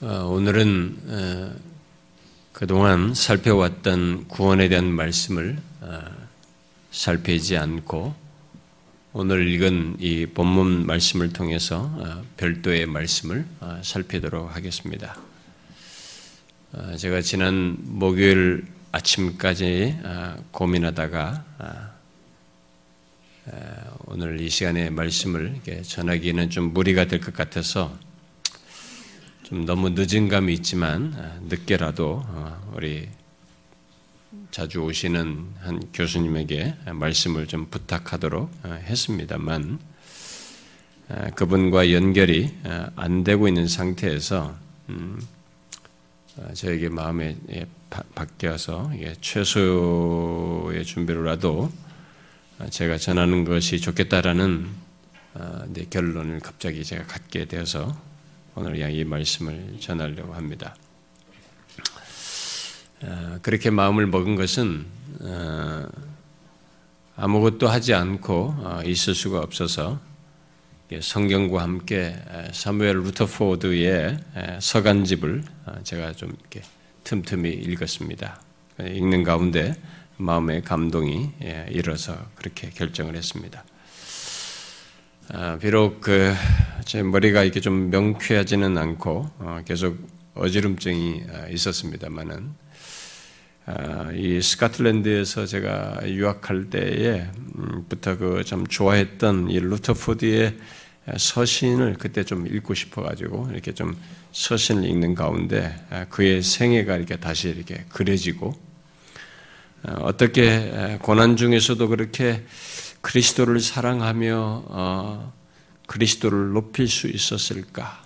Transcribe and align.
어, 0.00 0.26
오늘은 0.26 0.98
어, 1.06 1.54
그동안 2.52 3.14
살펴왔던 3.14 4.26
구원에 4.26 4.68
대한 4.68 4.90
말씀을 4.90 5.56
어, 5.82 6.02
살피지 6.90 7.56
않고 7.56 8.12
오늘 9.12 9.46
읽은 9.46 9.98
이 10.00 10.26
본문 10.26 10.86
말씀을 10.86 11.32
통해서 11.32 12.24
별도의 12.36 12.86
말씀을 12.86 13.46
살피도록 13.82 14.56
하겠습니다. 14.56 15.16
제가 16.96 17.20
지난 17.20 17.76
목요일 17.78 18.66
아침까지 18.90 19.96
고민하다가 20.50 21.44
오늘 24.06 24.40
이 24.40 24.50
시간에 24.50 24.90
말씀을 24.90 25.60
전하기에는 25.84 26.50
좀 26.50 26.72
무리가 26.72 27.04
될 27.04 27.20
것 27.20 27.32
같아서 27.32 27.96
좀 29.44 29.66
너무 29.66 29.90
늦은 29.90 30.28
감이 30.28 30.54
있지만 30.54 31.12
아, 31.18 31.38
늦게라도 31.42 32.22
어, 32.26 32.72
우리 32.74 33.06
자주 34.50 34.80
오시는 34.80 35.46
한 35.60 35.82
교수님에게 35.92 36.74
말씀을 36.86 37.46
좀 37.46 37.66
부탁하도록 37.66 38.50
어, 38.64 38.68
했습니다만 38.68 39.78
아, 41.10 41.30
그분과 41.32 41.92
연결이 41.92 42.54
아, 42.64 42.88
안 42.96 43.22
되고 43.22 43.46
있는 43.46 43.68
상태에서 43.68 44.56
음, 44.88 45.20
저에게 46.54 46.88
마음에 46.88 47.36
예, 47.50 47.66
바뀌어서 48.14 48.92
최소의 49.20 50.84
준비로라도 50.84 51.70
제가 52.70 52.96
전하는 52.96 53.44
것이 53.44 53.78
좋겠다라는 53.78 54.66
결론을 55.90 56.40
갑자기 56.40 56.82
제가 56.82 57.04
갖게 57.04 57.44
되어서 57.44 57.94
오늘 58.56 58.78
이 58.90 59.04
말씀을 59.04 59.76
전하려고 59.80 60.34
합니다. 60.34 60.76
어, 63.02 63.38
그렇게 63.42 63.70
마음을 63.70 64.06
먹은 64.06 64.36
것은 64.36 64.86
어, 65.22 65.86
아무것도 67.16 67.68
하지 67.68 67.94
않고 67.94 68.54
어, 68.58 68.80
있을 68.84 69.14
수가 69.14 69.40
없어서 69.40 70.00
성경과 71.00 71.62
함께 71.62 72.14
사무엘 72.52 72.98
루터포드의 72.98 74.16
서간집을 74.60 75.42
제가 75.82 76.12
좀 76.12 76.30
이렇게 76.38 76.62
틈틈이 77.02 77.50
읽었습니다. 77.50 78.40
읽는 78.78 79.24
가운데 79.24 79.74
마음의 80.18 80.62
감동이 80.62 81.30
예, 81.42 81.66
일어서 81.70 82.16
그렇게 82.36 82.70
결정을 82.70 83.16
했습니다. 83.16 83.64
아, 85.32 85.58
비록 85.58 86.00
그 86.00 86.34
제 86.84 87.02
머리가 87.02 87.42
이렇게 87.42 87.60
좀 87.60 87.90
명쾌하지는 87.90 88.76
않고 88.76 89.30
어, 89.38 89.60
계속 89.64 89.96
어지럼증이 90.34 91.22
아, 91.32 91.48
있었습니다만은 91.48 92.54
아, 93.66 94.10
이 94.14 94.42
스카틀랜드에서 94.42 95.46
제가 95.46 96.02
유학할 96.04 96.68
때에부터 96.68 98.18
그좀 98.18 98.66
좋아했던 98.66 99.50
이 99.50 99.58
루터포드의 99.60 100.58
서신을 101.16 101.96
그때 101.98 102.22
좀 102.22 102.46
읽고 102.46 102.74
싶어가지고 102.74 103.48
이렇게 103.52 103.72
좀 103.72 103.96
서신을 104.32 104.84
읽는 104.84 105.14
가운데 105.14 105.74
그의 106.10 106.42
생애가 106.42 106.96
이렇게 106.96 107.16
다시 107.16 107.48
이렇게 107.48 107.84
그려지고 107.88 108.54
어, 109.84 109.92
어떻게 110.02 110.98
고난 111.00 111.36
중에서도 111.36 111.88
그렇게 111.88 112.42
그리스도를 113.04 113.60
사랑하며 113.60 114.64
어, 114.66 115.32
그리스도를 115.86 116.52
높일 116.52 116.88
수 116.88 117.06
있었을까? 117.06 118.02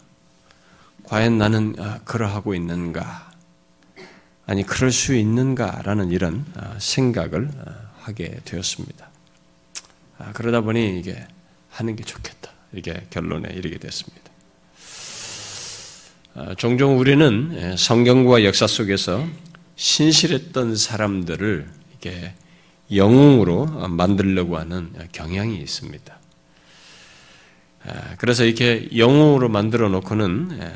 과연 1.05 1.39
나는 1.39 1.77
어, 1.79 2.01
그러하고 2.05 2.53
있는가? 2.53 3.31
아니 4.47 4.65
그럴 4.65 4.91
수 4.91 5.15
있는가라는 5.15 6.11
이런 6.11 6.45
어, 6.57 6.75
생각을 6.79 7.49
어, 7.49 7.75
하게 8.01 8.41
되었습니다. 8.45 9.09
아, 10.19 10.33
그러다 10.33 10.63
보니 10.63 10.99
이게 10.99 11.25
하는 11.71 11.95
게 11.95 12.03
좋겠다 12.03 12.51
이게 12.73 13.07
결론에 13.11 13.55
이르게 13.55 13.79
됐습니다. 13.79 14.29
아, 16.35 16.55
종종 16.57 16.99
우리는 16.99 17.53
예, 17.55 17.77
성경과 17.77 18.43
역사 18.43 18.67
속에서 18.67 19.25
신실했던 19.77 20.75
사람들을 20.75 21.71
이게 21.97 22.35
영웅으로 22.95 23.67
만들려고 23.89 24.59
하는 24.59 24.93
경향이 25.13 25.59
있습니다. 25.59 26.19
아, 27.85 28.17
그래서 28.19 28.45
이렇게 28.45 28.89
영웅으로 28.97 29.49
만들어 29.49 29.89
놓고는 29.89 30.59
예, 30.61 30.75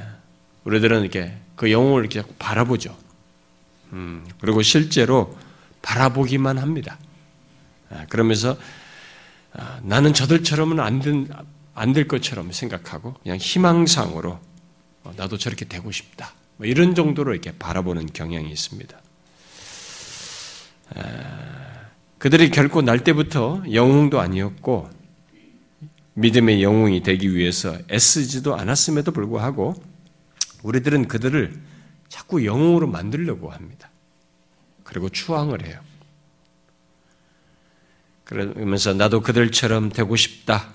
우리들은 0.64 1.02
이렇게 1.02 1.36
그 1.56 1.70
영웅을 1.70 2.04
이렇게 2.04 2.22
바라보죠. 2.38 2.96
음, 3.92 4.26
그리고 4.40 4.62
실제로 4.62 5.36
바라보기만 5.82 6.58
합니다. 6.58 6.98
아, 7.90 8.06
그러면서 8.08 8.56
아, 9.52 9.80
나는 9.82 10.14
저들처럼은 10.14 10.80
안될 11.74 12.08
것처럼 12.08 12.52
생각하고 12.52 13.14
그냥 13.22 13.36
희망상으로 13.38 14.38
어, 15.04 15.12
나도 15.16 15.36
저렇게 15.36 15.64
되고 15.66 15.90
싶다. 15.90 16.32
뭐 16.56 16.66
이런 16.66 16.94
정도로 16.94 17.32
이렇게 17.32 17.52
바라보는 17.58 18.06
경향이 18.12 18.50
있습니다. 18.50 18.98
그들이 22.22 22.50
결코 22.50 22.82
날 22.82 23.02
때부터 23.02 23.64
영웅도 23.72 24.20
아니었고 24.20 24.88
믿음의 26.14 26.62
영웅이 26.62 27.02
되기 27.02 27.34
위해서 27.34 27.76
애쓰지도 27.90 28.54
않았음에도 28.54 29.10
불구하고 29.10 29.74
우리들은 30.62 31.08
그들을 31.08 31.52
자꾸 32.08 32.44
영웅으로 32.44 32.86
만들려고 32.86 33.50
합니다. 33.50 33.90
그리고 34.84 35.08
추앙을 35.08 35.66
해요. 35.66 35.80
그러면서 38.22 38.94
나도 38.94 39.20
그들처럼 39.22 39.90
되고 39.90 40.14
싶다. 40.14 40.74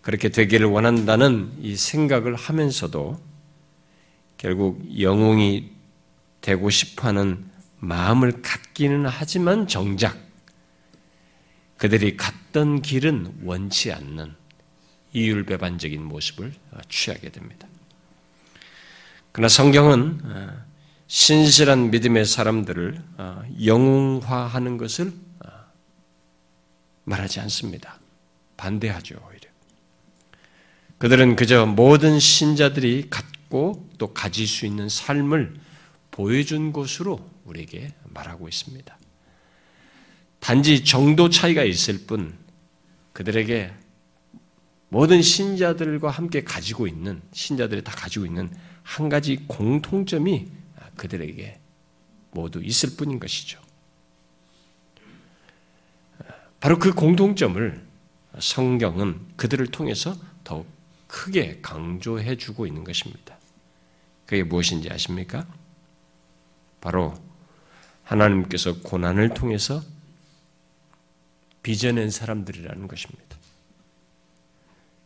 그렇게 0.00 0.28
되기를 0.28 0.68
원한다는 0.68 1.54
이 1.60 1.74
생각을 1.74 2.36
하면서도 2.36 3.20
결국 4.36 4.80
영웅이 5.00 5.72
되고 6.40 6.70
싶어 6.70 7.08
하는 7.08 7.46
마음을 7.80 8.42
갖기는 8.42 9.06
하지만 9.06 9.66
정작 9.66 10.27
그들이 11.78 12.16
갔던 12.16 12.82
길은 12.82 13.40
원치 13.44 13.92
않는 13.92 14.34
이율배반적인 15.12 16.04
모습을 16.04 16.52
취하게 16.88 17.30
됩니다. 17.30 17.66
그러나 19.32 19.48
성경은 19.48 20.20
어, 20.24 20.64
신실한 21.06 21.90
믿음의 21.90 22.26
사람들을 22.26 23.02
어, 23.16 23.42
영웅화하는 23.64 24.76
것을 24.76 25.12
어, 25.44 25.48
말하지 27.04 27.40
않습니다. 27.40 27.98
반대하죠, 28.56 29.14
오히려. 29.26 29.48
그들은 30.98 31.36
그저 31.36 31.64
모든 31.64 32.18
신자들이 32.18 33.08
갖고 33.08 33.88
또 33.98 34.12
가질 34.12 34.48
수 34.48 34.66
있는 34.66 34.88
삶을 34.88 35.60
보여준 36.10 36.72
것으로 36.72 37.24
우리에게 37.44 37.94
말하고 38.02 38.48
있습니다. 38.48 38.97
단지 40.40 40.84
정도 40.84 41.28
차이가 41.28 41.64
있을 41.64 42.06
뿐 42.06 42.36
그들에게 43.12 43.72
모든 44.90 45.20
신자들과 45.20 46.10
함께 46.10 46.42
가지고 46.44 46.86
있는 46.86 47.20
신자들이 47.32 47.84
다 47.84 47.92
가지고 47.92 48.26
있는 48.26 48.50
한 48.82 49.08
가지 49.08 49.44
공통점이 49.46 50.48
그들에게 50.96 51.60
모두 52.30 52.62
있을 52.62 52.96
뿐인 52.96 53.18
것이죠. 53.18 53.60
바로 56.60 56.78
그 56.78 56.92
공통점을 56.92 57.86
성경은 58.38 59.20
그들을 59.36 59.66
통해서 59.68 60.16
더욱 60.44 60.66
크게 61.06 61.60
강조해 61.62 62.36
주고 62.36 62.66
있는 62.66 62.84
것입니다. 62.84 63.38
그게 64.26 64.42
무엇인지 64.42 64.90
아십니까? 64.90 65.46
바로 66.80 67.14
하나님께서 68.04 68.80
고난을 68.80 69.34
통해서 69.34 69.82
빚어낸 71.68 72.08
사람들이라는 72.08 72.88
것입니다. 72.88 73.36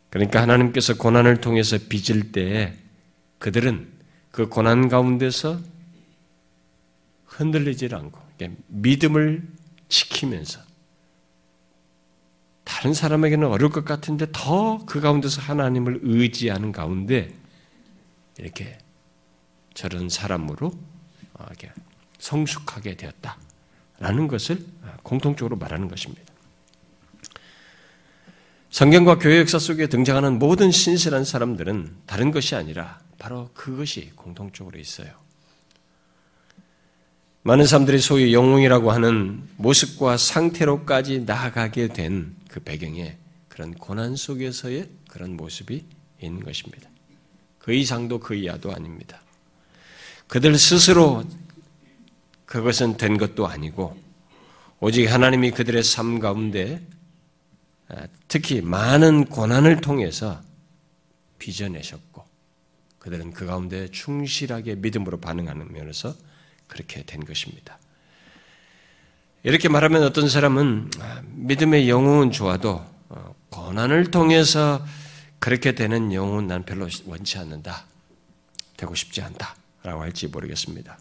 그러니까 0.09 0.41
하나님께서 0.41 0.95
고난을 0.95 1.41
통해서 1.41 1.77
빚을 1.89 2.31
때 2.31 2.77
그들은 3.39 3.91
그 4.31 4.47
고난 4.47 4.87
가운데서 4.87 5.59
흔들리질 7.25 7.93
않고 7.93 8.17
믿음을 8.67 9.45
지키면서 9.89 10.61
다른 12.63 12.93
사람에게는 12.93 13.45
어려울 13.45 13.69
것 13.69 13.83
같은데 13.83 14.27
더 14.31 14.85
그 14.85 15.01
가운데서 15.01 15.41
하나님을 15.41 15.99
의지하는 16.03 16.71
가운데 16.71 17.35
이렇게 18.37 18.77
저런 19.73 20.07
사람으로 20.07 20.71
성숙하게 22.19 22.95
되었다라는 22.95 24.29
것을 24.29 24.65
공통적으로 25.03 25.57
말하는 25.57 25.89
것입니다. 25.89 26.32
성경과 28.73 29.19
교회 29.19 29.37
역사 29.37 29.59
속에 29.59 29.85
등장하는 29.85 30.39
모든 30.39 30.71
신실한 30.71 31.25
사람들은 31.25 31.95
다른 32.07 32.31
것이 32.31 32.55
아니라 32.55 32.99
바로 33.19 33.51
그것이 33.53 34.09
공통적으로 34.15 34.79
있어요. 34.79 35.09
많은 37.43 37.67
사람들이 37.67 37.99
소위 37.99 38.33
영웅이라고 38.33 38.91
하는 38.91 39.47
모습과 39.57 40.17
상태로까지 40.17 41.21
나아가게 41.21 41.89
된 41.89 42.43
그 42.53 42.59
배경에 42.59 43.17
그런 43.47 43.73
고난 43.73 44.15
속에서의 44.15 44.87
그런 45.09 45.35
모습이 45.35 45.83
있는 46.21 46.43
것입니다. 46.43 46.87
그 47.57 47.73
이상도 47.73 48.19
그 48.19 48.35
이하도 48.35 48.71
아닙니다. 48.71 49.23
그들 50.27 50.55
스스로 50.59 51.23
그것은 52.45 52.97
된 52.97 53.17
것도 53.17 53.47
아니고 53.47 53.97
오직 54.79 55.07
하나님이 55.07 55.49
그들의 55.49 55.81
삶 55.81 56.19
가운데 56.19 56.79
아, 56.91 56.92
특히 58.27 58.61
많은 58.61 59.25
고난을 59.25 59.81
통해서 59.81 60.41
빚어내셨고 61.39 62.25
그들은 62.99 63.31
그 63.33 63.45
가운데 63.45 63.89
충실하게 63.89 64.75
믿음으로 64.75 65.19
반응하는 65.19 65.73
면에서 65.73 66.15
그렇게 66.67 67.03
된 67.03 67.25
것입니다. 67.25 67.77
이렇게 69.43 69.67
말하면 69.67 70.03
어떤 70.03 70.29
사람은 70.29 70.89
아, 71.01 71.21
믿음의 71.25 71.89
영웅은 71.89 72.31
좋아도 72.31 72.83
어, 73.09 73.35
고난을 73.49 74.09
통해서 74.09 74.83
그렇게 75.39 75.73
되는 75.73 76.13
영웅은 76.13 76.47
난 76.47 76.63
별로 76.63 76.87
원치 77.05 77.37
않는다. 77.37 77.85
되고 78.77 78.95
싶지 78.95 79.21
않다. 79.21 79.55
라고 79.83 80.01
할지 80.01 80.27
모르겠습니다. 80.27 80.97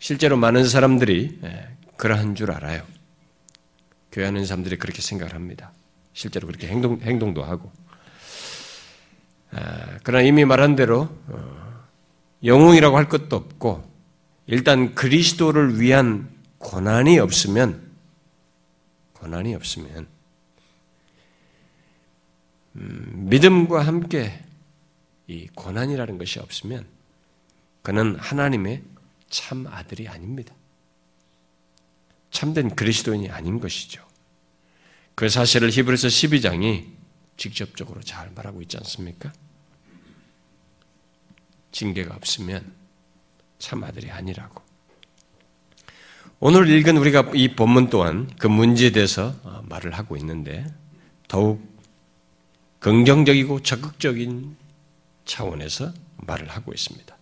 실제로 0.00 0.36
많은 0.36 0.66
사람들이 0.66 1.38
예, 1.44 1.68
그러한 1.96 2.34
줄 2.34 2.50
알아요. 2.50 2.84
교회 4.10 4.24
하는 4.24 4.44
사람들이 4.44 4.76
그렇게 4.76 5.00
생각을 5.00 5.34
합니다. 5.34 5.72
실제로 6.12 6.46
그렇게 6.46 6.68
행동, 6.68 7.00
행동도 7.00 7.42
하고. 7.44 7.72
아, 9.52 9.98
그러나 10.02 10.24
이미 10.24 10.44
말한 10.44 10.76
대로 10.76 11.08
어, 11.28 11.86
영웅이라고 12.44 12.96
할 12.96 13.08
것도 13.08 13.36
없고 13.36 13.90
일단 14.46 14.94
그리스도를 14.94 15.80
위한 15.80 16.28
고난이 16.58 17.18
없으면 17.18 17.90
고난이 19.14 19.54
없으면 19.54 20.06
음, 22.76 23.12
믿음과 23.28 23.86
함께 23.86 24.42
이 25.26 25.46
고난이라는 25.54 26.18
것이 26.18 26.40
없으면 26.40 26.86
그는 27.82 28.16
하나님의 28.16 28.82
참 29.28 29.66
아들이 29.66 30.08
아닙니다. 30.08 30.54
참된 32.30 32.74
그리스도인이 32.74 33.30
아닌 33.30 33.60
것이죠. 33.60 34.04
그 35.14 35.28
사실을 35.28 35.70
히브리서 35.70 36.08
12장이 36.08 36.86
직접적으로 37.36 38.00
잘 38.02 38.30
말하고 38.34 38.62
있지 38.62 38.76
않습니까? 38.78 39.32
징계가 41.72 42.14
없으면 42.14 42.72
참 43.58 43.82
아들이 43.84 44.10
아니라고. 44.10 44.62
오늘 46.40 46.68
읽은 46.68 46.96
우리가 46.96 47.30
이 47.34 47.54
본문 47.54 47.88
또한 47.88 48.28
그 48.38 48.48
문제에 48.48 48.90
대해서 48.90 49.34
어, 49.44 49.62
말을 49.68 49.92
하고 49.92 50.16
있는데 50.16 50.66
더욱 51.28 51.62
긍정적이고 52.80 53.62
적극적인 53.62 54.56
차원에서 55.24 55.92
말을 56.16 56.48
하고 56.48 56.72
있습니다. 56.72 57.16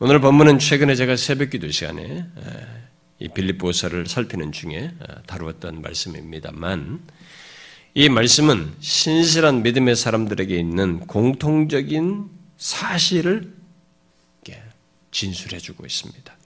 오늘 0.00 0.20
본문은 0.20 0.58
최근에 0.58 0.96
제가 0.96 1.16
새벽 1.16 1.50
기도 1.50 1.70
시간에 1.70 2.26
이 3.24 3.28
빌립보서를 3.28 4.06
살피는 4.06 4.52
중에 4.52 4.92
다루었던 5.26 5.80
말씀입니다만 5.80 7.00
이 7.94 8.10
말씀은 8.10 8.74
신실한 8.80 9.62
믿음의 9.62 9.96
사람들에게 9.96 10.54
있는 10.54 11.00
공통적인 11.00 12.28
사실을 12.58 13.54
진술해주고 15.10 15.86
있습니다. 15.86 16.36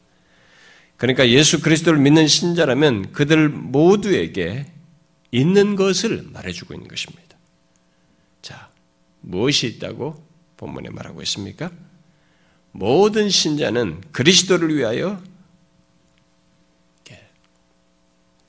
그러니까 0.97 1.29
예수 1.31 1.61
그리스도를 1.61 1.99
믿는 1.99 2.29
신자라면 2.29 3.13
그들 3.13 3.49
모두에게 3.49 4.67
있는 5.33 5.75
것을 5.75 6.29
말해주고 6.33 6.75
있는 6.75 6.87
것입니다. 6.87 7.37
자, 8.43 8.71
무엇이 9.21 9.67
있다고 9.67 10.25
본문에 10.57 10.91
말하고 10.91 11.23
있습니까? 11.23 11.71
모든 12.71 13.31
신자는 13.31 14.03
그리스도를 14.13 14.77
위하여 14.77 15.21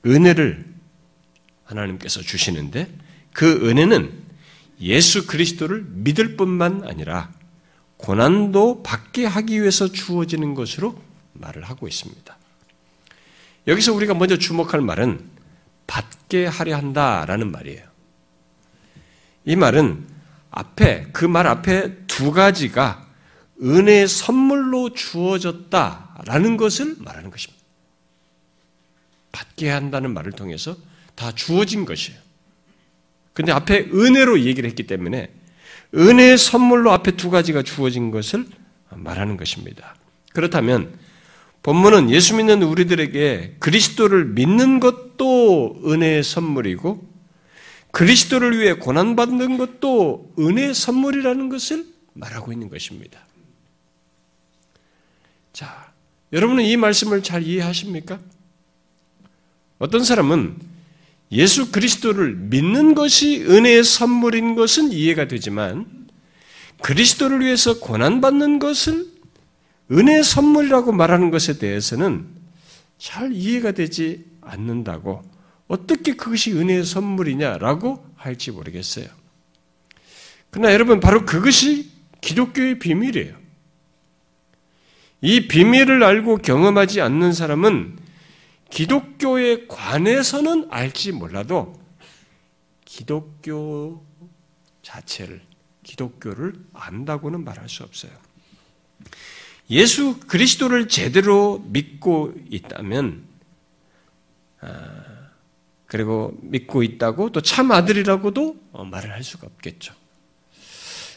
은혜를 0.06 0.64
하나님께서 1.64 2.20
주시는데 2.20 2.92
그 3.32 3.68
은혜는 3.68 4.12
예수 4.80 5.26
그리스도를 5.26 5.84
믿을 5.88 6.36
뿐만 6.36 6.84
아니라 6.88 7.30
고난도 7.98 8.82
받게 8.82 9.26
하기 9.26 9.60
위해서 9.60 9.88
주어지는 9.88 10.54
것으로 10.54 11.00
말을 11.34 11.64
하고 11.64 11.86
있습니다. 11.86 12.36
여기서 13.66 13.92
우리가 13.92 14.14
먼저 14.14 14.38
주목할 14.38 14.80
말은 14.80 15.28
받게 15.86 16.46
하려 16.46 16.76
한다라는 16.76 17.52
말이에요. 17.52 17.86
이 19.44 19.56
말은 19.56 20.06
앞에 20.50 21.08
그 21.12 21.26
말 21.26 21.46
앞에 21.46 22.06
두 22.06 22.32
가지가 22.32 23.06
은혜의 23.62 24.08
선물로 24.08 24.94
주어졌다라는 24.94 26.56
것을 26.56 26.96
말하는 26.98 27.30
것입니다. 27.30 27.59
받게 29.32 29.68
한다는 29.68 30.12
말을 30.12 30.32
통해서 30.32 30.76
다 31.14 31.32
주어진 31.32 31.84
것이에요. 31.84 32.18
근데 33.32 33.52
앞에 33.52 33.88
은혜로 33.92 34.40
얘기를 34.42 34.68
했기 34.68 34.86
때문에 34.86 35.32
은혜의 35.94 36.38
선물로 36.38 36.92
앞에 36.92 37.12
두 37.12 37.30
가지가 37.30 37.62
주어진 37.62 38.10
것을 38.10 38.46
말하는 38.90 39.36
것입니다. 39.36 39.94
그렇다면 40.32 40.98
본문은 41.62 42.10
예수 42.10 42.36
믿는 42.36 42.62
우리들에게 42.62 43.56
그리스도를 43.58 44.24
믿는 44.26 44.80
것도 44.80 45.82
은혜의 45.84 46.22
선물이고 46.22 47.08
그리스도를 47.92 48.58
위해 48.58 48.74
고난받는 48.74 49.58
것도 49.58 50.32
은혜의 50.38 50.74
선물이라는 50.74 51.48
것을 51.48 51.86
말하고 52.14 52.52
있는 52.52 52.68
것입니다. 52.70 53.20
자, 55.52 55.92
여러분은 56.32 56.64
이 56.64 56.76
말씀을 56.76 57.22
잘 57.22 57.42
이해하십니까? 57.42 58.20
어떤 59.80 60.04
사람은 60.04 60.56
예수 61.32 61.72
그리스도를 61.72 62.34
믿는 62.36 62.94
것이 62.94 63.42
은혜의 63.42 63.82
선물인 63.82 64.54
것은 64.54 64.92
이해가 64.92 65.26
되지만 65.26 65.86
그리스도를 66.82 67.40
위해서 67.40 67.80
고난받는 67.80 68.58
것을 68.58 69.06
은혜의 69.90 70.22
선물이라고 70.22 70.92
말하는 70.92 71.30
것에 71.30 71.58
대해서는 71.58 72.26
잘 72.98 73.32
이해가 73.32 73.72
되지 73.72 74.24
않는다고 74.42 75.22
어떻게 75.66 76.14
그것이 76.14 76.52
은혜의 76.52 76.84
선물이냐라고 76.84 78.04
할지 78.16 78.50
모르겠어요. 78.50 79.06
그러나 80.50 80.74
여러분 80.74 81.00
바로 81.00 81.24
그것이 81.24 81.90
기독교의 82.20 82.78
비밀이에요. 82.80 83.34
이 85.22 85.48
비밀을 85.48 86.02
알고 86.02 86.38
경험하지 86.38 87.00
않는 87.00 87.32
사람은 87.32 88.09
기독교에 88.70 89.66
관해서는 89.66 90.68
알지 90.70 91.12
몰라도 91.12 91.78
기독교 92.84 94.04
자체를, 94.82 95.42
기독교를 95.82 96.54
안다고는 96.72 97.44
말할 97.44 97.68
수 97.68 97.82
없어요. 97.82 98.12
예수 99.70 100.18
그리스도를 100.20 100.88
제대로 100.88 101.64
믿고 101.68 102.34
있다면, 102.50 103.24
아, 104.60 105.04
그리고 105.86 106.36
믿고 106.42 106.82
있다고 106.82 107.30
또 107.30 107.40
참 107.40 107.72
아들이라고도 107.72 108.56
말을 108.90 109.10
할 109.12 109.22
수가 109.22 109.46
없겠죠. 109.46 109.94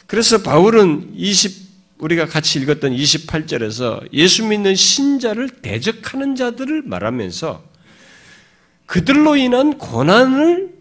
그래서 0.06 0.42
바울은 0.42 1.12
20, 1.14 1.63
우리가 2.04 2.26
같이 2.26 2.60
읽었던 2.60 2.92
28절에서 2.92 4.12
예수 4.12 4.44
믿는 4.44 4.74
신자를 4.74 5.48
대적하는 5.48 6.36
자들을 6.36 6.82
말하면서 6.82 7.64
그들로 8.84 9.36
인한 9.36 9.78
고난을 9.78 10.74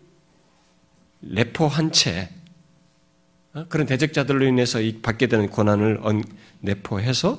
내포한 1.21 1.93
채 1.93 2.29
어, 3.53 3.65
그런 3.69 3.87
대적자들로 3.87 4.45
인해서 4.45 4.79
받게 5.01 5.27
되는 5.27 5.47
고난을 5.47 6.01
내포해서 6.59 7.37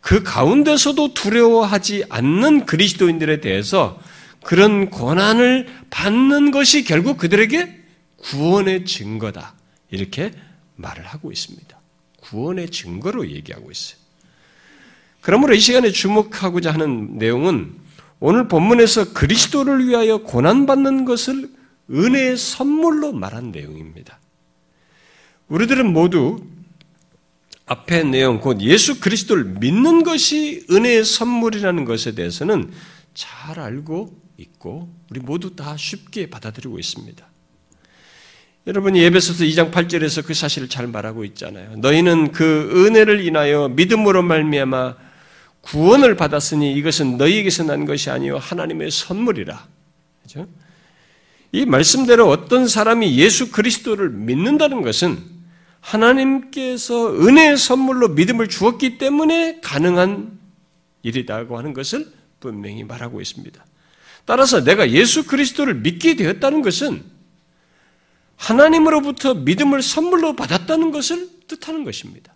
그 0.00 0.22
가운데서도 0.22 1.14
두려워하지 1.14 2.04
않는 2.08 2.66
그리스도인들에 2.66 3.40
대해서 3.40 4.00
그런 4.44 4.90
고난을 4.90 5.66
받는 5.90 6.52
것이 6.52 6.84
결국 6.84 7.16
그들에게 7.16 7.82
구원의 8.18 8.84
증거다. 8.84 9.54
이렇게 9.90 10.30
말을 10.76 11.04
하고 11.04 11.32
있습니다. 11.32 11.75
구원의 12.28 12.70
증거로 12.70 13.30
얘기하고 13.30 13.70
있어요. 13.70 13.98
그러므로 15.20 15.54
이 15.54 15.60
시간에 15.60 15.90
주목하고자 15.90 16.72
하는 16.72 17.18
내용은 17.18 17.74
오늘 18.20 18.48
본문에서 18.48 19.12
그리스도를 19.12 19.86
위하여 19.88 20.18
고난받는 20.18 21.04
것을 21.04 21.50
은혜의 21.90 22.36
선물로 22.36 23.12
말한 23.12 23.52
내용입니다. 23.52 24.18
우리들은 25.48 25.92
모두 25.92 26.44
앞의 27.66 28.06
내용, 28.06 28.40
곧 28.40 28.60
예수 28.60 29.00
그리스도를 29.00 29.44
믿는 29.44 30.04
것이 30.04 30.64
은혜의 30.70 31.04
선물이라는 31.04 31.84
것에 31.84 32.14
대해서는 32.14 32.72
잘 33.12 33.58
알고 33.58 34.16
있고, 34.38 34.94
우리 35.10 35.20
모두 35.20 35.56
다 35.56 35.76
쉽게 35.76 36.30
받아들이고 36.30 36.78
있습니다. 36.78 37.28
여러분이 38.66 39.00
예배소서 39.00 39.44
2장 39.44 39.70
8절에서 39.70 40.26
그 40.26 40.34
사실을 40.34 40.68
잘 40.68 40.88
말하고 40.88 41.24
있잖아요. 41.24 41.76
너희는 41.76 42.32
그 42.32 42.68
은혜를 42.74 43.24
인하여 43.24 43.68
믿음으로 43.68 44.22
말미암아 44.22 44.96
구원을 45.60 46.16
받았으니 46.16 46.74
이것은 46.74 47.16
너희에게서 47.16 47.62
난 47.62 47.84
것이 47.84 48.10
아니요 48.10 48.38
하나님의 48.38 48.90
선물이라. 48.90 49.66
그죠? 50.22 50.48
이 51.52 51.64
말씀대로 51.64 52.28
어떤 52.28 52.66
사람이 52.66 53.16
예수 53.18 53.52
그리스도를 53.52 54.10
믿는다는 54.10 54.82
것은 54.82 55.16
하나님께서 55.78 57.14
은혜의 57.14 57.58
선물로 57.58 58.08
믿음을 58.08 58.48
주었기 58.48 58.98
때문에 58.98 59.60
가능한 59.60 60.40
일이라고 61.02 61.56
하는 61.56 61.72
것을 61.72 62.08
분명히 62.40 62.82
말하고 62.82 63.20
있습니다. 63.20 63.64
따라서 64.24 64.64
내가 64.64 64.90
예수 64.90 65.24
그리스도를 65.24 65.74
믿게 65.74 66.16
되었다는 66.16 66.62
것은 66.62 67.15
하나님으로부터 68.36 69.34
믿음을 69.34 69.82
선물로 69.82 70.36
받았다는 70.36 70.90
것을 70.90 71.28
뜻하는 71.48 71.84
것입니다. 71.84 72.34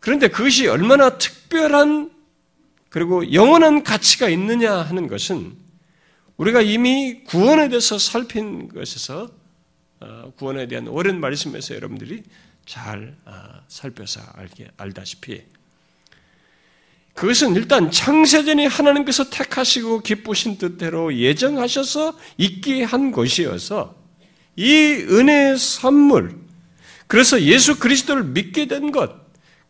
그런데 0.00 0.28
그것이 0.28 0.66
얼마나 0.66 1.18
특별한 1.18 2.10
그리고 2.90 3.32
영원한 3.32 3.82
가치가 3.82 4.28
있느냐 4.28 4.72
하는 4.72 5.08
것은 5.08 5.56
우리가 6.36 6.62
이미 6.62 7.24
구원에 7.24 7.68
대해서 7.68 7.98
살핀 7.98 8.68
것에서 8.68 9.30
어, 10.00 10.32
구원에 10.36 10.66
대한 10.68 10.88
오랜 10.88 11.20
말씀에서 11.20 11.74
여러분들이 11.74 12.22
잘 12.66 13.16
어, 13.24 13.32
살펴서 13.68 14.20
알게 14.34 14.68
알다시피 14.76 15.42
그것은 17.14 17.54
일단 17.54 17.90
창세전에 17.90 18.66
하나님께서 18.66 19.30
택하시고 19.30 20.00
기쁘신 20.00 20.58
뜻대로 20.58 21.14
예정하셔서 21.14 22.18
있게 22.36 22.82
한 22.82 23.12
것이어서 23.12 24.03
이 24.56 25.06
은혜의 25.08 25.58
선물 25.58 26.44
그래서 27.06 27.42
예수 27.42 27.78
그리스도를 27.78 28.24
믿게 28.24 28.66
된 28.66 28.90
것, 28.90 29.12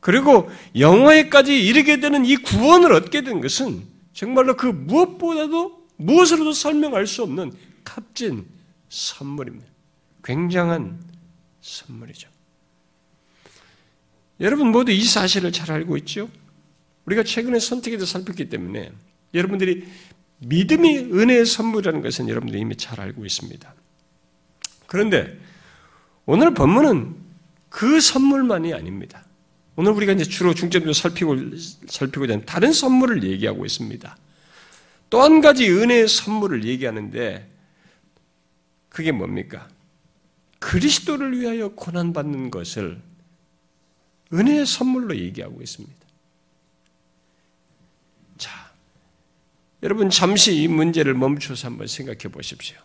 그리고 0.01 0.51
영화에까지 0.79 1.65
이르게 1.65 2.01
되는 2.01 2.25
이 2.25 2.37
구원을 2.37 2.93
얻게 2.93 3.23
된 3.23 3.41
것은 3.41 3.83
정말로 4.13 4.57
그 4.57 4.67
무엇보다도 4.67 5.85
무엇으로도 5.97 6.53
설명할 6.53 7.07
수 7.07 7.23
없는 7.23 7.53
값진 7.85 8.47
선물입니다. 8.89 9.67
굉장한 10.23 11.03
선물이죠. 11.61 12.29
여러분 14.41 14.69
모두 14.69 14.93
이 14.93 15.03
사실을 15.03 15.53
잘 15.53 15.71
알고 15.71 15.97
있죠? 15.99 16.29
우리가 17.07 17.23
최근에 17.23 17.59
선택에도 17.59 18.05
살폈기 18.05 18.49
때문에 18.49 18.93
여러분들이 19.33 19.85
믿음이 20.39 20.97
은혜의 20.99 21.47
선물이라는 21.47 22.03
것은 22.03 22.29
여러분들이 22.29 22.61
이미 22.61 22.77
잘 22.77 23.01
알고 23.01 23.25
있습니다. 23.25 23.75
그런데 24.95 25.37
오늘 26.25 26.55
본문은 26.55 27.17
그 27.69 28.01
선물만이 28.01 28.73
아닙니다. 28.75 29.25
오늘 29.75 29.91
우리가 29.91 30.13
이제 30.13 30.23
주로 30.23 30.55
중점적으로 30.55 30.93
살피고, 30.93 31.37
살피고자 31.89 32.35
하는 32.35 32.47
다른 32.47 32.73
선물을 32.73 33.25
얘기하고 33.25 33.67
있습니다. 33.67 34.17
또 35.11 35.21
한 35.21 35.41
가지 35.41 35.69
은혜의 35.69 36.07
선물을 36.07 36.65
얘기하는데 36.65 37.51
그게 38.89 39.11
뭡니까? 39.11 39.69
그리스도를 40.61 41.41
위하여 41.41 41.71
고난받는 41.71 42.53
것을 42.53 43.03
은혜의 44.33 44.65
선물로 44.65 45.17
얘기하고 45.17 45.61
있습니다. 45.61 46.07
자, 48.39 48.71
여러분 49.83 50.09
잠시 50.09 50.55
이 50.55 50.69
문제를 50.69 51.15
멈춰서 51.15 51.67
한번 51.67 51.89
생각해 51.89 52.29
보십시오. 52.31 52.79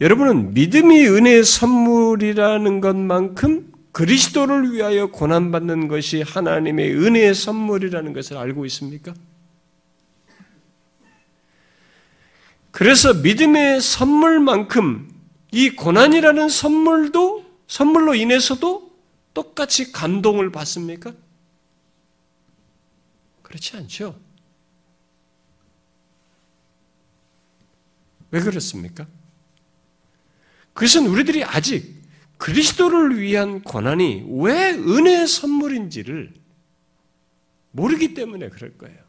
여러분은 0.00 0.54
믿음이 0.54 1.06
은혜의 1.06 1.44
선물이라는 1.44 2.80
것만큼 2.80 3.72
그리스도를 3.92 4.72
위하여 4.72 5.08
고난받는 5.08 5.88
것이 5.88 6.22
하나님의 6.22 6.94
은혜의 6.94 7.34
선물이라는 7.34 8.12
것을 8.12 8.36
알고 8.36 8.64
있습니까? 8.66 9.14
그래서 12.70 13.12
믿음의 13.12 13.80
선물만큼 13.82 15.12
이 15.52 15.70
고난이라는 15.70 16.48
선물도 16.48 17.44
선물로 17.66 18.14
인해서도 18.14 18.90
똑같이 19.34 19.92
감동을 19.92 20.50
받습니까? 20.50 21.12
그렇지 23.42 23.76
않죠. 23.76 24.18
왜 28.30 28.40
그렇습니까? 28.40 29.06
그것은 30.74 31.06
우리들이 31.06 31.44
아직 31.44 32.02
그리스도를 32.38 33.20
위한 33.20 33.62
고난이 33.62 34.26
왜 34.40 34.70
은혜의 34.70 35.28
선물인지를 35.28 36.32
모르기 37.72 38.14
때문에 38.14 38.48
그럴 38.48 38.76
거예요. 38.76 39.02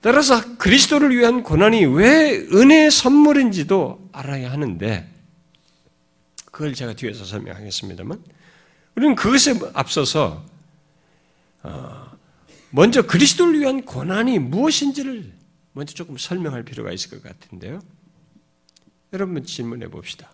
따라서 0.00 0.58
그리스도를 0.58 1.16
위한 1.16 1.42
고난이 1.42 1.86
왜 1.86 2.36
은혜의 2.36 2.90
선물인지도 2.90 4.10
알아야 4.12 4.52
하는데 4.52 5.10
그걸 6.44 6.74
제가 6.74 6.92
뒤에서 6.92 7.24
설명하겠습니다만 7.24 8.22
우리는 8.96 9.14
그것에 9.14 9.58
앞서서 9.72 10.44
어, 11.62 12.12
먼저 12.68 13.00
그리스도를 13.00 13.60
위한 13.60 13.82
고난이 13.82 14.40
무엇인지를 14.40 15.32
먼저 15.74 15.92
조금 15.92 16.16
설명할 16.16 16.62
필요가 16.62 16.92
있을 16.92 17.10
것 17.10 17.22
같은데요. 17.22 17.82
여러분 19.12 19.44
질문해 19.44 19.88
봅시다. 19.88 20.32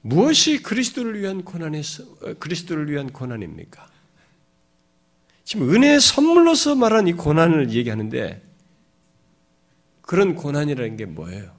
무엇이 0.00 0.62
그리스도를 0.62 1.20
위한 1.20 1.44
고난의 1.44 1.82
어, 2.22 2.34
그리스도를 2.34 2.90
위한 2.90 3.12
고난입니까? 3.12 3.88
지금 5.44 5.72
은혜의 5.72 6.00
선물로서 6.00 6.74
말한 6.74 7.08
이 7.08 7.12
고난을 7.12 7.70
얘기하는데 7.70 8.42
그런 10.00 10.34
고난이라는 10.34 10.96
게 10.96 11.04
뭐예요? 11.04 11.54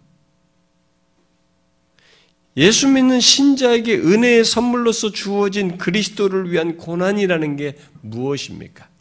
예수 2.58 2.88
믿는 2.88 3.20
신자에게 3.20 3.98
은혜의 3.98 4.46
선물로서 4.46 5.12
주어진 5.12 5.78
그리스도를 5.78 6.52
위한 6.52 6.78
고난이라는 6.78 7.56
게 7.56 7.78
무엇입니까? 8.02 8.93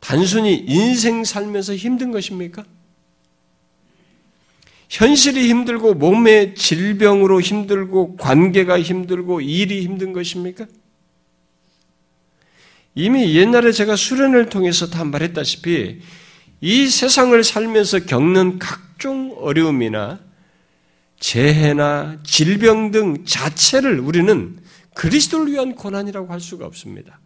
단순히 0.00 0.56
인생 0.66 1.24
살면서 1.24 1.76
힘든 1.76 2.10
것입니까? 2.10 2.64
현실이 4.88 5.48
힘들고 5.48 5.94
몸의 5.94 6.56
질병으로 6.56 7.40
힘들고 7.40 8.16
관계가 8.16 8.80
힘들고 8.80 9.40
일이 9.40 9.84
힘든 9.84 10.12
것입니까? 10.12 10.66
이미 12.96 13.36
옛날에 13.36 13.70
제가 13.70 13.94
수련을 13.94 14.48
통해서 14.48 14.88
다 14.88 15.04
말했다시피 15.04 16.00
이 16.60 16.86
세상을 16.88 17.42
살면서 17.44 18.00
겪는 18.00 18.58
각종 18.58 19.36
어려움이나 19.38 20.18
재해나 21.20 22.18
질병 22.24 22.90
등 22.90 23.24
자체를 23.24 24.00
우리는 24.00 24.58
그리스도를 24.94 25.52
위한 25.52 25.74
고난이라고 25.74 26.32
할 26.32 26.40
수가 26.40 26.66
없습니다. 26.66 27.19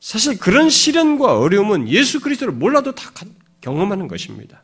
사실 0.00 0.38
그런 0.38 0.70
시련과 0.70 1.38
어려움은 1.38 1.88
예수 1.88 2.20
그리스도를 2.20 2.52
몰라도 2.52 2.94
다 2.94 3.10
경험하는 3.60 4.08
것입니다. 4.08 4.62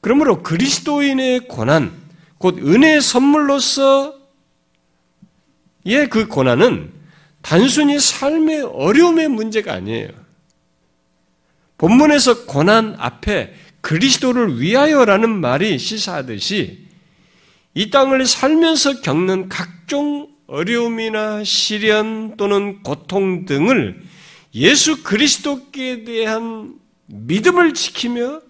그러므로 0.00 0.42
그리스도인의 0.42 1.48
고난, 1.48 1.92
곧 2.38 2.58
은혜의 2.58 3.00
선물로서의 3.00 4.12
그 6.10 6.28
고난은 6.28 6.92
단순히 7.42 7.98
삶의 7.98 8.62
어려움의 8.62 9.28
문제가 9.28 9.72
아니에요. 9.72 10.08
본문에서 11.78 12.44
고난 12.44 12.94
앞에 12.98 13.54
그리스도를 13.80 14.60
위하여라는 14.60 15.30
말이 15.30 15.78
시사하듯이 15.78 16.86
이 17.74 17.90
땅을 17.90 18.26
살면서 18.26 19.00
겪는 19.00 19.48
각종 19.48 20.28
어려움이나 20.48 21.44
시련 21.44 22.36
또는 22.36 22.82
고통 22.82 23.44
등을 23.44 24.02
예수 24.54 25.02
그리스도께 25.02 26.04
대한 26.04 26.78
믿음을 27.06 27.74
지키며 27.74 28.40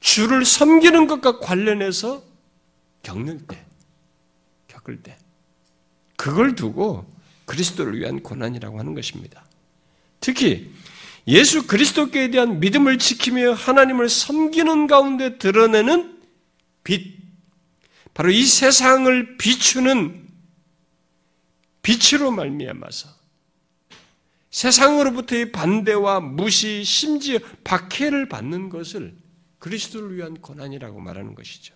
주를 0.00 0.44
섬기는 0.44 1.08
것과 1.08 1.40
관련해서 1.40 2.22
겪는 3.02 3.46
때, 3.48 3.58
겪을 4.68 5.02
때, 5.02 5.16
그걸 6.16 6.54
두고 6.54 7.04
그리스도를 7.44 7.98
위한 7.98 8.22
고난이라고 8.22 8.78
하는 8.78 8.94
것입니다. 8.94 9.44
특히 10.20 10.70
예수 11.26 11.66
그리스도께 11.66 12.30
대한 12.30 12.60
믿음을 12.60 12.98
지키며 12.98 13.54
하나님을 13.54 14.08
섬기는 14.08 14.86
가운데 14.86 15.38
드러내는 15.38 16.18
빛, 16.84 17.18
바로 18.14 18.30
이 18.30 18.44
세상을 18.44 19.36
비추는 19.38 20.27
빛으로 21.82 22.30
말미암아서 22.30 23.08
세상으로부터의 24.50 25.52
반대와 25.52 26.20
무시, 26.20 26.82
심지어 26.84 27.38
박해를 27.64 28.28
받는 28.28 28.70
것을 28.70 29.14
그리스도를 29.58 30.16
위한 30.16 30.34
고난이라고 30.34 31.00
말하는 31.00 31.34
것이죠. 31.34 31.74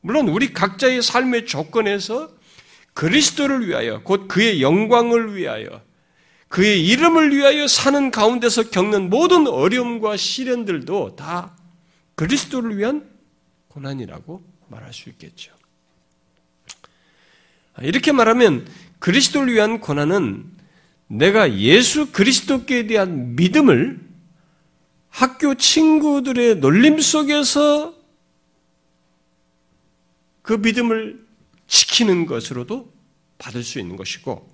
물론 0.00 0.28
우리 0.28 0.52
각자의 0.52 1.02
삶의 1.02 1.46
조건에서 1.46 2.32
그리스도를 2.94 3.68
위하여 3.68 4.02
곧 4.02 4.28
그의 4.28 4.62
영광을 4.62 5.36
위하여 5.36 5.82
그의 6.48 6.86
이름을 6.86 7.36
위하여 7.36 7.68
사는 7.68 8.10
가운데서 8.10 8.70
겪는 8.70 9.10
모든 9.10 9.46
어려움과 9.46 10.16
시련들도 10.16 11.16
다 11.16 11.56
그리스도를 12.14 12.78
위한 12.78 13.08
고난이라고 13.68 14.42
말할 14.68 14.92
수 14.92 15.08
있겠죠. 15.10 15.52
이렇게 17.82 18.10
말하면 18.12 18.66
그리스도를 19.08 19.54
위한 19.54 19.80
고난은 19.80 20.44
내가 21.06 21.54
예수 21.54 22.12
그리스도께 22.12 22.86
대한 22.86 23.36
믿음을 23.36 23.98
학교 25.08 25.54
친구들의 25.54 26.56
놀림 26.56 27.00
속에서 27.00 27.94
그 30.42 30.52
믿음을 30.52 31.24
지키는 31.66 32.26
것으로도 32.26 32.92
받을 33.38 33.64
수 33.64 33.78
있는 33.78 33.96
것이고, 33.96 34.46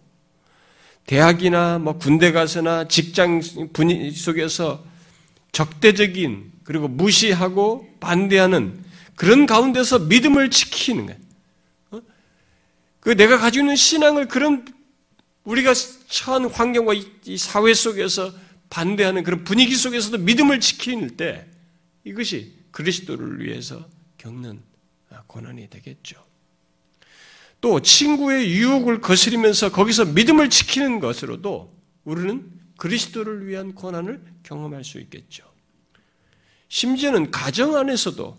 대학이나 1.06 1.80
뭐 1.80 1.98
군대 1.98 2.30
가서나 2.30 2.86
직장 2.86 3.40
분위기 3.72 4.12
속에서 4.12 4.84
적대적인 5.50 6.52
그리고 6.62 6.86
무시하고 6.86 7.88
반대하는 7.98 8.84
그런 9.16 9.46
가운데서 9.46 9.98
믿음을 9.98 10.50
지키는 10.50 11.06
거예요. 11.06 11.23
어? 13.04 13.10
그 13.10 13.16
내가 13.16 13.38
가지고 13.38 13.64
있는 13.64 13.76
신앙을 13.76 14.28
그런 14.28 14.64
우리가 15.44 15.74
처한 16.08 16.46
환경과 16.46 16.94
이 16.94 17.36
사회 17.36 17.74
속에서 17.74 18.32
반대하는 18.70 19.22
그런 19.22 19.44
분위기 19.44 19.76
속에서도 19.76 20.18
믿음을 20.18 20.58
지킬 20.58 21.16
때 21.16 21.46
이것이 22.02 22.54
그리스도를 22.70 23.44
위해서 23.44 23.86
겪는 24.16 24.60
고난이 25.26 25.68
되겠죠. 25.68 26.24
또 27.60 27.80
친구의 27.80 28.50
유혹을 28.52 29.00
거스리면서 29.00 29.70
거기서 29.70 30.06
믿음을 30.06 30.50
지키는 30.50 31.00
것으로도 31.00 31.72
우리는 32.04 32.50
그리스도를 32.76 33.46
위한 33.46 33.74
고난을 33.74 34.20
경험할 34.42 34.82
수 34.82 34.98
있겠죠. 35.00 35.44
심지어는 36.68 37.30
가정 37.30 37.76
안에서도 37.76 38.36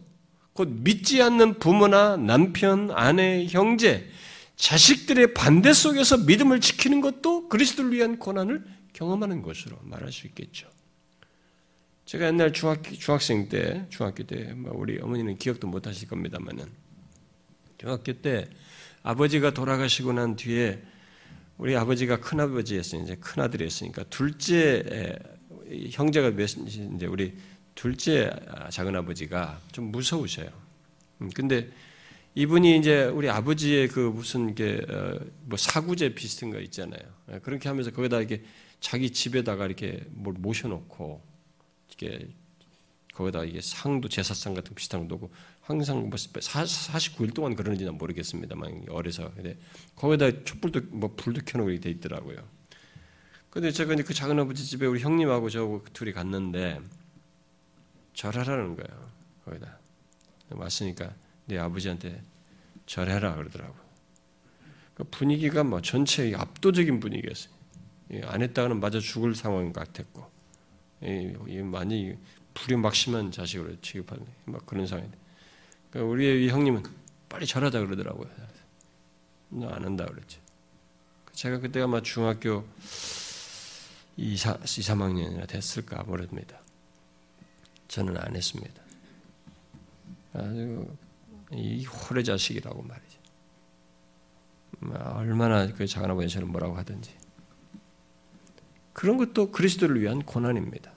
곧 0.53 0.69
믿지 0.69 1.21
않는 1.21 1.59
부모나 1.59 2.17
남편, 2.17 2.91
아내, 2.91 3.45
형제, 3.47 4.09
자식들의 4.55 5.33
반대 5.33 5.73
속에서 5.73 6.17
믿음을 6.17 6.61
지키는 6.61 7.01
것도 7.01 7.49
그리스도를 7.49 7.91
위한 7.91 8.19
고난을 8.19 8.63
경험하는 8.93 9.41
것으로 9.41 9.77
말할 9.83 10.11
수 10.11 10.27
있겠죠. 10.27 10.69
제가 12.05 12.27
옛날 12.27 12.53
중학, 12.53 12.83
중학생 12.83 13.49
때, 13.49 13.85
중학교 13.89 14.23
때, 14.23 14.53
뭐 14.53 14.71
우리 14.75 14.99
어머니는 14.99 15.37
기억도 15.37 15.67
못 15.67 15.87
하실 15.87 16.07
겁니다만은, 16.07 16.65
중학교 17.77 18.13
때 18.13 18.47
아버지가 19.03 19.53
돌아가시고 19.53 20.13
난 20.13 20.35
뒤에 20.35 20.81
우리 21.57 21.75
아버지가 21.75 22.19
큰아버지였어요. 22.19 23.01
이제 23.03 23.15
큰아들이었으니까 23.15 24.03
둘째 24.05 25.17
형제가 25.91 26.31
몇, 26.31 26.49
이제 26.51 27.05
우리 27.05 27.35
둘째 27.73 28.31
작은아버지가 28.71 29.61
좀 29.71 29.91
무서우셔요. 29.91 30.49
음, 31.21 31.29
근데 31.33 31.69
이분이 32.35 32.77
이제 32.77 33.05
우리 33.05 33.29
아버지의 33.29 33.87
그 33.87 33.99
무슨 33.99 34.53
게뭐 34.55 34.85
어, 35.51 35.57
사구제 35.57 36.15
비슷한 36.15 36.51
거 36.51 36.59
있잖아요. 36.59 36.99
예, 37.31 37.39
그렇게 37.39 37.69
하면서 37.69 37.91
거기다 37.91 38.19
이렇게 38.19 38.43
자기 38.81 39.09
집에다가 39.11 39.65
이렇게 39.65 40.03
뭘 40.09 40.35
모셔놓고 40.37 41.21
이렇게 41.87 42.27
거기다 43.13 43.45
이게 43.45 43.61
상도 43.61 44.09
제사상 44.09 44.53
같은 44.53 44.75
비슷한 44.75 45.07
거고 45.07 45.31
항상 45.61 46.09
뭐 46.09 46.09
49일 46.09 47.33
동안 47.33 47.55
그러는지는 47.55 47.97
모르겠습니다만 47.97 48.87
어려서 48.89 49.31
근데 49.33 49.57
거기다 49.95 50.43
촛불도 50.43 50.81
뭐 50.89 51.13
불도 51.15 51.39
켜놓고 51.45 51.79
돼 51.79 51.89
있더라고요. 51.89 52.37
근데 53.49 53.71
제가 53.71 53.93
이제 53.93 54.03
그 54.03 54.13
작은 54.13 54.37
아버지 54.37 54.65
집에 54.65 54.85
우리 54.85 54.99
형님하고 54.99 55.49
저 55.49 55.81
둘이 55.93 56.11
갔는데 56.11 56.81
절하라는 58.13 58.75
거예요. 58.75 59.11
거기다 59.45 59.79
왔으니까 60.49 61.15
네 61.45 61.57
아버지한테 61.57 62.21
절해라 62.85 63.35
그러더라고. 63.35 63.75
그 64.93 65.03
분위기가 65.05 65.63
뭐 65.63 65.81
전체 65.81 66.33
압도적인 66.35 66.99
분위기였어요. 66.99 67.53
안 68.23 68.41
했다가는 68.41 68.79
맞아 68.79 68.99
죽을 68.99 69.35
상황 69.35 69.73
같았고, 69.73 70.29
많이 71.63 72.15
불이 72.53 72.77
막심한 72.77 73.31
자식으로 73.31 73.81
취급하는 73.81 74.25
막 74.45 74.65
그런 74.65 74.87
상황인데, 74.87 75.17
그러니까 75.89 76.11
우리의 76.11 76.49
형님은 76.49 76.83
빨리 77.27 77.45
절하자 77.45 77.79
그러더라고요. 77.79 78.29
너안 79.49 79.83
한다 79.83 80.05
그랬지. 80.05 80.39
제가 81.33 81.59
그때 81.59 81.81
아마 81.81 82.01
중학교 82.01 82.65
2, 84.17 84.33
2 84.33 84.35
3학년이나 84.35 85.47
됐을까 85.47 86.03
모릅니다. 86.03 86.61
저는 87.89 88.17
안 88.17 88.35
했습니다. 88.35 88.81
아주 90.33 90.87
이 91.51 91.85
호래 91.85 92.23
자식이라고 92.23 92.81
말이죠. 92.81 93.19
뭐 94.79 94.97
얼마나 95.15 95.67
그 95.67 95.87
작은 95.87 96.09
아버지 96.09 96.29
저는 96.29 96.49
뭐라고 96.49 96.75
하든지. 96.77 97.11
그런 98.93 99.17
것도 99.17 99.51
그리스도를 99.51 100.01
위한 100.01 100.21
고난입니다. 100.23 100.91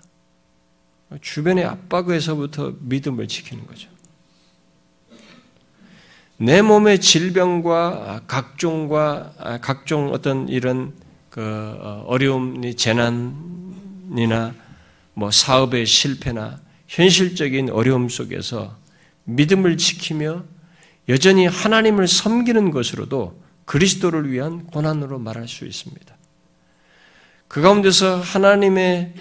주변의 1.20 1.64
압박에서부터 1.64 2.74
믿음을 2.80 3.28
지키는 3.28 3.66
거죠. 3.66 3.90
내 6.36 6.62
몸의 6.62 7.00
질병과 7.00 8.22
각종과 8.28 9.58
각종 9.60 10.12
어떤 10.12 10.48
이런 10.48 10.94
그 11.30 11.40
어, 11.80 12.04
어려움이 12.06 12.76
재난이나 12.76 14.54
뭐 15.14 15.30
사업의 15.30 15.84
실패나 15.84 16.60
현실적인 16.86 17.70
어려움 17.70 18.08
속에서 18.08 18.76
믿음을 19.28 19.76
지키며 19.76 20.44
여전히 21.08 21.46
하나님을 21.46 22.08
섬기는 22.08 22.70
것으로도 22.70 23.42
그리스도를 23.66 24.30
위한 24.30 24.64
고난으로 24.66 25.18
말할 25.18 25.46
수 25.48 25.66
있습니다. 25.66 26.16
그 27.46 27.60
가운데서 27.60 28.20
하나님의 28.20 29.14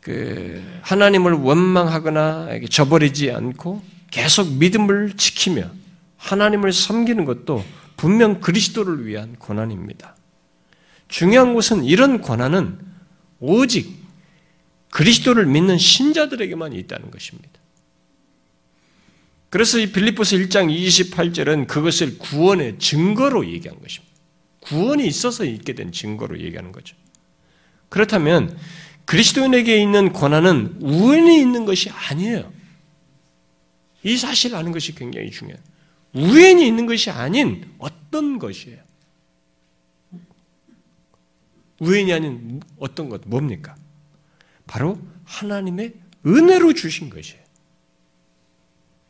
그 0.00 0.62
하나님을 0.82 1.32
원망하거나 1.32 2.48
저버리지 2.70 3.30
않고 3.30 3.82
계속 4.10 4.52
믿음을 4.54 5.14
지키며 5.16 5.70
하나님을 6.16 6.72
섬기는 6.72 7.24
것도 7.24 7.64
분명 7.96 8.40
그리스도를 8.40 9.06
위한 9.06 9.36
고난입니다. 9.38 10.16
중요한 11.08 11.54
것은 11.54 11.84
이런 11.84 12.20
고난은 12.20 12.78
오직 13.40 14.04
그리스도를 14.90 15.46
믿는 15.46 15.76
신자들에게만 15.76 16.72
있다는 16.72 17.10
것입니다. 17.10 17.60
그래서 19.56 19.78
이 19.78 19.90
빌립보서 19.90 20.36
1장 20.36 20.68
28절은 20.68 21.66
그것을 21.66 22.18
구원의 22.18 22.78
증거로 22.78 23.50
얘기한 23.50 23.80
것입니다. 23.80 24.14
구원이 24.60 25.06
있어서 25.06 25.46
있게 25.46 25.72
된 25.72 25.92
증거로 25.92 26.38
얘기하는 26.42 26.72
거죠. 26.72 26.94
그렇다면 27.88 28.54
그리스도인에게 29.06 29.80
있는 29.80 30.12
고난은 30.12 30.76
우연히 30.82 31.40
있는 31.40 31.64
것이 31.64 31.88
아니에요. 31.88 32.52
이 34.02 34.18
사실을 34.18 34.58
아는 34.58 34.72
것이 34.72 34.94
굉장히 34.94 35.30
중요해요. 35.30 35.58
우연히 36.12 36.66
있는 36.66 36.84
것이 36.84 37.08
아닌 37.08 37.64
어떤 37.78 38.38
것이에요. 38.38 38.76
우연이 41.80 42.12
아닌 42.12 42.60
어떤 42.78 43.08
것, 43.08 43.22
뭡니까? 43.24 43.74
바로 44.66 45.00
하나님의 45.24 45.94
은혜로 46.26 46.74
주신 46.74 47.08
것이에요. 47.08 47.45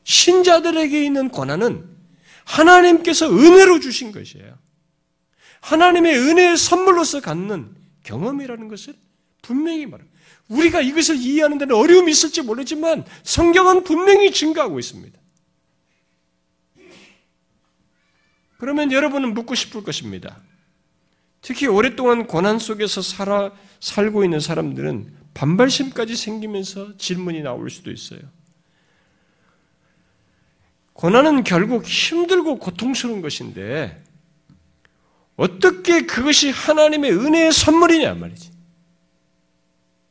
신자들에게 0.07 1.05
있는 1.05 1.31
권한은 1.31 1.85
하나님께서 2.45 3.29
은혜로 3.29 3.81
주신 3.81 4.13
것이에요. 4.13 4.57
하나님의 5.61 6.17
은혜의 6.17 6.57
선물로서 6.57 7.21
갖는 7.21 7.75
경험이라는 8.05 8.69
것을 8.69 8.95
분명히 9.43 9.85
말합니다. 9.85 10.17
우리가 10.49 10.81
이것을 10.81 11.17
이해하는 11.17 11.59
데는 11.59 11.75
어려움이 11.75 12.13
있을지 12.13 12.41
모르지만 12.43 13.05
성경은 13.25 13.83
분명히 13.83 14.31
증가하고 14.31 14.79
있습니다. 14.79 15.19
그러면 18.59 18.93
여러분은 18.93 19.35
묻고 19.35 19.57
싶을 19.57 19.83
것입니다. 19.83 20.41
특히 21.43 21.67
오랫동안 21.67 22.29
고난 22.29 22.61
속에서 22.61 23.03
살아, 23.03 23.53
살고 23.81 24.23
있는 24.23 24.39
사람들은 24.39 25.17
반발심까지 25.35 26.15
생기면서 26.15 26.97
질문이 26.97 27.43
나올 27.43 27.71
수도 27.71 27.91
있어요. 27.91 28.21
고난은 30.97 31.45
결국 31.45 31.85
힘들고 31.85 32.59
고통스러운 32.59 33.21
것인데 33.21 34.03
어떻게 35.37 36.07
그것이 36.07 36.51
하나님의 36.51 37.13
은혜의 37.13 37.53
선물이냐 37.53 38.15
말이지. 38.15 38.51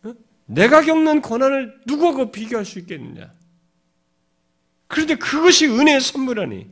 어? 0.03 0.13
내가 0.45 0.83
겪는 0.83 1.21
고난을 1.21 1.81
누구하고 1.87 2.31
비교할 2.31 2.65
수 2.65 2.77
있겠느냐? 2.77 3.31
그런데 4.87 5.15
그것이 5.15 5.65
은혜의 5.65 5.99
선물하니 6.01 6.67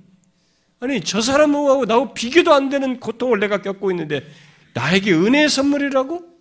아니 0.79 1.01
저 1.01 1.19
사람하고 1.19 1.85
나하고 1.85 2.13
비교도 2.13 2.53
안 2.53 2.69
되는 2.69 2.99
고통을 2.99 3.39
내가 3.39 3.63
겪고 3.63 3.89
있는데 3.91 4.21
나에게 4.75 5.11
은혜의 5.11 5.49
선물이라고? 5.49 6.33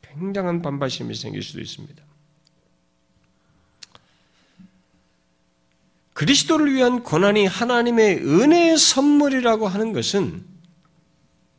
굉장한 0.00 0.62
반발심이 0.62 1.14
생길 1.14 1.42
수도 1.42 1.60
있습니다. 1.60 2.09
그리스도를 6.12 6.72
위한 6.72 7.02
고난이 7.02 7.46
하나님의 7.46 8.18
은혜의 8.18 8.76
선물이라고 8.76 9.68
하는 9.68 9.92
것은 9.92 10.44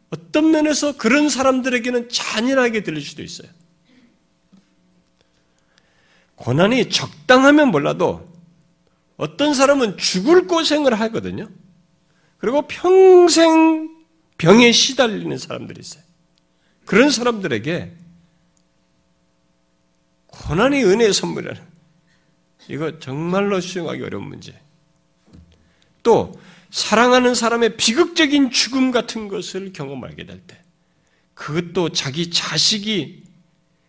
어떤 0.10 0.52
면에서 0.52 0.98
그런 0.98 1.30
사람들에게는 1.30 2.10
잔인하게 2.10 2.84
들릴 2.84 3.02
수도 3.02 3.24
있어요. 3.24 3.50
고난이 6.36 6.90
적당하면 6.90 7.70
몰라도 7.70 8.30
어떤 9.16 9.54
사람은 9.54 9.98
죽을 9.98 10.48
고생을 10.48 11.00
하거든요. 11.00 11.48
그리고 12.40 12.64
평생 12.68 13.90
병에 14.38 14.72
시달리는 14.72 15.38
사람들이 15.38 15.80
있어요. 15.80 16.04
그런 16.86 17.12
사람들에게 17.12 17.96
고난이 20.28 20.84
은혜의 20.84 21.14
선물이라는 21.14 21.71
이거 22.68 23.00
정말로 23.00 23.60
수용하기 23.60 24.04
어려운 24.04 24.26
문제. 24.26 24.54
또 26.04 26.40
사랑하는 26.70 27.36
사람의 27.36 27.78
비극적인 27.78 28.52
죽음 28.52 28.92
같은 28.92 29.28
것을 29.28 29.74
경험하게 29.74 30.26
될 30.26 30.42
때, 30.42 30.60
그것도 31.34 31.90
자기 31.90 32.30
자식이 32.30 33.24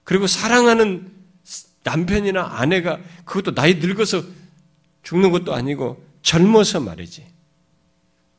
그리고 0.05 0.27
사랑하는 0.27 1.13
남편이나 1.85 2.57
아내가 2.59 2.99
그것도 3.25 3.55
나이 3.55 3.75
늙어서 3.75 4.23
죽는 5.03 5.31
것도 5.31 5.55
아니고 5.55 6.05
젊어서 6.23 6.81
말이지. 6.81 7.27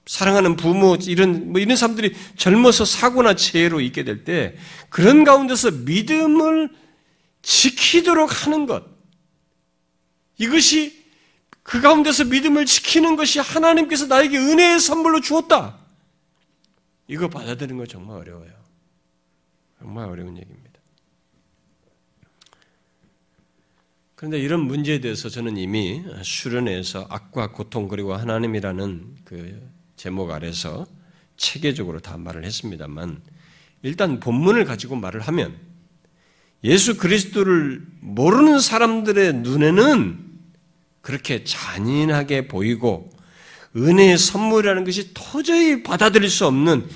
사랑하는 0.05 0.57
부모 0.57 0.95
이런 0.95 1.51
뭐 1.51 1.61
이런 1.61 1.77
사람들이 1.77 2.13
젊어서 2.35 2.83
사고나 2.83 3.35
재해로 3.35 3.79
있게 3.81 4.03
될 4.03 4.25
때 4.25 4.55
그런 4.89 5.23
가운데서 5.23 5.71
믿음을 5.71 6.69
지키도록 7.41 8.45
하는 8.45 8.65
것 8.65 8.83
이것이 10.43 11.03
그 11.63 11.79
가운데서 11.81 12.25
믿음을 12.25 12.65
지키는 12.65 13.15
것이 13.15 13.39
하나님께서 13.39 14.07
나에게 14.07 14.37
은혜의 14.37 14.79
선물로 14.79 15.21
주었다. 15.21 15.79
이거 17.07 17.29
받아들이는 17.29 17.77
거 17.77 17.85
정말 17.85 18.17
어려워요. 18.17 18.51
정말 19.79 20.09
어려운 20.09 20.37
얘기입니다. 20.37 20.73
그런데 24.15 24.39
이런 24.39 24.61
문제에 24.61 24.99
대해서 24.99 25.27
저는 25.27 25.57
이미 25.57 26.01
수련회에서 26.23 27.07
악과 27.09 27.51
고통 27.51 27.89
그리고 27.89 28.13
하나님이라는 28.13 29.17
그 29.25 29.69
제목 29.97 30.31
아래서 30.31 30.85
체계적으로 31.35 31.99
다 31.99 32.17
말을 32.17 32.45
했습니다만 32.45 33.21
일단 33.81 34.21
본문을 34.21 34.63
가지고 34.63 34.95
말을 34.95 35.19
하면 35.21 35.57
예수 36.63 36.97
그리스도를 36.97 37.85
모르는 37.99 38.61
사람들의 38.61 39.33
눈에는 39.33 40.22
그렇게 41.03 41.43
잔인하게 41.43 42.47
보이고 42.47 43.11
은혜의 43.75 44.17
선물이라는 44.17 44.85
것이 44.85 45.13
도저히 45.13 45.83
받아들일 45.83 46.29
수 46.29 46.47
없는 46.47 46.89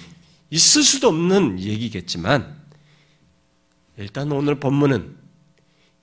있을 0.49 0.81
수도 0.81 1.09
없는 1.09 1.59
얘기겠지만 1.59 2.57
일단 3.97 4.31
오늘 4.31 4.61
본문은 4.61 5.17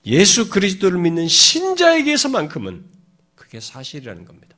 예수 0.05 0.49
그리스도를 0.49 0.99
믿는 0.99 1.27
신자에게서만큼은 1.27 2.85
그게 3.33 3.59
사실이라는 3.59 4.25
겁니다. 4.25 4.55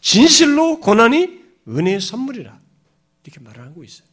진실로 0.00 0.78
고난이 0.78 1.42
은혜의 1.66 2.00
선물이라 2.00 2.56
이렇게 3.24 3.40
말하고 3.40 3.82
있어요. 3.82 4.06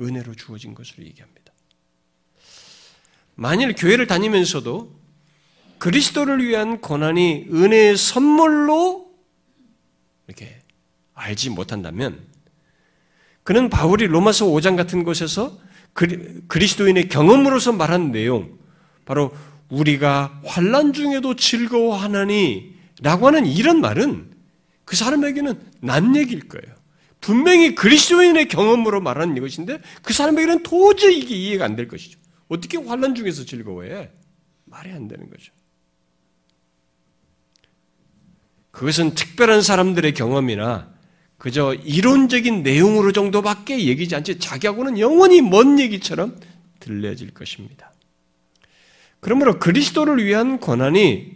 은혜로 0.00 0.34
주어진 0.34 0.74
것으로 0.74 1.04
얘기합니다. 1.04 1.52
만일 3.36 3.76
교회를 3.76 4.08
다니면서도 4.08 4.99
그리스도를 5.80 6.44
위한 6.44 6.80
고난이 6.80 7.48
은혜의 7.52 7.96
선물로 7.96 9.10
이렇게 10.28 10.62
알지 11.14 11.50
못한다면 11.50 12.20
그는 13.42 13.68
바울이 13.68 14.06
로마서 14.06 14.46
5장 14.46 14.76
같은 14.76 15.02
곳에서 15.02 15.58
그리스도인의 16.46 17.08
경험으로서 17.08 17.72
말한 17.72 18.12
내용 18.12 18.56
바로 19.04 19.32
우리가 19.70 20.40
환란 20.44 20.92
중에도 20.92 21.34
즐거워하나니 21.34 22.74
라고 23.02 23.26
하는 23.26 23.46
이런 23.46 23.80
말은 23.80 24.30
그 24.84 24.94
사람에게는 24.96 25.60
난 25.80 26.14
얘기일 26.14 26.48
거예요. 26.48 26.76
분명히 27.20 27.74
그리스도인의 27.74 28.48
경험으로 28.48 29.00
말하는 29.00 29.36
이것인데 29.36 29.80
그 30.02 30.12
사람에게는 30.12 30.62
도저히 30.62 31.18
이게 31.18 31.34
이해가 31.34 31.64
안 31.64 31.76
될 31.76 31.88
것이죠. 31.88 32.18
어떻게 32.48 32.76
환란 32.78 33.14
중에서 33.14 33.44
즐거워해? 33.44 34.10
말이 34.66 34.90
안 34.92 35.08
되는 35.08 35.28
거죠. 35.30 35.52
그것은 38.70 39.14
특별한 39.14 39.62
사람들의 39.62 40.14
경험이나 40.14 40.88
그저 41.38 41.74
이론적인 41.74 42.62
내용으로 42.62 43.12
정도밖에 43.12 43.86
얘기지 43.86 44.14
않지 44.14 44.38
자기하고는 44.38 44.98
영원히 44.98 45.40
먼 45.40 45.80
얘기처럼 45.80 46.38
들려질 46.80 47.32
것입니다. 47.32 47.92
그러므로 49.20 49.58
그리스도를 49.58 50.24
위한 50.24 50.58
고난이 50.60 51.32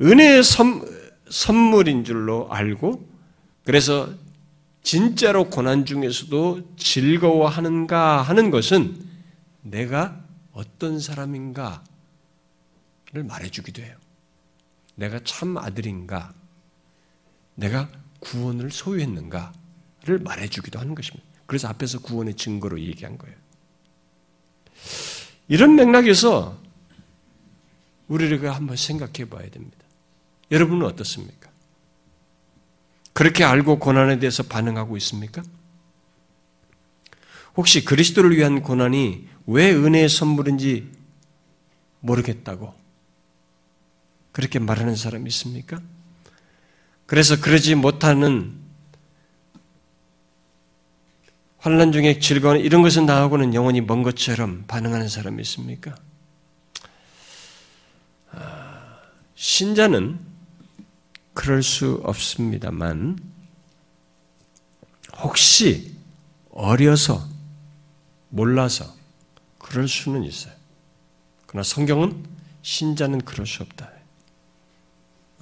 은혜의 0.00 0.42
선, 0.42 0.82
선물인 1.30 2.04
줄로 2.04 2.48
알고 2.50 3.08
그래서 3.64 4.12
진짜로 4.82 5.48
고난 5.48 5.86
중에서도 5.86 6.74
즐거워하는가 6.76 8.22
하는 8.22 8.50
것은 8.50 8.96
내가 9.62 10.20
어떤 10.52 10.98
사람인가를 10.98 11.82
말해주기도 13.24 13.82
해요. 13.82 14.01
내가 14.94 15.20
참 15.24 15.56
아들인가? 15.56 16.32
내가 17.54 17.90
구원을 18.20 18.70
소유했는가를 18.70 20.18
말해주기도 20.22 20.78
하는 20.78 20.94
것입니다. 20.94 21.26
그래서 21.46 21.68
앞에서 21.68 22.00
구원의 22.00 22.34
증거로 22.34 22.80
얘기한 22.80 23.18
거예요. 23.18 23.36
이런 25.48 25.74
맥락에서 25.76 26.60
우리가 28.08 28.54
한번 28.54 28.76
생각해 28.76 29.28
봐야 29.28 29.48
됩니다. 29.50 29.78
여러분은 30.50 30.86
어떻습니까? 30.86 31.50
그렇게 33.12 33.44
알고 33.44 33.78
고난에 33.78 34.18
대해서 34.18 34.42
반응하고 34.42 34.96
있습니까? 34.98 35.42
혹시 37.56 37.84
그리스도를 37.84 38.36
위한 38.36 38.62
고난이 38.62 39.28
왜 39.46 39.72
은혜의 39.72 40.08
선물인지 40.08 40.90
모르겠다고 42.00 42.74
그렇게 44.32 44.58
말하는 44.58 44.96
사람이 44.96 45.28
있습니까? 45.28 45.80
그래서 47.06 47.40
그러지 47.40 47.74
못하는 47.74 48.60
환란 51.58 51.92
중에 51.92 52.18
즐거운 52.18 52.58
이런 52.58 52.82
것은 52.82 53.06
나하고는 53.06 53.54
영원히 53.54 53.80
먼 53.80 54.02
것처럼 54.02 54.64
반응하는 54.66 55.08
사람이 55.08 55.40
있습니까? 55.42 55.94
아, 58.32 58.98
신자는 59.36 60.18
그럴 61.34 61.62
수 61.62 62.00
없습니다만 62.04 63.18
혹시 65.18 65.94
어려서 66.50 67.28
몰라서 68.28 68.92
그럴 69.58 69.86
수는 69.86 70.24
있어요. 70.24 70.52
그러나 71.46 71.62
성경은 71.62 72.24
신자는 72.62 73.20
그럴 73.20 73.46
수 73.46 73.62
없다. 73.62 73.91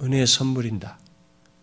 은혜의 0.01 0.27
선물인다. 0.27 0.99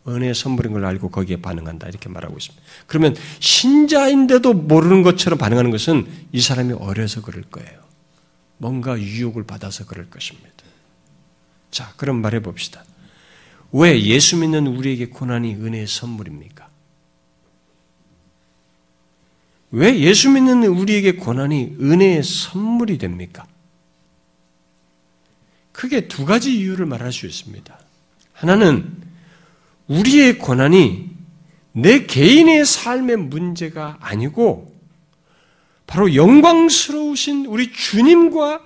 은혜의 0.06 0.34
선물인 0.34 0.72
걸 0.72 0.84
알고 0.84 1.10
거기에 1.10 1.36
반응한다. 1.40 1.88
이렇게 1.88 2.08
말하고 2.08 2.36
있습니다. 2.36 2.64
그러면 2.86 3.16
신자인데도 3.40 4.54
모르는 4.54 5.02
것처럼 5.02 5.38
반응하는 5.38 5.70
것은 5.70 6.06
이 6.32 6.40
사람이 6.40 6.74
어려서 6.74 7.20
그럴 7.22 7.42
거예요. 7.42 7.80
뭔가 8.56 8.98
유혹을 8.98 9.44
받아서 9.44 9.84
그럴 9.86 10.08
것입니다. 10.08 10.48
자, 11.70 11.92
그럼 11.96 12.22
말해 12.22 12.40
봅시다. 12.40 12.84
왜 13.72 14.00
예수 14.02 14.36
믿는 14.38 14.66
우리에게 14.66 15.08
고난이 15.08 15.54
은혜의 15.54 15.86
선물입니까? 15.86 16.68
왜 19.70 19.98
예수 19.98 20.30
믿는 20.30 20.64
우리에게 20.64 21.16
고난이 21.16 21.76
은혜의 21.80 22.22
선물이 22.22 22.96
됩니까? 22.98 23.46
크게 25.72 26.08
두 26.08 26.24
가지 26.24 26.58
이유를 26.58 26.86
말할 26.86 27.12
수 27.12 27.26
있습니다. 27.26 27.78
하나는 28.38 28.96
우리의 29.88 30.38
고난이 30.38 31.10
내 31.72 32.06
개인의 32.06 32.64
삶의 32.64 33.16
문제가 33.16 33.98
아니고 34.00 34.78
바로 35.88 36.14
영광스러우신 36.14 37.46
우리 37.46 37.72
주님과 37.72 38.62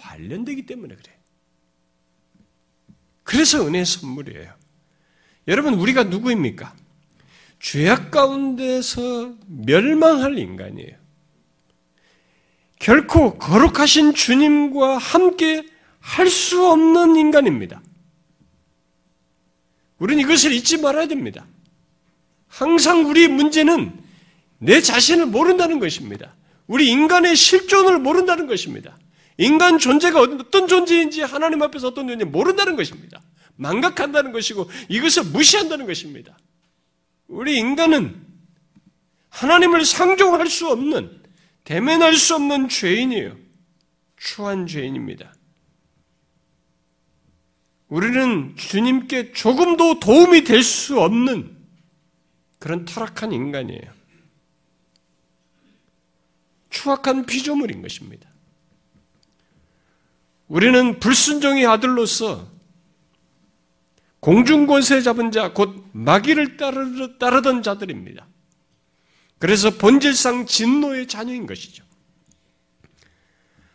관련되기 0.00 0.66
때문에 0.66 0.94
그래. 0.94 1.12
그래서 3.24 3.66
은혜의 3.66 3.86
선물이에요. 3.86 4.52
여러분, 5.48 5.74
우리가 5.74 6.04
누구입니까? 6.04 6.74
죄악 7.58 8.10
가운데서 8.10 9.34
멸망할 9.46 10.38
인간이에요. 10.38 10.96
결코 12.78 13.36
거룩하신 13.38 14.14
주님과 14.14 14.98
함께 14.98 15.66
할 15.98 16.28
수 16.28 16.66
없는 16.66 17.16
인간입니다. 17.16 17.80
우리는 20.02 20.20
이것을 20.24 20.52
잊지 20.52 20.78
말아야 20.78 21.06
됩니다. 21.06 21.46
항상 22.48 23.06
우리의 23.06 23.28
문제는 23.28 24.02
내 24.58 24.80
자신을 24.80 25.26
모른다는 25.26 25.78
것입니다. 25.78 26.34
우리 26.66 26.88
인간의 26.88 27.36
실존을 27.36 28.00
모른다는 28.00 28.48
것입니다. 28.48 28.98
인간 29.38 29.78
존재가 29.78 30.20
어떤 30.20 30.66
존재인지 30.66 31.22
하나님 31.22 31.62
앞에서 31.62 31.86
어떤 31.86 32.08
존재인지 32.08 32.24
모른다는 32.24 32.74
것입니다. 32.74 33.22
망각한다는 33.54 34.32
것이고 34.32 34.68
이것을 34.88 35.22
무시한다는 35.26 35.86
것입니다. 35.86 36.36
우리 37.28 37.56
인간은 37.58 38.26
하나님을 39.28 39.84
상종할 39.84 40.48
수 40.48 40.68
없는 40.68 41.22
대면할 41.62 42.16
수 42.16 42.34
없는 42.34 42.68
죄인이에요. 42.68 43.36
추한 44.16 44.66
죄인입니다. 44.66 45.32
우리는 47.92 48.56
주님께 48.56 49.32
조금도 49.32 50.00
도움이 50.00 50.44
될 50.44 50.62
수 50.62 50.98
없는 50.98 51.54
그런 52.58 52.86
타락한 52.86 53.32
인간이에요. 53.32 53.92
추악한 56.70 57.26
피조물인 57.26 57.82
것입니다. 57.82 58.30
우리는 60.48 61.00
불순종의 61.00 61.66
아들로서 61.66 62.50
공중권세 64.20 65.02
잡은 65.02 65.30
자, 65.30 65.52
곧 65.52 65.84
마귀를 65.92 66.56
따르, 66.56 67.42
던 67.42 67.62
자들입니다. 67.62 68.26
그래서 69.38 69.68
본질상 69.68 70.46
진노의 70.46 71.08
자녀인 71.08 71.46
것이죠. 71.46 71.84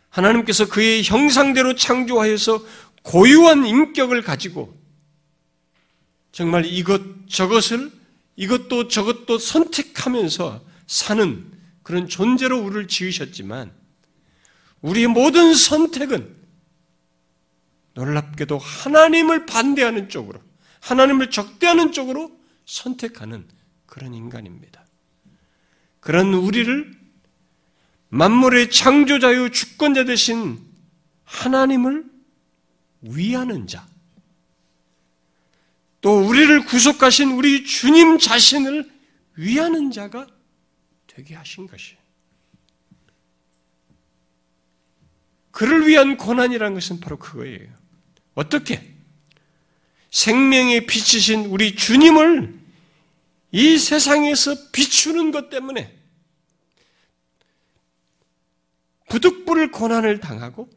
하나님께서 0.08 0.68
그의 0.68 1.04
형상대로 1.04 1.76
창조하여서 1.76 2.87
고유한 3.02 3.66
인격을 3.66 4.22
가지고 4.22 4.76
정말 6.32 6.64
이것 6.66 7.02
저것을 7.28 7.90
이것도 8.36 8.88
저것도 8.88 9.38
선택하면서 9.38 10.64
사는 10.86 11.50
그런 11.82 12.08
존재로 12.08 12.60
우리를 12.60 12.88
지으셨지만 12.88 13.72
우리의 14.82 15.08
모든 15.08 15.54
선택은 15.54 16.36
놀랍게도 17.94 18.58
하나님을 18.58 19.46
반대하는 19.46 20.08
쪽으로 20.08 20.40
하나님을 20.80 21.30
적대하는 21.30 21.92
쪽으로 21.92 22.30
선택하는 22.64 23.46
그런 23.86 24.14
인간입니다. 24.14 24.84
그런 26.00 26.32
우리를 26.32 26.96
만물의 28.10 28.70
창조자요 28.70 29.50
주권자 29.50 30.04
되신 30.04 30.60
하나님을 31.24 32.04
위하는 33.02 33.66
자, 33.66 33.86
또 36.00 36.20
우리를 36.26 36.64
구속하신 36.66 37.32
우리 37.32 37.64
주님 37.64 38.18
자신을 38.18 38.90
위하는 39.34 39.90
자가 39.90 40.26
되게 41.06 41.34
하신 41.34 41.66
것이에요. 41.66 41.98
그를 45.50 45.88
위한 45.88 46.16
고난이라는 46.16 46.74
것은 46.74 47.00
바로 47.00 47.18
그거예요. 47.18 47.68
어떻게? 48.34 48.94
생명의 50.10 50.86
빛이신 50.86 51.46
우리 51.46 51.74
주님을 51.74 52.58
이 53.50 53.78
세상에서 53.78 54.70
비추는 54.70 55.32
것 55.32 55.50
때문에 55.50 55.96
부득불을 59.08 59.72
고난을 59.72 60.20
당하고 60.20 60.70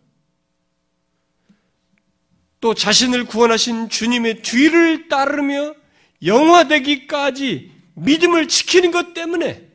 또 2.62 2.76
자신을 2.76 3.26
구원하신 3.26 3.90
주님의 3.90 4.44
뒤를 4.44 5.10
따르며 5.10 5.76
영화되기까지 6.24 7.72
믿음을 7.96 8.48
지키는 8.48 8.92
것 8.92 9.14
때문에 9.14 9.68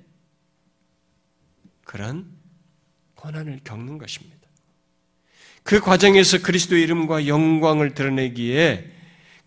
그런 1.85 2.27
고난을 3.16 3.61
겪는 3.64 3.99
것입니다. 3.99 4.37
그 5.64 5.81
과정에서 5.81 6.38
그리스도의 6.42 6.83
이름과 6.85 7.27
영광을 7.27 7.92
드러내기에 7.94 8.92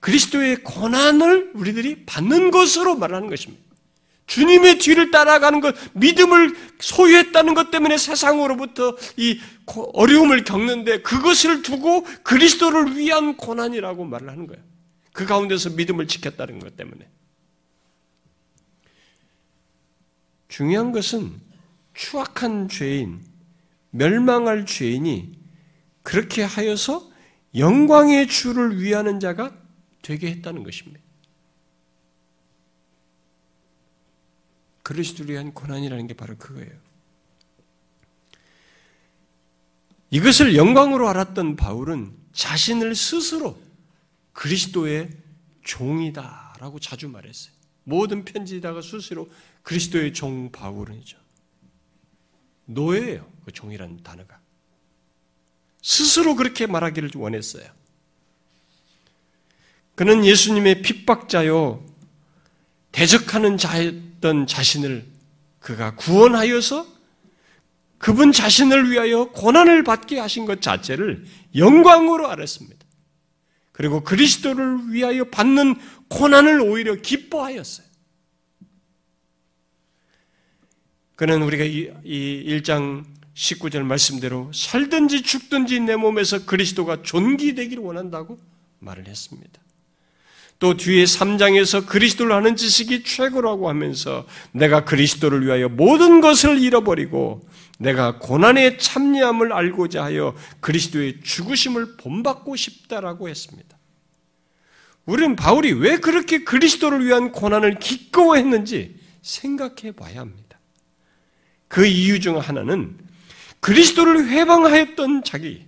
그리스도의 0.02 0.58
고난을 0.64 1.52
우리들이 1.56 2.06
받는 2.06 2.52
것으로 2.52 2.96
말하는 2.96 3.30
것입니다. 3.30 3.69
주님의 4.30 4.78
뒤를 4.78 5.10
따라가는 5.10 5.60
것, 5.60 5.76
믿음을 5.94 6.56
소유했다는 6.80 7.56
것 7.56 7.72
때문에 7.72 7.98
세상으로부터 7.98 8.96
이 9.18 9.40
어려움을 9.94 10.44
겪는데 10.44 11.02
그것을 11.02 11.64
두고 11.64 12.04
그리스도를 12.24 12.96
위한 12.96 13.36
고난이라고 13.38 14.06
말을 14.06 14.30
하는 14.30 14.46
거예요. 14.46 14.64
그 15.14 15.26
가운데서 15.26 15.72
믿음을 15.72 16.08
지켰다는 16.08 16.60
것 16.60 16.78
때문에. 16.78 17.10
중요한 20.48 20.92
것은 20.92 21.34
추악한 21.96 22.70
죄인, 22.70 23.26
멸망할 23.90 24.68
죄인이 24.68 25.40
그렇게 26.04 26.44
하여서 26.44 27.10
영광의 27.56 28.28
주를 28.28 28.80
위하는 28.80 29.20
자가 29.20 29.52
되게 30.04 30.30
했다는 30.30 30.64
것입니다. 30.64 31.00
그리스도를 34.90 35.34
위한 35.34 35.54
고난이라는 35.54 36.08
게 36.08 36.16
바로 36.16 36.36
그거예요. 36.36 36.72
이것을 40.10 40.56
영광으로 40.56 41.08
알았던 41.08 41.58
바울은 41.58 42.12
자신을 42.34 42.96
스스로 42.96 43.62
그리스도의 44.34 45.12
종이다라고 45.64 46.80
자주 46.80 47.08
말했어요. 47.08 47.54
모든 47.84 48.26
편지다가 48.26 48.82
스스로 48.82 49.30
그리스도의 49.62 50.12
종 50.12 50.52
바울은이죠. 50.52 51.20
노예예요. 52.66 53.32
그 53.46 53.52
종이라는 53.52 54.02
단어가. 54.02 54.40
스스로 55.84 56.36
그렇게 56.36 56.66
말하기를 56.66 57.12
원했어요. 57.14 57.70
그는 59.94 60.26
예수님의 60.26 60.82
핍박자요, 60.82 61.86
대적하는 62.92 63.58
자 63.58 63.78
였던 64.20 64.48
자신을 64.48 65.06
그가 65.60 65.96
구원하여서 65.96 67.00
그분 67.98 68.32
자신을 68.32 68.92
위하여 68.92 69.26
고난을 69.26 69.84
받게 69.84 70.20
하신 70.20 70.46
것 70.46 70.62
자체를 70.62 71.26
영광으로 71.56 72.30
알았습니다. 72.30 72.86
그리고 73.72 74.04
그리스도를 74.04 74.92
위하여 74.94 75.26
받는 75.26 75.76
고난을 76.10 76.62
오히려 76.62 76.96
기뻐하였어요. 76.96 77.88
그는 81.16 81.42
우리가 81.42 81.66
이, 81.66 81.92
이 82.06 82.62
1장 82.62 83.06
19절 83.34 83.84
말씀대로 83.84 84.52
살든지 84.54 85.22
죽든지 85.24 85.82
내 85.82 85.96
몸에서 85.98 86.46
그리스도가 86.46 87.02
존귀되기를 87.02 87.84
원한다고 87.84 88.40
말을 88.80 89.08
했습니다. 89.08 89.62
또 90.60 90.76
뒤에 90.76 91.06
3장에서 91.06 91.86
그리스도를 91.88 92.34
아는 92.34 92.58
지식이 92.58 93.04
최고라고 93.04 93.70
하면서 93.70 94.26
내가 94.52 94.84
그리스도를 94.84 95.46
위하여 95.46 95.70
모든 95.70 96.20
것을 96.20 96.62
잃어버리고 96.62 97.48
내가 97.80 98.20
고난의 98.20 98.78
참여함을 98.78 99.54
알고자 99.54 100.04
하여 100.04 100.36
그리스도의 100.60 101.22
죽으심을 101.24 101.96
본받고 101.96 102.58
싶다라고 102.58 103.30
했습니다. 103.30 103.78
우리는 105.06 105.38
바울이 105.38 105.72
왜 105.72 105.98
그렇게 105.98 106.44
그리스도를 106.44 107.06
위한 107.06 107.32
고난을 107.32 107.80
기꺼워했는지 107.80 108.96
생각해 109.22 109.94
봐야 109.96 110.20
합니다. 110.20 110.60
그 111.70 111.86
이유 111.86 112.20
중 112.20 112.38
하나는 112.38 112.98
그리스도를 113.62 114.28
회방하였던 114.28 115.24
자기, 115.24 115.66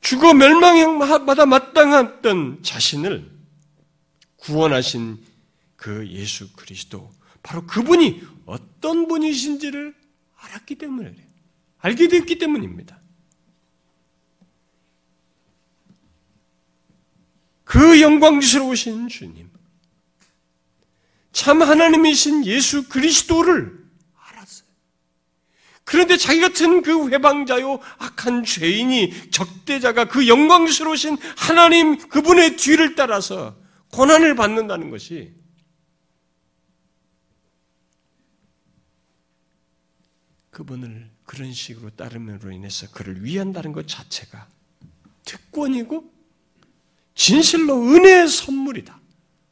죽어 0.00 0.34
멸망마다 0.34 1.46
마땅했던 1.46 2.62
자신을 2.62 3.30
구원하신 4.36 5.18
그 5.76 6.08
예수 6.08 6.52
그리스도, 6.52 7.10
바로 7.42 7.66
그분이 7.66 8.22
어떤 8.44 9.08
분이신지를 9.08 9.94
알았기 10.36 10.76
때문에. 10.76 11.14
알게 11.78 12.08
됐기 12.08 12.38
때문입니다. 12.38 13.00
그 17.64 18.00
영광스러우신 18.00 19.08
주님, 19.08 19.50
참 21.32 21.62
하나님이신 21.62 22.46
예수 22.46 22.88
그리스도를. 22.88 23.75
그런데 25.86 26.16
자기 26.16 26.40
같은 26.40 26.82
그 26.82 27.10
회방자요, 27.10 27.78
악한 27.98 28.42
죄인이 28.42 29.30
적대자가 29.30 30.06
그 30.06 30.26
영광스러우신 30.26 31.16
하나님 31.36 31.96
그분의 32.08 32.56
뒤를 32.56 32.96
따라서 32.96 33.56
고난을 33.92 34.34
받는다는 34.34 34.90
것이 34.90 35.32
그분을 40.50 41.08
그런 41.24 41.52
식으로 41.52 41.90
따름으로 41.90 42.50
인해서 42.50 42.90
그를 42.90 43.24
위한다는 43.24 43.70
것 43.72 43.86
자체가 43.86 44.48
특권이고 45.24 46.12
진실로 47.14 47.80
은혜의 47.80 48.26
선물이다. 48.26 49.00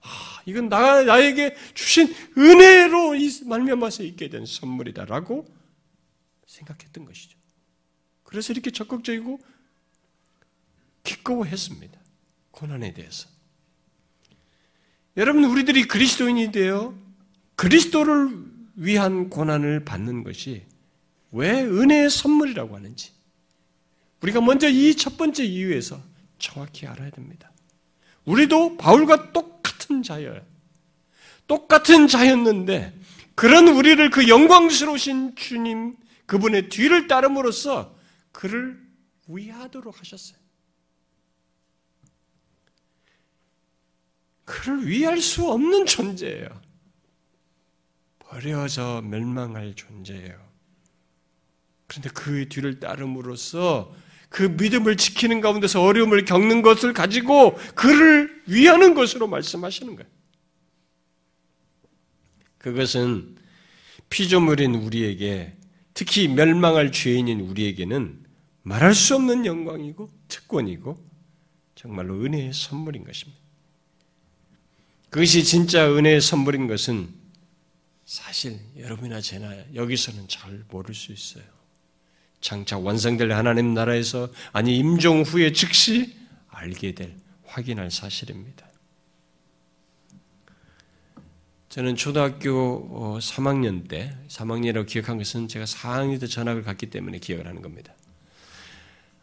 아, 0.01 0.09
이건 0.47 0.69
나, 0.69 1.05
나에게 1.05 1.55
주신 1.75 2.13
은혜로 2.37 3.13
말미암아서 3.45 4.03
있게 4.03 4.31
된 4.31 4.45
선물이다라고 4.47 5.54
생각했던 6.55 7.05
것이죠. 7.05 7.39
그래서 8.23 8.53
이렇게 8.53 8.71
적극적이고 8.71 9.41
기꺼워했습니다. 11.03 11.99
고난에 12.51 12.95
대해서. 12.95 13.29
여러분, 15.17 15.45
우리들이 15.45 15.87
그리스도인이 15.87 16.51
되어 16.53 16.95
그리스도를 17.57 18.31
위한 18.77 19.31
고난을 19.31 19.85
받는 19.85 20.25
것이 20.25 20.65
왜 21.31 21.63
은혜의 21.63 22.11
선물이라고 22.11 22.75
하는지 22.77 23.13
우리가 24.23 24.41
먼저 24.41 24.69
이 24.69 24.95
첫 24.95 25.17
번째 25.17 25.45
이유에서 25.45 26.01
정확히 26.39 26.87
알아야 26.87 27.11
됩니다. 27.11 27.51
우리도 28.25 28.77
바울과 28.79 29.33
똑같은 29.33 30.03
자예요. 30.03 30.41
똑같은 31.47 32.09
자였는데 32.09 32.99
그런 33.35 33.69
우리를 33.69 34.11
그 34.11 34.29
영광스러우신 34.29 35.37
주님 35.37 35.95
그분의 36.27 36.69
뒤를 36.69 37.07
따름으로써 37.07 37.97
그를 38.33 38.81
위하도록 39.29 40.01
하셨어요. 40.01 40.39
그를 44.45 44.87
위할 44.87 45.21
수 45.21 45.51
없는 45.51 45.87
존재예요. 45.87 46.49
버려져 48.19 49.03
멸망할 49.05 49.75
존재예요. 49.75 50.45
그런데 51.87 52.11
그 52.11 52.49
뒤를 52.49 52.81
따름으로써 52.81 53.95
그 54.29 54.43
믿음을 54.43 54.97
지키는 54.97 55.41
가운데서 55.41 55.83
어려움을 55.83 56.25
겪는 56.25 56.63
것을 56.63 56.93
가지고 56.93 57.55
그를 57.75 58.43
위하는 58.47 58.95
것으로 58.95 59.29
말씀하시는 59.29 59.95
거예요. 59.95 60.11
그것은 62.59 63.37
피조물인 64.11 64.75
우리에게 64.75 65.57
특히 65.95 66.29
멸망할 66.29 66.93
죄인인 66.93 67.41
우리에게는 67.41 68.25
말할 68.63 68.95
수 68.95 69.15
없는 69.15 69.47
영광이고 69.47 70.11
특권이고 70.29 70.99
정말로 71.75 72.21
은혜의 72.23 72.53
선물인 72.53 73.05
것입니다. 73.05 73.41
그것이 75.11 75.45
진짜 75.45 75.89
은혜의 75.89 76.21
선물인 76.21 76.67
것은 76.67 77.09
사실 78.05 78.59
여러분이나 78.77 79.21
제나 79.21 79.55
여기서는 79.75 80.27
잘 80.29 80.65
모를 80.71 80.95
수 80.95 81.13
있어요. 81.13 81.45
장차 82.41 82.79
완성될 82.79 83.33
하나님 83.33 83.73
나라에서 83.73 84.29
아니 84.53 84.77
임종 84.77 85.23
후에 85.23 85.53
즉시 85.53 86.15
알게 86.49 86.93
될 86.93 87.17
확인할 87.47 87.91
사실입니다. 87.91 88.67
저는 91.75 91.97
초등학교 91.97 93.19
3학년 93.19 93.87
어, 93.87 93.89
때 93.89 94.17
3학년이라고 94.29 94.87
기억한 94.87 95.19
것은 95.19 95.49
제가 95.49 95.65
4학년 95.65 96.21
때 96.21 96.29
전학을 96.29 96.63
갔기 96.63 96.87
때문에 96.87 97.19
기억을 97.19 97.49
하는 97.49 97.63
겁니다. 97.63 97.93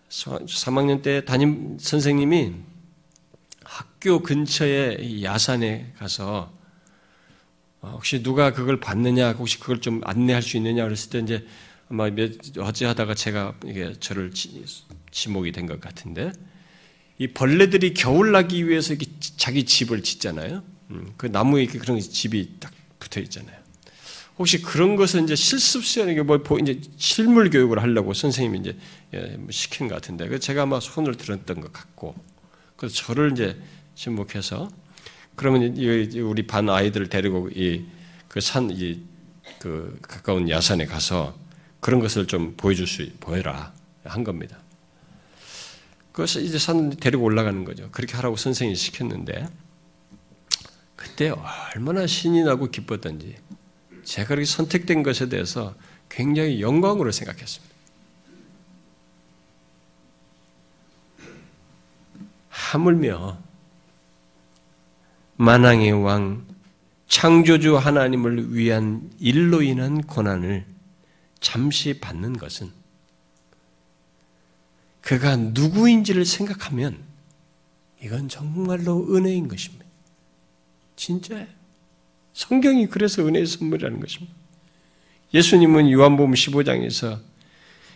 3학년 0.09 1.01
때 1.01 1.23
담임 1.23 1.77
선생님이 1.79 2.55
학교 3.63 4.21
근처에 4.21 5.23
야산에 5.23 5.93
가서 5.97 6.51
어, 7.79 7.91
혹시 7.93 8.21
누가 8.21 8.51
그걸 8.51 8.81
봤느냐, 8.81 9.31
혹시 9.31 9.57
그걸 9.57 9.79
좀 9.79 10.01
안내할 10.03 10.41
수 10.41 10.57
있느냐 10.57 10.83
그랬을 10.83 11.09
때 11.09 11.19
이제 11.19 11.47
아마 11.87 12.09
몇, 12.09 12.33
어찌 12.57 12.83
하다가 12.83 13.15
제가 13.15 13.55
이게 13.63 13.93
저를 13.97 14.33
지목이 15.09 15.53
된 15.53 15.67
것 15.67 15.79
같은데, 15.79 16.33
이 17.17 17.27
벌레들이 17.27 17.93
겨울 17.93 18.33
나기 18.33 18.67
위해서 18.67 18.93
자기 19.37 19.63
집을 19.63 20.03
짓잖아요. 20.03 20.63
음, 20.91 21.13
그 21.17 21.27
나무에 21.27 21.65
그런 21.65 21.99
집이 21.99 22.60
딱 22.60 22.71
붙어 22.99 23.19
있잖아요. 23.21 23.60
혹시 24.38 24.62
그런 24.62 24.95
것을 24.95 25.23
이제 25.23 25.36
실습 25.36 25.84
시간에 25.84 26.19
뭐 26.21 26.39
이제 26.62 26.82
실물 26.97 27.49
교육을 27.49 27.82
하려고 27.82 28.13
선생님이 28.13 28.60
이제 28.60 28.77
예, 29.13 29.36
뭐 29.38 29.51
시킨 29.51 29.88
것 29.88 29.95
같은데, 29.95 30.27
그 30.27 30.39
제가 30.39 30.63
아마 30.63 30.80
손을 30.80 31.15
들었던 31.15 31.62
것 31.62 31.73
같고, 31.73 32.15
그래서 32.75 32.95
저를 32.95 33.32
이제 33.34 33.58
지목해서 33.95 34.69
그러면 35.36 35.75
우리 35.77 36.47
반 36.47 36.69
아이들을 36.69 37.10
데리고 37.10 37.49
이 37.56 37.86
그 38.27 38.39
산, 38.39 38.69
이 38.71 39.12
그 39.60 39.99
가까운 40.01 40.49
야산에 40.49 40.86
가서 40.86 41.38
그런 41.80 41.99
것을 41.99 42.27
좀 42.27 42.56
보여줄 42.56 42.88
수, 42.88 43.10
보여라. 43.19 43.73
한 44.04 44.23
겁니다. 44.23 44.58
그것을 46.12 46.43
이제 46.43 46.58
산 46.58 46.89
데리고 46.89 47.23
올라가는 47.23 47.63
거죠. 47.63 47.89
그렇게 47.91 48.15
하라고 48.15 48.36
선생님이 48.36 48.75
시켰는데, 48.75 49.45
그 49.45 49.61
때 51.21 51.31
얼마나 51.75 52.07
신이 52.07 52.41
나고 52.41 52.71
기뻤던지, 52.71 53.36
제가 54.03 54.29
그렇게 54.29 54.45
선택된 54.45 55.03
것에 55.03 55.29
대해서 55.29 55.75
굉장히 56.10 56.62
영광으로 56.62 57.12
생각했습니다. 57.12 57.75
하물며, 62.49 63.38
만왕의 65.36 65.91
왕, 66.03 66.43
창조주 67.07 67.77
하나님을 67.77 68.55
위한 68.55 69.12
일로 69.19 69.62
인한 69.62 70.01
고난을 70.01 70.65
잠시 71.39 71.99
받는 71.99 72.38
것은 72.38 72.71
그가 75.01 75.36
누구인지를 75.36 76.25
생각하면 76.25 76.97
이건 78.01 78.27
정말로 78.27 79.15
은혜인 79.15 79.47
것입니다. 79.47 79.90
진짜예요. 81.01 81.47
성경이 82.33 82.87
그래서 82.87 83.25
은혜의 83.25 83.47
선물이라는 83.47 83.99
것입니다. 83.99 84.33
예수님은 85.33 85.89
요한복음 85.89 86.33
15장에서 86.33 87.19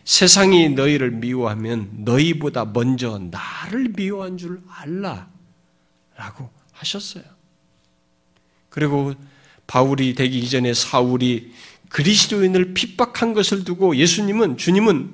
세상이 0.04 0.70
너희를 0.70 1.12
미워하면 1.12 1.90
너희보다 2.00 2.66
먼저 2.66 3.20
나를 3.20 3.90
미워한 3.96 4.38
줄 4.38 4.60
알라 4.68 5.30
라고 6.16 6.50
하셨어요. 6.72 7.24
그리고 8.70 9.14
바울이 9.68 10.16
되기 10.16 10.40
이전에 10.40 10.74
사울이 10.74 11.54
그리스도인을 11.90 12.74
핍박한 12.74 13.34
것을 13.34 13.64
두고 13.64 13.98
예수님은 13.98 14.58
주님은 14.58 15.14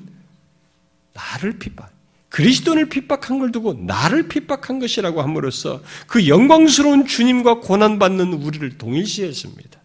나를 1.14 1.60
핍박, 1.60 1.92
그리스도인을 2.32 2.88
핍박한 2.88 3.40
걸 3.40 3.52
두고 3.52 3.74
나를 3.74 4.30
핍박한 4.30 4.80
것이라고 4.80 5.22
함으로써 5.22 5.84
그 6.08 6.28
영광스러운 6.28 7.06
주님과 7.06 7.60
고난받는 7.60 8.34
우리를 8.34 8.78
동일시했습니다. 8.78 9.80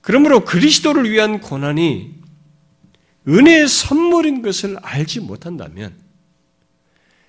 그러므로 0.00 0.44
그리스도를 0.44 1.10
위한 1.10 1.40
고난이 1.40 2.14
은혜의 3.26 3.66
선물인 3.66 4.42
것을 4.42 4.76
알지 4.82 5.20
못한다면, 5.20 5.94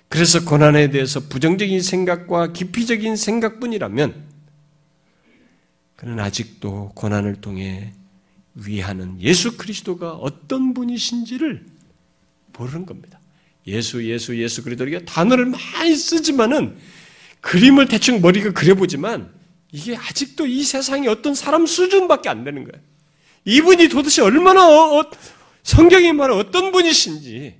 그래서 0.08 0.44
고난에 0.44 0.90
대해서 0.90 1.20
부정적인 1.20 1.82
생각과 1.82 2.52
기피적인 2.52 3.16
생각뿐이라면, 3.16 4.26
그는 5.96 6.20
아직도 6.20 6.92
고난을 6.94 7.40
통해 7.40 7.94
위하는 8.54 9.20
예수 9.20 9.56
그리스도가 9.56 10.12
어떤 10.12 10.72
분이신지를 10.72 11.75
모르는 12.56 12.86
겁니다. 12.86 13.20
예수, 13.66 14.04
예수, 14.08 14.36
예수 14.40 14.62
그리스도 14.62 14.84
우리가 14.84 15.04
단어를 15.04 15.46
많이 15.46 15.94
쓰지만은 15.94 16.78
그림을 17.40 17.88
대충 17.88 18.20
머리가 18.20 18.52
그려보지만 18.52 19.34
이게 19.72 19.96
아직도 19.96 20.46
이 20.46 20.62
세상에 20.62 21.08
어떤 21.08 21.34
사람 21.34 21.66
수준밖에 21.66 22.28
안 22.28 22.44
되는 22.44 22.64
거예요. 22.64 22.82
이분이 23.44 23.88
도대체 23.88 24.22
얼마나 24.22 24.68
어, 24.68 25.00
어, 25.00 25.10
성경이 25.62 26.12
말하는 26.12 26.44
어떤 26.44 26.72
분이신지 26.72 27.56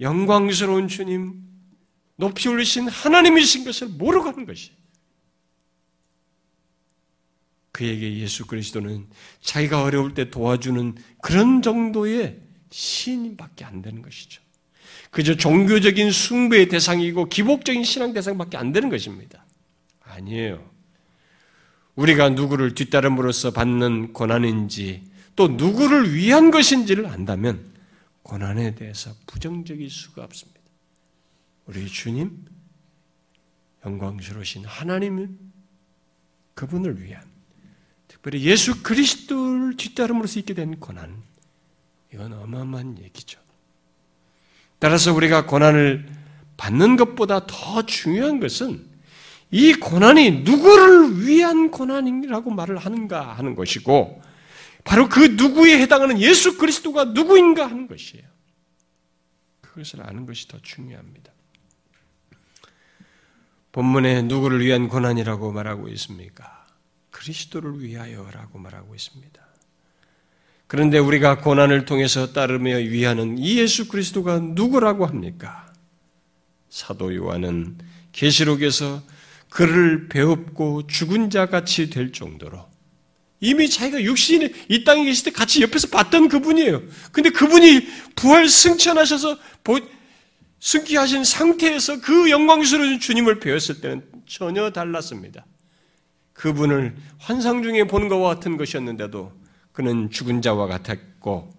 영광스러운 0.00 0.88
주님, 0.88 1.42
높이 2.16 2.48
올리신 2.48 2.88
하나님이신 2.88 3.64
것을 3.64 3.88
모르고 3.88 4.28
하는 4.28 4.46
것이 4.46 4.70
그에게 7.72 8.18
예수 8.18 8.46
그리스도는 8.46 9.08
자기가 9.40 9.82
어려울 9.82 10.12
때 10.12 10.30
도와주는 10.30 10.94
그런 11.22 11.62
정도의 11.62 12.40
시인밖에 12.72 13.64
안 13.64 13.82
되는 13.82 14.02
것이죠. 14.02 14.42
그저 15.10 15.36
종교적인 15.36 16.10
숭배의 16.10 16.68
대상이고 16.68 17.28
기복적인 17.28 17.84
신앙 17.84 18.12
대상밖에 18.12 18.56
안 18.56 18.72
되는 18.72 18.88
것입니다. 18.88 19.44
아니에요. 20.00 20.70
우리가 21.94 22.30
누구를 22.30 22.74
뒤따름으로써 22.74 23.50
받는 23.50 24.12
고난인지 24.12 25.02
또 25.36 25.48
누구를 25.48 26.14
위한 26.14 26.50
것인지를 26.50 27.06
안다면 27.06 27.70
고난에 28.22 28.74
대해서 28.74 29.12
부정적일 29.26 29.90
수가 29.90 30.24
없습니다. 30.24 30.60
우리 31.66 31.86
주님, 31.86 32.44
영광스러우신 33.84 34.64
하나님은 34.64 35.38
그분을 36.54 37.02
위한 37.02 37.22
특별히 38.08 38.42
예수 38.44 38.82
그리스도를 38.82 39.76
뒤따름으로써 39.76 40.40
있게 40.40 40.54
된 40.54 40.78
고난 40.80 41.22
이건 42.12 42.32
어마어마한 42.32 42.98
얘기죠. 43.02 43.40
따라서 44.78 45.12
우리가 45.14 45.46
고난을 45.46 46.08
받는 46.56 46.96
것보다 46.96 47.46
더 47.46 47.86
중요한 47.86 48.40
것은 48.40 48.86
이 49.50 49.74
고난이 49.74 50.42
누구를 50.42 51.26
위한 51.26 51.70
고난이라고 51.70 52.50
말을 52.50 52.78
하는가 52.78 53.34
하는 53.34 53.54
것이고 53.54 54.22
바로 54.84 55.08
그 55.08 55.20
누구에 55.20 55.78
해당하는 55.80 56.20
예수 56.20 56.58
그리스도가 56.58 57.06
누구인가 57.06 57.66
하는 57.66 57.86
것이에요. 57.86 58.24
그것을 59.60 60.06
아는 60.06 60.26
것이 60.26 60.48
더 60.48 60.58
중요합니다. 60.60 61.32
본문에 63.72 64.22
누구를 64.22 64.60
위한 64.60 64.88
고난이라고 64.88 65.52
말하고 65.52 65.88
있습니까? 65.90 66.66
그리스도를 67.10 67.82
위하여라고 67.82 68.58
말하고 68.58 68.94
있습니다. 68.94 69.41
그런데 70.72 70.98
우리가 70.98 71.36
고난을 71.36 71.84
통해서 71.84 72.32
따르며 72.32 72.76
위하는 72.76 73.36
이 73.36 73.58
예수 73.58 73.88
그리스도가 73.88 74.38
누구라고 74.38 75.04
합니까? 75.04 75.70
사도 76.70 77.14
요한은 77.14 77.76
계시록에서 78.12 79.02
그를 79.50 80.08
배웁고 80.08 80.86
죽은 80.86 81.28
자 81.28 81.44
같이 81.44 81.90
될 81.90 82.10
정도로 82.10 82.66
이미 83.40 83.68
자기가 83.68 84.02
육신이 84.02 84.48
이 84.70 84.82
땅에 84.82 85.04
계실 85.04 85.26
때 85.26 85.30
같이 85.30 85.60
옆에서 85.60 85.88
봤던 85.88 86.30
그분이에요. 86.30 86.82
근데 87.12 87.28
그분이 87.28 87.86
부활 88.16 88.48
승천하셔서 88.48 89.36
승기하신 90.58 91.24
상태에서 91.24 92.00
그 92.00 92.30
영광스러운 92.30 92.98
주님을 92.98 93.40
배웠을 93.40 93.82
때는 93.82 94.06
전혀 94.26 94.70
달랐습니다. 94.70 95.44
그분을 96.32 96.96
환상 97.18 97.62
중에 97.62 97.86
보는 97.86 98.08
것과 98.08 98.36
같은 98.36 98.56
것이었는데도 98.56 99.41
그는 99.72 100.10
죽은 100.10 100.42
자와 100.42 100.66
같았고 100.66 101.52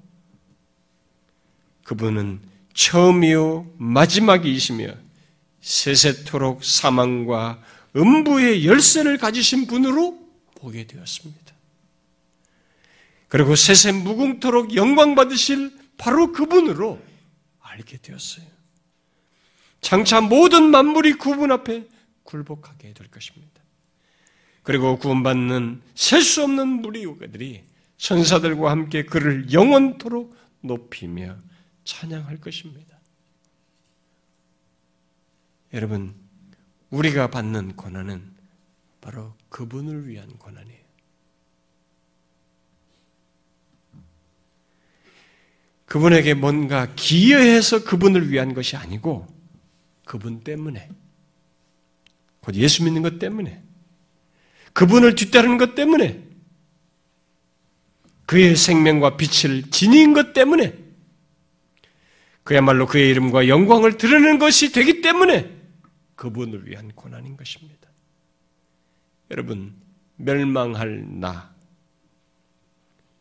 그분은 1.83 2.41
처음이요 2.73 3.73
마지막이시며 3.77 4.95
세세토록 5.61 6.63
사망과 6.63 7.61
음부의 7.95 8.65
열쇠를 8.65 9.17
가지신 9.17 9.67
분으로 9.67 10.19
보게 10.55 10.85
되었습니다. 10.87 11.53
그리고 13.27 13.55
세세 13.55 13.91
무궁토록 13.91 14.75
영광 14.75 15.15
받으실 15.15 15.71
바로 15.97 16.31
그분으로 16.31 17.01
알게 17.59 17.97
되었어요. 17.97 18.45
장차 19.81 20.21
모든 20.21 20.69
만물이 20.69 21.13
그분 21.13 21.51
앞에 21.51 21.87
굴복하게 22.23 22.93
될 22.93 23.07
것입니다. 23.09 23.61
그리고 24.63 24.97
구원받는 24.97 25.81
셀 25.93 26.21
수 26.21 26.43
없는 26.43 26.67
무리들이 26.67 27.63
천사들과 28.03 28.69
함께 28.69 29.05
그를 29.05 29.53
영원토록 29.53 30.35
높이며 30.59 31.37
찬양할 31.85 32.41
것입니다. 32.41 32.99
여러분, 35.73 36.13
우리가 36.89 37.27
받는 37.27 37.77
고난은 37.77 38.29
바로 38.99 39.33
그분을 39.47 40.09
위한 40.09 40.27
고난이에요. 40.37 40.83
그분에게 45.85 46.33
뭔가 46.33 46.93
기여해서 46.95 47.85
그분을 47.85 48.29
위한 48.29 48.53
것이 48.53 48.75
아니고 48.75 49.27
그분 50.03 50.41
때문에 50.41 50.89
곧 52.41 52.55
예수 52.55 52.83
믿는 52.83 53.01
것 53.01 53.17
때문에 53.17 53.63
그분을 54.73 55.15
뒤따르는 55.15 55.57
것 55.57 55.73
때문에 55.73 56.22
그의 58.25 58.55
생명과 58.55 59.17
빛을 59.17 59.69
지닌 59.69 60.13
것 60.13 60.33
때문에 60.33 60.77
그야말로 62.43 62.87
그의 62.87 63.09
이름과 63.09 63.47
영광을 63.47 63.97
드러내는 63.97 64.39
것이 64.39 64.71
되기 64.71 65.01
때문에 65.01 65.49
그분을 66.15 66.67
위한 66.67 66.91
고난인 66.93 67.37
것입니다. 67.37 67.89
여러분, 69.31 69.73
멸망할 70.17 71.19
나, 71.19 71.53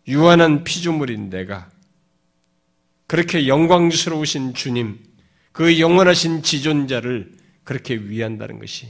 유한한 0.08 0.64
피조물인 0.64 1.30
내가 1.30 1.70
그렇게 3.06 3.46
영광스러우신 3.46 4.54
주님, 4.54 5.02
그 5.52 5.78
영원하신 5.78 6.42
지존자를 6.42 7.36
그렇게 7.62 7.94
위한다는 7.94 8.58
것이 8.58 8.88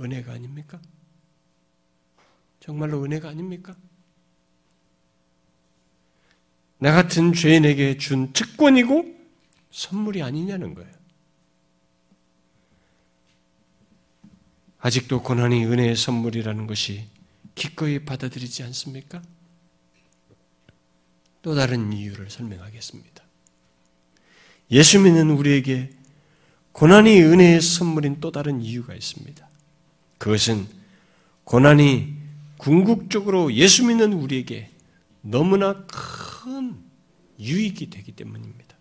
은혜가 0.00 0.32
아닙니까? 0.32 0.80
정말로 2.58 3.04
은혜가 3.04 3.28
아닙니까? 3.28 3.76
나 6.82 6.90
같은 6.90 7.32
죄인에게 7.32 7.96
준 7.96 8.32
특권이고 8.32 9.06
선물이 9.70 10.20
아니냐는 10.20 10.74
거예요. 10.74 10.90
아직도 14.80 15.22
고난이 15.22 15.64
은혜의 15.64 15.94
선물이라는 15.94 16.66
것이 16.66 17.06
기꺼이 17.54 18.04
받아들이지 18.04 18.64
않습니까? 18.64 19.22
또 21.42 21.54
다른 21.54 21.92
이유를 21.92 22.30
설명하겠습니다. 22.30 23.22
예수 24.72 24.98
믿는 24.98 25.30
우리에게 25.30 25.92
고난이 26.72 27.22
은혜의 27.22 27.60
선물인 27.60 28.18
또 28.18 28.32
다른 28.32 28.60
이유가 28.60 28.92
있습니다. 28.92 29.48
그것은 30.18 30.66
고난이 31.44 32.16
궁극적으로 32.56 33.52
예수 33.52 33.86
믿는 33.86 34.14
우리에게 34.14 34.68
너무나 35.20 35.74
큰 35.86 36.31
유익이 37.38 37.90
되기 37.90 38.12
때문입니다. 38.12 38.76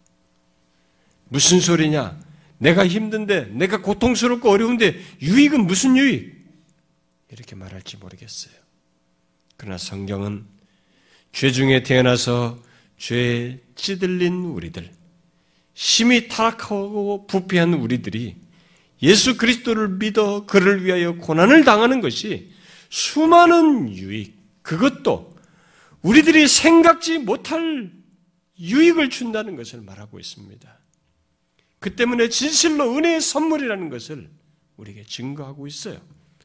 무슨 1.29 1.59
소리냐? 1.59 2.19
내가 2.57 2.87
힘든데, 2.87 3.45
내가 3.53 3.81
고통스럽고 3.81 4.49
어려운데 4.49 4.99
유익은 5.21 5.65
무슨 5.65 5.97
유익? 5.97 6.41
이렇게 7.31 7.55
말할지 7.55 7.97
모르겠어요. 7.97 8.53
그러나 9.57 9.77
성경은 9.77 10.45
죄 11.31 11.51
중에 11.51 11.83
태어나서 11.83 12.61
죄에 12.97 13.59
찌들린 13.75 14.45
우리들, 14.45 14.91
심히 15.73 16.27
타락하고 16.27 17.25
부패한 17.25 17.73
우리들이 17.73 18.35
예수 19.01 19.37
그리스도를 19.37 19.87
믿어 19.89 20.45
그를 20.45 20.85
위하여 20.85 21.15
고난을 21.15 21.63
당하는 21.63 22.01
것이 22.01 22.51
수많은 22.89 23.95
유익, 23.95 24.35
그것도 24.61 25.35
우리들이 26.01 26.47
생각지 26.47 27.19
못할 27.19 27.91
유익을 28.59 29.09
준다는 29.09 29.55
것을 29.55 29.81
말하고 29.81 30.19
있습니다. 30.19 30.79
그 31.79 31.95
때문에 31.95 32.29
진실로 32.29 32.95
은혜의 32.95 33.21
선물이라는 33.21 33.89
것을 33.89 34.29
우리에게 34.77 35.03
증거하고 35.03 35.67
있어요. 35.67 35.99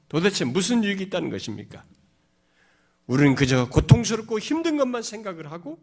도대체 0.09 0.45
무슨 0.45 0.85
유익이 0.85 1.05
있다는 1.05 1.31
것입니까? 1.31 1.85
우리는 3.07 3.35
그저 3.35 3.69
고통스럽고 3.69 4.39
힘든 4.39 4.77
것만 4.77 5.03
생각을 5.03 5.51
하고 5.53 5.79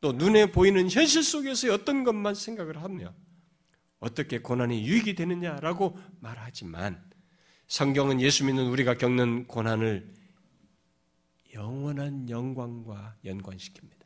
또 0.00 0.12
눈에 0.12 0.50
보이는 0.50 0.90
현실 0.90 1.22
속에서 1.22 1.72
어떤 1.72 2.02
것만 2.02 2.34
생각을 2.34 2.82
하며 2.82 3.14
어떻게 4.00 4.38
고난이 4.38 4.84
유익이 4.84 5.14
되느냐라고 5.14 5.98
말하지만 6.20 7.00
성경은 7.68 8.20
예수 8.20 8.44
믿는 8.44 8.66
우리가 8.66 8.98
겪는 8.98 9.46
고난을 9.46 10.08
영원한 11.54 12.28
영광과 12.28 13.16
연관시킵니다. 13.24 14.02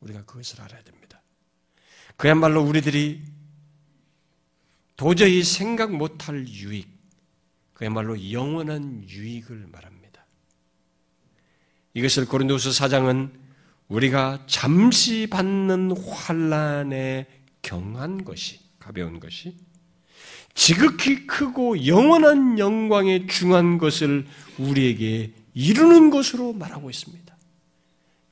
우리가 0.00 0.24
그것을 0.24 0.60
알아야 0.60 0.82
됩니다. 0.82 1.22
그야말로 2.16 2.62
우리들이 2.62 3.22
도저히 4.96 5.42
생각 5.42 5.92
못할 5.92 6.46
유익, 6.48 6.88
그야말로 7.72 8.32
영원한 8.32 9.08
유익을 9.08 9.68
말합니다. 9.70 10.26
이것을 11.94 12.26
고린도서 12.26 12.72
사장은 12.72 13.32
우리가 13.88 14.44
잠시 14.46 15.26
받는 15.28 15.96
환란에 15.96 17.26
경한 17.62 18.24
것이 18.24 18.60
가벼운 18.78 19.20
것이 19.20 19.56
지극히 20.54 21.26
크고 21.26 21.86
영원한 21.86 22.58
영광에 22.58 23.26
중한 23.26 23.78
것을 23.78 24.26
우리에게 24.58 25.32
이루는 25.58 26.10
것으로 26.10 26.52
말하고 26.52 26.88
있습니다. 26.88 27.36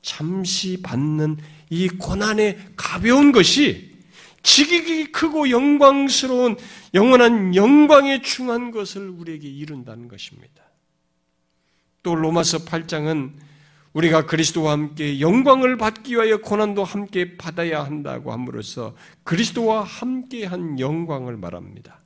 잠시 0.01 0.81
받는 0.81 1.35
이 1.69 1.89
고난의 1.89 2.57
가벼운 2.77 3.33
것이 3.33 3.91
지극히 4.43 5.11
크고 5.11 5.49
영광스러운 5.49 6.55
영원한 6.93 7.53
영광에 7.53 8.21
중한 8.21 8.71
것을 8.71 9.09
우리에게 9.09 9.45
이룬다는 9.45 10.07
것입니다. 10.07 10.63
또 12.01 12.15
로마서 12.15 12.59
8장은 12.59 13.33
우리가 13.91 14.25
그리스도와 14.25 14.71
함께 14.71 15.19
영광을 15.19 15.75
받기 15.75 16.13
위하여 16.13 16.37
고난도 16.37 16.85
함께 16.85 17.35
받아야 17.35 17.83
한다고 17.83 18.31
함으로써 18.31 18.95
그리스도와 19.25 19.83
함께한 19.83 20.79
영광을 20.79 21.35
말합니다. 21.35 21.99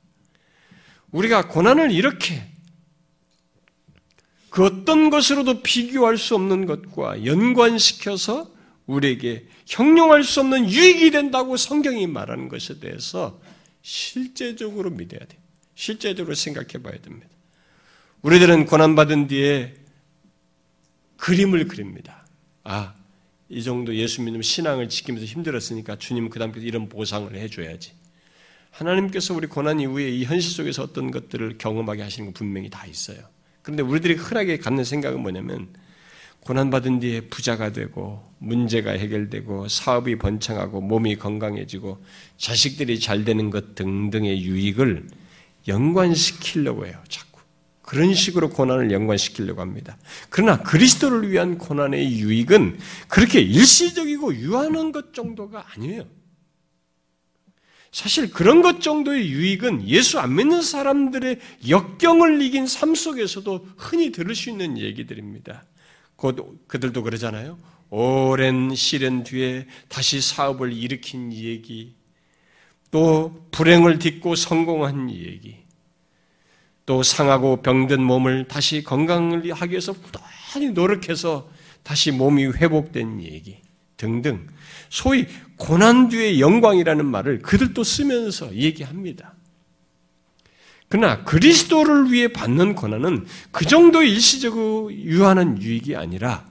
우리가 1.12 1.46
고난을 1.46 1.92
이렇게 1.92 2.51
그 4.52 4.66
어떤 4.66 5.08
것으로도 5.08 5.62
비교할 5.62 6.18
수 6.18 6.34
없는 6.34 6.66
것과 6.66 7.24
연관시켜서 7.24 8.52
우리에게 8.84 9.46
형용할 9.64 10.24
수 10.24 10.40
없는 10.40 10.68
유익이 10.70 11.10
된다고 11.10 11.56
성경이 11.56 12.06
말하는 12.06 12.50
것에 12.50 12.78
대해서 12.78 13.40
실제적으로 13.80 14.90
믿어야 14.90 15.20
돼요. 15.20 15.40
실제적으로 15.74 16.34
생각해 16.34 16.82
봐야 16.82 17.00
됩니다. 17.00 17.28
우리들은 18.20 18.66
고난받은 18.66 19.28
뒤에 19.28 19.74
그림을 21.16 21.66
그립니다. 21.66 22.26
아, 22.62 22.92
이 23.48 23.62
정도 23.62 23.96
예수 23.96 24.20
믿는 24.20 24.42
신앙을 24.42 24.90
지키면서 24.90 25.24
힘들었으니까 25.24 25.96
주님 25.96 26.28
그 26.28 26.38
다음에 26.38 26.52
이런 26.58 26.90
보상을 26.90 27.34
해줘야지. 27.34 27.92
하나님께서 28.70 29.32
우리 29.32 29.46
고난 29.46 29.80
이후에 29.80 30.10
이 30.10 30.24
현실 30.24 30.52
속에서 30.52 30.82
어떤 30.82 31.10
것들을 31.10 31.56
경험하게 31.56 32.02
하시는 32.02 32.26
건 32.26 32.34
분명히 32.34 32.68
다 32.68 32.84
있어요. 32.84 33.31
그런데 33.62 33.82
우리들이 33.82 34.14
흔하게 34.14 34.58
갖는 34.58 34.84
생각은 34.84 35.20
뭐냐면 35.20 35.68
고난받은 36.40 36.98
뒤에 36.98 37.20
부자가 37.22 37.70
되고 37.70 38.22
문제가 38.38 38.90
해결되고 38.90 39.68
사업이 39.68 40.18
번창하고 40.18 40.80
몸이 40.80 41.16
건강해지고 41.16 42.04
자식들이 42.36 42.98
잘 42.98 43.24
되는 43.24 43.50
것 43.50 43.76
등등의 43.76 44.42
유익을 44.42 45.06
연관시키려고 45.68 46.86
해요. 46.86 47.00
자꾸. 47.08 47.40
그런 47.82 48.14
식으로 48.14 48.50
고난을 48.50 48.90
연관시키려고 48.90 49.60
합니다. 49.60 49.96
그러나 50.30 50.60
그리스도를 50.62 51.30
위한 51.30 51.58
고난의 51.58 52.18
유익은 52.18 52.78
그렇게 53.06 53.40
일시적이고 53.40 54.34
유한한 54.36 54.90
것 54.90 55.14
정도가 55.14 55.66
아니에요. 55.74 56.04
사실 57.92 58.30
그런 58.30 58.62
것 58.62 58.80
정도의 58.80 59.28
유익은 59.30 59.86
예수 59.86 60.18
안 60.18 60.34
믿는 60.34 60.62
사람들의 60.62 61.38
역경을 61.68 62.40
이긴 62.40 62.66
삶 62.66 62.94
속에서도 62.94 63.68
흔히 63.76 64.10
들을 64.10 64.34
수 64.34 64.48
있는 64.48 64.78
얘기들입니다. 64.78 65.64
곧 66.16 66.66
그들도 66.66 67.02
그러잖아요. 67.02 67.58
오랜 67.90 68.74
시련 68.74 69.22
뒤에 69.22 69.66
다시 69.88 70.22
사업을 70.22 70.72
일으킨 70.72 71.34
얘기, 71.34 71.94
또 72.90 73.46
불행을 73.50 73.98
딛고 73.98 74.36
성공한 74.36 75.10
얘기, 75.10 75.58
또 76.86 77.02
상하고 77.02 77.60
병든 77.60 78.02
몸을 78.02 78.48
다시 78.48 78.82
건강을 78.82 79.52
하기 79.52 79.72
위해서 79.72 79.92
부단히 79.92 80.70
노력해서 80.72 81.50
다시 81.82 82.10
몸이 82.10 82.46
회복된 82.46 83.22
얘기 83.22 83.60
등등 83.98 84.46
소위 84.92 85.26
고난 85.56 86.10
뒤의 86.10 86.38
영광이라는 86.38 87.06
말을 87.06 87.38
그들도 87.38 87.82
쓰면서 87.82 88.54
얘기합니다. 88.54 89.32
그러나 90.90 91.24
그리스도를 91.24 92.12
위해 92.12 92.30
받는 92.30 92.74
고난은 92.74 93.26
그 93.52 93.64
정도 93.64 94.02
일시적으로 94.02 94.92
유한한 94.92 95.62
유익이 95.62 95.96
아니라 95.96 96.46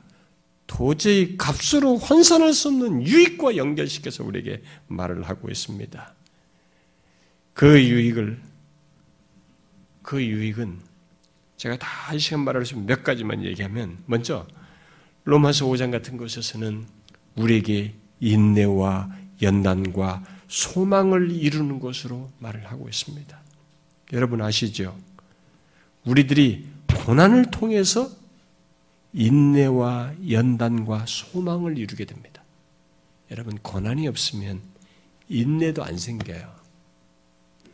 도저히 0.66 1.38
값으로 1.38 1.98
환산할 1.98 2.54
수 2.54 2.70
없는 2.70 3.06
유익과 3.06 3.58
연결시켜서 3.58 4.24
우리에게 4.24 4.64
말을 4.88 5.22
하고 5.22 5.52
있습니다. 5.52 6.16
그 7.54 7.80
유익을, 7.80 8.42
그 10.02 10.20
유익은 10.20 10.80
제가 11.58 11.78
다이 11.78 12.18
시간 12.18 12.40
말할 12.40 12.66
수 12.66 12.76
몇 12.76 13.04
가지만 13.04 13.44
얘기하면, 13.44 14.00
먼저, 14.08 14.48
로마서 15.26 15.68
5장 15.68 15.92
같은 15.92 16.18
곳에서는 16.18 16.88
우리에게 17.36 18.01
인내와 18.22 19.10
연단과 19.42 20.24
소망을 20.48 21.32
이루는 21.32 21.80
것으로 21.80 22.32
말을 22.40 22.66
하고 22.72 22.88
있습니다. 22.88 23.40
여러분 24.14 24.42
아시죠? 24.42 24.98
우리들이 26.06 26.68
고난을 27.06 27.52
통해서 27.52 28.10
인내와 29.14 30.14
연단과 30.30 31.06
소망을 31.06 31.78
이루게 31.78 32.06
됩니다. 32.06 32.42
여러분, 33.30 33.58
고난이 33.60 34.08
없으면 34.08 34.62
인내도 35.30 35.84
안 35.84 35.98
생겨요. 35.98 36.54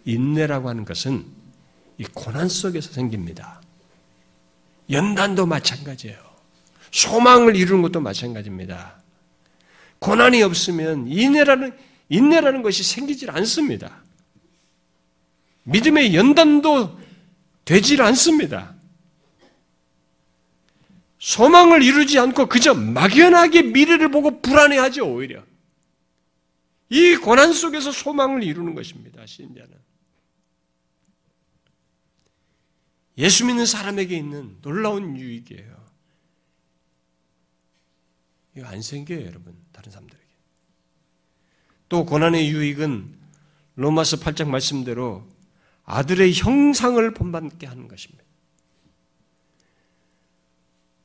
인내라고 0.06 0.70
하는 0.70 0.86
것은 0.86 1.26
이 1.98 2.04
고난 2.14 2.48
속에서 2.48 2.92
생깁니다. 2.94 3.62
연단도 4.90 5.46
마찬가지예요. 5.46 6.18
소망을 6.92 7.56
이루는 7.56 7.82
것도 7.82 8.00
마찬가지입니다. 8.00 9.02
고난이 10.00 10.42
없으면 10.44 11.08
인내라는, 11.08 11.78
인내라는 12.10 12.62
것이 12.62 12.84
생기질 12.84 13.32
않습니다. 13.32 14.04
믿음의 15.64 16.16
연단도 16.16 17.00
되질 17.66 18.02
않습니다. 18.02 18.76
소망을 21.20 21.84
이루지 21.84 22.20
않고 22.20 22.48
그저 22.48 22.74
막연하게 22.74 23.64
미래를 23.64 24.10
보고 24.12 24.42
불안해하죠, 24.42 25.06
오히려. 25.12 25.44
이 26.90 27.16
고난 27.16 27.52
속에서 27.52 27.92
소망을 27.92 28.44
이루는 28.44 28.76
것입니다, 28.76 29.26
신자는. 29.26 29.76
예수 33.18 33.46
믿는 33.46 33.66
사람에게 33.66 34.16
있는 34.16 34.58
놀라운 34.62 35.18
유익이에요. 35.18 35.76
이거 38.56 38.68
안 38.68 38.82
생겨요, 38.82 39.26
여러분. 39.26 39.56
다른 39.78 39.92
사람들에게. 39.92 40.26
또 41.88 42.04
고난의 42.04 42.50
유익은 42.50 43.16
로마서 43.76 44.18
8장 44.18 44.48
말씀대로 44.50 45.30
아들의 45.84 46.34
형상을 46.34 47.14
본받게 47.14 47.68
하는 47.68 47.88
것입니다. 47.88 48.24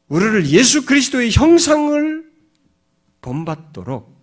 우리를 0.09 0.47
예수 0.49 0.87
그리스도의 0.87 1.33
형상을 1.33 2.33
본받도록 3.21 4.23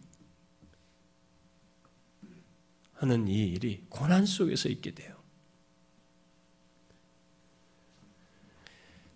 하는 2.95 3.27
이 3.27 3.49
일이 3.49 3.85
고난 3.89 4.25
속에서 4.25 4.67
있게 4.67 4.95
돼요. 4.95 5.15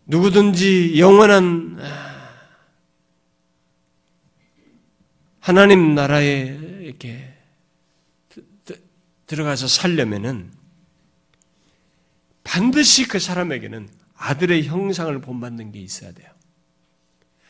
누구든지 0.05 0.99
영원한 0.99 2.12
하나님 5.43 5.93
나라에 5.93 6.57
이렇게 6.83 7.33
들어가서 9.27 9.67
살려면은 9.67 10.53
반드시 12.45 13.05
그 13.09 13.19
사람에게는 13.19 13.89
아들의 14.15 14.63
형상을 14.63 15.19
본받는 15.19 15.73
게 15.73 15.81
있어야 15.81 16.13
돼요. 16.13 16.31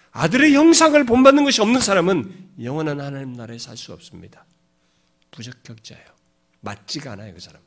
아들의 0.09 0.55
형상을 0.55 1.03
본받는 1.03 1.43
것이 1.43 1.61
없는 1.61 1.81
사람은 1.81 2.53
영원한 2.63 2.99
하나님 2.99 3.33
나라에 3.33 3.59
살 3.59 3.77
수 3.77 3.93
없습니다. 3.93 4.43
부적격자예요. 5.29 6.07
맞지가 6.61 7.11
않아요, 7.11 7.31
그 7.35 7.39
사람. 7.39 7.61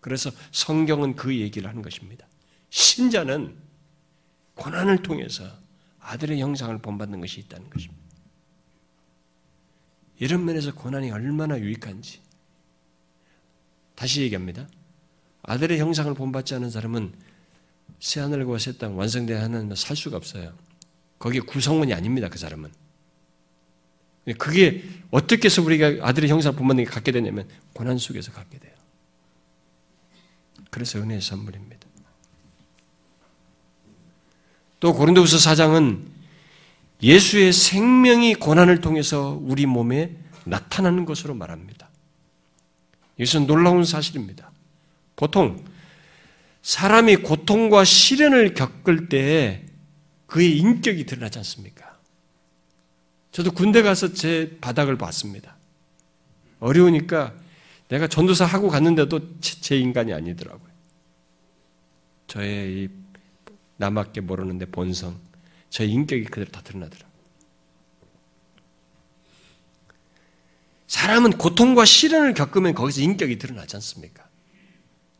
그래서 0.00 0.32
성경은 0.50 1.14
그 1.14 1.36
얘기를 1.36 1.68
하는 1.68 1.82
것입니다. 1.82 2.26
신자는 2.70 3.56
고난을 4.54 5.02
통해서 5.04 5.44
아들의 6.00 6.40
형상을 6.40 6.76
본받는 6.78 7.20
것이 7.20 7.38
있다는 7.38 7.70
것입니다. 7.70 8.07
이런 10.18 10.44
면에서 10.44 10.74
고난이 10.74 11.10
얼마나 11.10 11.58
유익한지. 11.58 12.20
다시 13.94 14.22
얘기합니다. 14.22 14.68
아들의 15.42 15.78
형상을 15.78 16.12
본받지 16.14 16.54
않은 16.54 16.70
사람은 16.70 17.12
새하늘과 18.00 18.58
새 18.58 18.72
땅 18.78 18.96
완성되어 18.96 19.40
하나님 19.40 19.74
살 19.74 19.96
수가 19.96 20.16
없어요. 20.16 20.54
거기에 21.18 21.40
구성원이 21.40 21.92
아닙니다. 21.94 22.28
그 22.28 22.38
사람은. 22.38 22.70
그게 24.38 24.84
어떻게 25.10 25.46
해서 25.46 25.62
우리가 25.62 26.06
아들의 26.06 26.28
형상을 26.28 26.56
본받는 26.56 26.84
게 26.84 26.90
갖게 26.90 27.12
되냐면 27.12 27.48
고난 27.72 27.96
속에서 27.96 28.30
갖게 28.30 28.58
돼요. 28.58 28.74
그래서 30.70 30.98
은혜의 30.98 31.22
선물입니다. 31.22 31.88
또 34.80 34.92
고린도후서 34.92 35.38
4장은 35.38 36.17
예수의 37.02 37.52
생명이 37.52 38.34
고난을 38.34 38.80
통해서 38.80 39.38
우리 39.42 39.66
몸에 39.66 40.16
나타나는 40.44 41.04
것으로 41.04 41.34
말합니다. 41.34 41.88
이것은 43.18 43.46
놀라운 43.46 43.84
사실입니다. 43.84 44.50
보통 45.16 45.64
사람이 46.62 47.16
고통과 47.16 47.84
시련을 47.84 48.54
겪을 48.54 49.08
때 49.08 49.64
그의 50.26 50.58
인격이 50.58 51.06
드러나지 51.06 51.38
않습니까? 51.38 51.98
저도 53.32 53.52
군대 53.52 53.82
가서 53.82 54.12
제 54.12 54.58
바닥을 54.60 54.98
봤습니다. 54.98 55.56
어려우니까 56.60 57.34
내가 57.88 58.06
전도사 58.06 58.44
하고 58.44 58.68
갔는데도 58.68 59.40
제 59.40 59.78
인간이 59.78 60.12
아니더라고요. 60.12 60.68
저의 62.26 62.84
이 62.84 62.88
나밖에 63.76 64.20
모르는데 64.20 64.66
본성, 64.66 65.18
저의 65.70 65.90
인격이 65.90 66.24
그대로 66.24 66.50
다 66.50 66.62
드러나더라고요. 66.62 67.08
사람은 70.86 71.32
고통과 71.32 71.84
시련을 71.84 72.34
겪으면 72.34 72.74
거기서 72.74 73.02
인격이 73.02 73.38
드러나지 73.38 73.76
않습니까? 73.76 74.28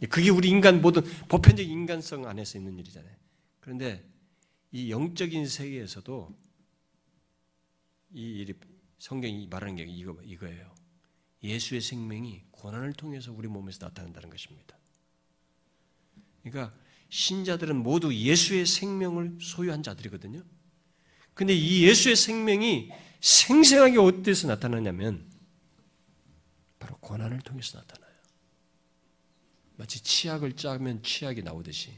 그게 0.09 0.31
우리 0.31 0.49
인간 0.49 0.81
모든 0.81 1.03
보편적 1.29 1.67
인간성 1.67 2.27
안에서 2.27 2.59
있는 2.59 2.79
일이잖아요. 2.79 3.15
그런데 3.61 4.05
이 4.73 4.91
영적인 4.91 5.47
세계에서도 5.47 6.35
이 8.15 8.23
일이 8.23 8.55
성경이 8.99 9.47
말하는 9.49 9.77
게 9.77 9.85
이거 9.85 10.17
이거예요. 10.23 10.75
예수의 11.43 11.81
생명이 11.81 12.45
고난을 12.51 12.95
통해서 12.95 13.33
우리 13.33 13.49
몸에서 13.49 13.87
나타난다는 13.87 14.31
것입니다. 14.31 14.77
그러니까 16.43 16.75
신자들은 17.09 17.77
모두 17.77 18.15
예수의 18.15 18.67
생명을 18.67 19.39
소유한 19.41 19.83
자들이거든요. 19.83 20.43
근데 21.35 21.55
이 21.55 21.85
예수의 21.85 22.17
생명이 22.17 22.91
생생하게 23.21 23.99
어디서 23.99 24.49
나타나냐면 24.49 25.25
바로 26.79 26.97
고난을 26.99 27.41
통해서 27.41 27.79
나타나요. 27.79 28.09
마치 29.77 30.01
치약을 30.01 30.57
짜면 30.57 31.03
치약이 31.03 31.43
나오듯이 31.43 31.93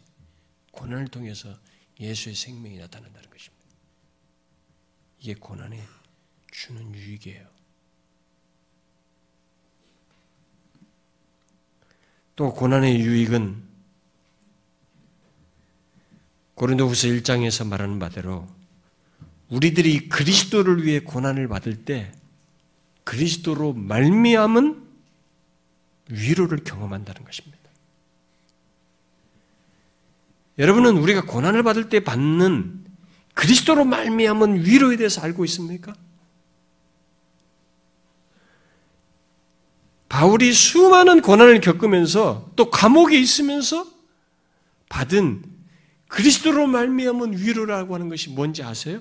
고난을 0.72 1.08
통해서 1.08 1.58
예수의 1.98 2.34
생명이 2.34 2.78
나타난다는 2.78 3.30
것입니다. 3.30 3.66
이게 5.18 5.34
고난이 5.34 5.78
주는 6.52 6.94
유익이에요. 6.94 7.48
또 12.36 12.54
고난의 12.54 13.00
유익은 13.00 13.69
고린도후서 16.60 17.08
1장에서 17.08 17.66
말하는 17.66 17.98
바대로 17.98 18.46
우리들이 19.48 20.10
그리스도를 20.10 20.84
위해 20.84 21.00
고난을 21.00 21.48
받을 21.48 21.86
때 21.86 22.12
그리스도로 23.04 23.72
말미암은 23.72 24.86
위로를 26.10 26.58
경험한다는 26.62 27.24
것입니다. 27.24 27.58
여러분은 30.58 30.98
우리가 30.98 31.22
고난을 31.22 31.62
받을 31.62 31.88
때 31.88 32.00
받는 32.00 32.84
그리스도로 33.32 33.86
말미암은 33.86 34.66
위로에 34.66 34.98
대해서 34.98 35.22
알고 35.22 35.46
있습니까? 35.46 35.94
바울이 40.10 40.52
수많은 40.52 41.22
고난을 41.22 41.62
겪으면서 41.62 42.52
또 42.54 42.68
감옥에 42.68 43.18
있으면서 43.18 43.86
받은 44.90 45.49
그리스도로 46.10 46.66
말미암은 46.66 47.38
위로라고 47.38 47.94
하는 47.94 48.08
것이 48.08 48.30
뭔지 48.30 48.62
아세요? 48.62 49.00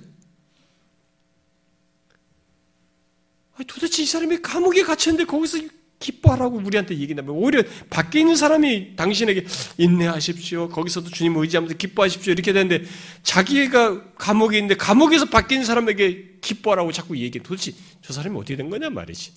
도대체 3.67 4.03
이 4.03 4.05
사람이 4.05 4.41
감옥에 4.41 4.83
갇혔는데 4.83 5.25
거기서 5.25 5.57
기뻐하라고 5.97 6.57
우리한테 6.57 6.95
얘기한다면 6.97 7.31
오히려 7.35 7.61
밖에 7.89 8.21
있는 8.21 8.37
사람이 8.37 8.95
당신에게 8.95 9.45
인내하십시오. 9.77 10.69
거기서도 10.69 11.09
주님 11.09 11.35
의지하면서 11.35 11.75
기뻐하십시오. 11.75 12.31
이렇게 12.31 12.53
되는데 12.53 12.85
자기가 13.23 14.13
감옥에 14.13 14.57
있는데 14.59 14.75
감옥에서 14.75 15.25
밖에 15.25 15.55
있는 15.55 15.65
사람에게 15.65 16.37
기뻐하라고 16.39 16.93
자꾸 16.93 17.17
얘기해. 17.17 17.43
도대체 17.43 17.73
저 18.01 18.13
사람이 18.13 18.37
어떻게 18.37 18.55
된 18.55 18.69
거냐 18.69 18.89
말이지. 18.91 19.33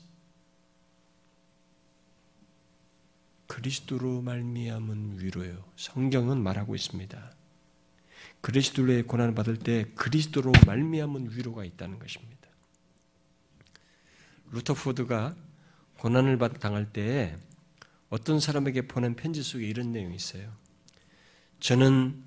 그리스도로 3.49 4.21
말미암은 4.23 5.19
위로요. 5.21 5.65
성경은 5.77 6.43
말하고 6.43 6.77
있습니다. 6.77 7.42
그리스도의 8.43 9.05
고난을 9.05 9.35
받을 9.35 9.57
때 9.57 9.87
그리스도로 9.95 10.53
말미암은 10.67 11.31
위로가 11.33 11.65
있다는 11.65 11.99
것입니다. 11.99 12.49
루터포드가 14.51 15.35
고난을 15.99 16.39
당할 16.61 16.93
때 16.93 17.37
어떤 18.11 18.41
사람에게 18.41 18.89
보낸 18.89 19.15
편지 19.15 19.43
속에 19.43 19.67
이런 19.67 19.93
내용이 19.93 20.15
있어요. 20.15 20.51
저는 21.61 22.23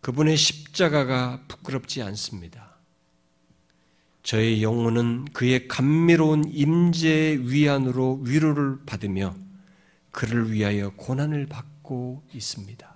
그분의 0.00 0.36
십자가가 0.36 1.44
부끄럽지 1.46 2.02
않습니다. 2.02 2.76
저의 4.22 4.62
영혼은 4.62 5.26
그의 5.26 5.68
감미로운 5.68 6.44
임재 6.48 7.38
위안으로 7.42 8.22
위로를 8.24 8.84
받으며 8.86 9.36
그를 10.10 10.50
위하여 10.50 10.90
고난을 10.96 11.46
받고 11.46 12.24
있습니다. 12.32 12.95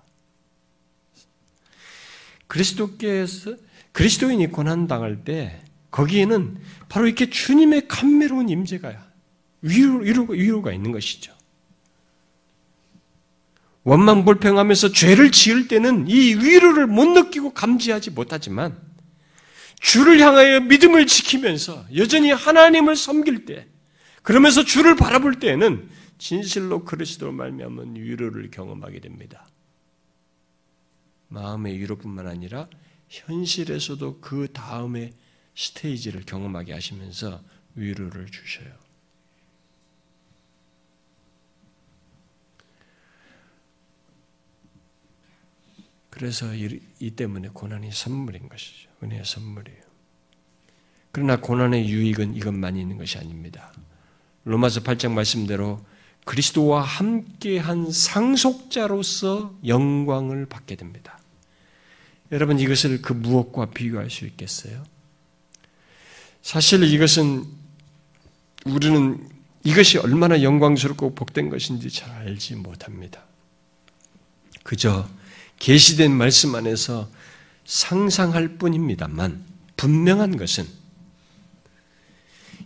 그리스도께서 2.51 3.55
그리스도인이 3.93 4.49
고난 4.49 4.89
당할 4.89 5.25
때 5.25 5.63
거기에는 5.93 6.59
바로 6.89 7.07
이렇게 7.07 7.31
주님의 7.31 7.87
감미로운 7.87 8.49
임재가 8.49 9.07
위로, 9.63 9.99
위로, 9.99 10.25
위로가 10.25 10.73
있는 10.73 10.91
것이죠. 10.91 11.33
원망 13.85 14.25
불평하면서 14.25 14.93
죄를 14.93 15.31
지을 15.31 15.69
때는 15.69 16.07
이 16.09 16.35
위로를 16.35 16.87
못 16.87 17.07
느끼고 17.07 17.55
감지하지 17.55 18.11
못하지만 18.11 18.77
주를 19.81 20.21
향하여 20.21 20.61
믿음을 20.61 21.07
지키면서 21.07 21.87
여전히 21.97 22.31
하나님을 22.31 22.97
섬길 22.97 23.47
때 23.47 23.67
그러면서 24.23 24.65
주를 24.65 24.97
바라볼 24.97 25.39
때에는 25.39 25.89
진실로 26.19 26.85
그리스도로 26.85 27.33
말미암은 27.33 27.97
위로를 27.97 28.51
경험하게 28.51 29.01
됩니다. 29.01 29.47
마음의 31.31 31.79
위로뿐만 31.79 32.27
아니라 32.27 32.69
현실에서도 33.09 34.21
그 34.21 34.53
다음의 34.53 35.15
스테이지를 35.57 36.25
경험하게 36.27 36.73
하시면서 36.73 37.43
위로를 37.75 38.27
주셔요. 38.27 38.71
그래서 46.11 46.55
이, 46.55 46.81
이 46.99 47.11
때문에 47.13 47.49
고난이 47.49 47.93
선물인 47.93 48.49
것이죠. 48.49 48.91
은혜의 49.03 49.25
선물이에요. 49.25 49.81
그러나 51.13 51.41
고난의 51.41 51.89
유익은 51.89 52.35
이것만 52.37 52.77
있는 52.77 52.99
것이 52.99 53.19
아닙니다. 53.19 53.73
로마서 54.45 54.81
8장 54.83 55.13
말씀대로 55.13 55.85
그리스도와 56.25 56.83
함께한 56.83 57.91
상속자로서 57.91 59.59
영광을 59.67 60.47
받게 60.47 60.77
됩니다. 60.77 61.20
여러분 62.33 62.59
이것을 62.59 63.03
그 63.03 63.13
무엇과 63.13 63.71
비교할 63.71 64.11
수 64.11 64.25
있겠어요? 64.27 64.85
사실 66.43 66.85
이것은 66.85 67.45
우리는 68.67 69.29
이것이 69.65 69.99
얼마나 69.99 70.43
영광스럽고 70.43 71.15
복된 71.15 71.51
것인지 71.51 71.91
잘 71.91 72.11
알지 72.11 72.57
못합니다. 72.57 73.25
그저 74.63 75.09
계시된 75.59 76.13
말씀 76.13 76.55
안에서 76.55 77.11
상상할 77.65 78.57
뿐입니다만 78.57 79.45
분명한 79.77 80.37
것은 80.37 80.67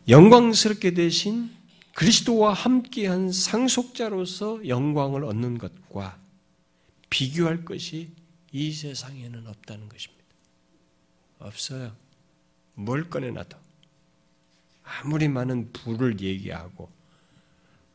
영광스럽게 0.08 0.92
되신 0.94 1.50
그리스도와 1.94 2.52
함께한 2.52 3.32
상속자로서 3.32 4.68
영광을 4.68 5.24
얻는 5.24 5.58
것과 5.58 6.18
비교할 7.08 7.64
것이 7.64 8.10
이 8.54 8.72
세상에는 8.72 9.48
없다는 9.48 9.88
것입니다. 9.88 10.24
없어요. 11.40 11.90
뭘 12.74 13.10
꺼내놔도. 13.10 13.58
아무리 14.84 15.26
많은 15.26 15.72
부를 15.72 16.20
얘기하고, 16.20 16.88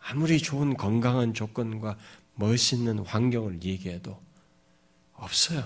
아무리 0.02 0.38
좋은 0.38 0.76
건강한 0.76 1.34
조건과 1.34 1.98
멋있는 2.36 3.00
환경을 3.00 3.64
얘기해도 3.64 4.20
없어요. 5.14 5.66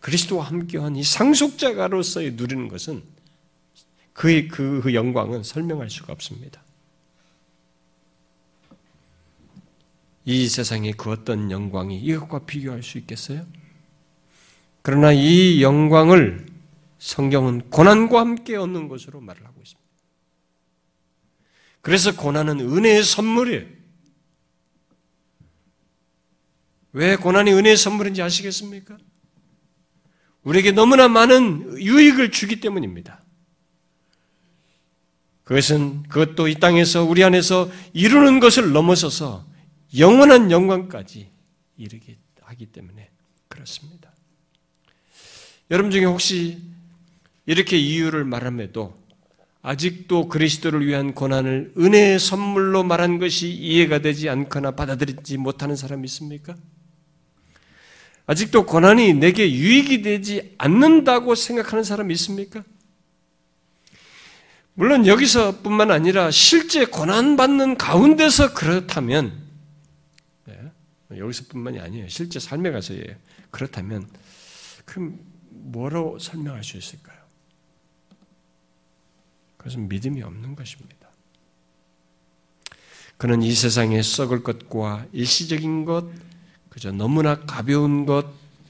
그리스도와 0.00 0.46
함께한 0.46 0.96
이 0.96 1.04
상속자가로서의 1.04 2.32
누리는 2.32 2.66
것은 2.66 3.04
그의 4.14 4.48
그, 4.48 4.80
그 4.82 4.94
영광은 4.94 5.44
설명할 5.44 5.90
수가 5.90 6.12
없습니다. 6.12 6.60
이 10.24 10.48
세상의 10.48 10.94
그 10.94 11.12
어떤 11.12 11.52
영광이 11.52 12.00
이것과 12.00 12.46
비교할 12.46 12.82
수 12.82 12.98
있겠어요? 12.98 13.46
그러나 14.88 15.12
이 15.12 15.60
영광을 15.60 16.46
성경은 16.98 17.68
고난과 17.68 18.20
함께 18.20 18.56
얻는 18.56 18.88
것으로 18.88 19.20
말을 19.20 19.44
하고 19.44 19.60
있습니다. 19.60 19.86
그래서 21.82 22.16
고난은 22.16 22.58
은혜의 22.60 23.04
선물이에요. 23.04 23.66
왜 26.92 27.16
고난이 27.16 27.52
은혜의 27.52 27.76
선물인지 27.76 28.22
아시겠습니까? 28.22 28.96
우리에게 30.42 30.72
너무나 30.72 31.06
많은 31.06 31.76
유익을 31.76 32.30
주기 32.30 32.58
때문입니다. 32.58 33.22
그것은 35.44 36.04
그것도 36.04 36.48
이 36.48 36.54
땅에서 36.54 37.04
우리 37.04 37.22
안에서 37.24 37.70
이루는 37.92 38.40
것을 38.40 38.72
넘어서서 38.72 39.46
영원한 39.98 40.50
영광까지 40.50 41.28
이르게 41.76 42.16
하기 42.40 42.64
때문에 42.64 43.10
그렇습니다. 43.48 44.07
여러분 45.70 45.90
중에 45.90 46.04
혹시 46.04 46.62
이렇게 47.44 47.76
이유를 47.76 48.24
말함에도 48.24 48.96
아직도 49.60 50.28
그리스도를 50.28 50.86
위한 50.86 51.14
고난을 51.14 51.74
은혜의 51.76 52.18
선물로 52.18 52.84
말한 52.84 53.18
것이 53.18 53.50
이해가 53.50 53.98
되지 53.98 54.30
않거나 54.30 54.70
받아들이지 54.70 55.36
못하는 55.36 55.76
사람이 55.76 56.06
있습니까? 56.06 56.56
아직도 58.26 58.66
고난이 58.66 59.14
내게 59.14 59.52
유익이 59.52 60.02
되지 60.02 60.54
않는다고 60.58 61.34
생각하는 61.34 61.84
사람이 61.84 62.14
있습니까? 62.14 62.62
물론 64.74 65.06
여기서뿐만 65.06 65.90
아니라 65.90 66.30
실제 66.30 66.84
고난받는 66.84 67.76
가운데서 67.76 68.54
그렇다면, 68.54 69.32
네, 70.44 70.56
여기서뿐만이 71.16 71.80
아니에요. 71.80 72.08
실제 72.08 72.38
삶에 72.38 72.70
가서예요. 72.70 73.16
그렇다면, 73.50 74.06
그럼 74.84 75.18
뭐로 75.68 76.18
설명할 76.18 76.64
수 76.64 76.76
있을까요? 76.76 77.18
그것은 79.56 79.88
믿음이 79.88 80.22
없는 80.22 80.54
것입니다. 80.54 81.08
그는 83.16 83.42
이 83.42 83.52
세상에 83.52 84.00
썩을 84.00 84.42
것과 84.42 85.06
일시적인 85.12 85.84
것, 85.84 86.06
그저 86.68 86.92
너무나 86.92 87.40
가벼운 87.40 88.06
것 88.06 88.26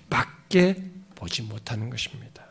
밖에 0.08 0.82
보지 1.14 1.42
못하는 1.42 1.90
것입니다. 1.90 2.48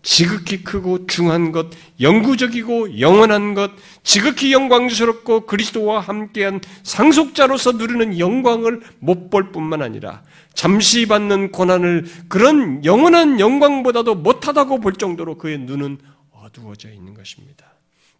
지극히 0.00 0.62
크고 0.64 1.06
중한 1.06 1.52
것, 1.52 1.66
영구적이고 2.00 2.98
영원한 3.00 3.52
것, 3.52 3.72
지극히 4.02 4.52
영광스럽고 4.54 5.44
그리스도와 5.44 6.00
함께한 6.00 6.62
상속자로서 6.82 7.72
누리는 7.72 8.18
영광을 8.18 8.80
못 9.00 9.28
볼 9.28 9.52
뿐만 9.52 9.82
아니라 9.82 10.22
잠시 10.54 11.06
받는 11.06 11.52
고난을 11.52 12.06
그런 12.28 12.84
영원한 12.84 13.38
영광보다도 13.38 14.16
못하다고 14.16 14.80
볼 14.80 14.94
정도로 14.94 15.38
그의 15.38 15.58
눈은 15.58 15.98
어두워져 16.32 16.90
있는 16.90 17.14
것입니다. 17.14 17.66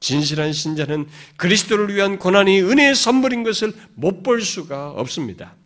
진실한 0.01 0.53
신자는 0.53 1.09
그리스도를 1.37 1.95
위한 1.95 2.19
고난이 2.19 2.61
은혜의 2.63 2.95
선물인 2.95 3.43
것을 3.43 3.73
못 3.95 4.23
볼 4.23 4.43
수가 4.43 4.91
없습니다. 4.91 5.57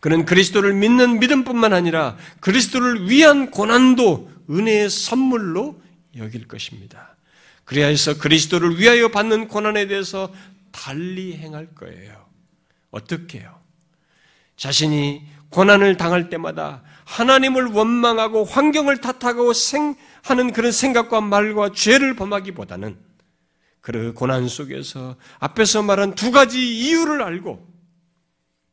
그는 0.00 0.24
그리스도를 0.26 0.74
믿는 0.74 1.18
믿음뿐만 1.20 1.72
아니라 1.72 2.16
그리스도를 2.40 3.08
위한 3.08 3.50
고난도 3.50 4.30
은혜의 4.50 4.90
선물로 4.90 5.80
여길 6.16 6.46
것입니다. 6.46 7.16
그래야 7.64 7.86
해서 7.86 8.16
그리스도를 8.18 8.78
위하여 8.78 9.08
받는 9.08 9.48
고난에 9.48 9.86
대해서 9.86 10.32
달리 10.70 11.36
행할 11.36 11.74
거예요. 11.74 12.26
어떻게요? 12.90 13.58
자신이 14.56 15.22
고난을 15.56 15.96
당할 15.96 16.28
때마다 16.28 16.82
하나님을 17.06 17.68
원망하고 17.68 18.44
환경을 18.44 19.00
탓하고 19.00 19.52
하는 20.22 20.52
그런 20.52 20.70
생각과 20.70 21.22
말과 21.22 21.72
죄를 21.72 22.14
범하기보다는 22.14 22.98
그 23.80 24.12
고난 24.12 24.48
속에서 24.48 25.16
앞에서 25.38 25.82
말한 25.82 26.14
두 26.14 26.30
가지 26.30 26.60
이유를 26.60 27.22
알고 27.22 27.66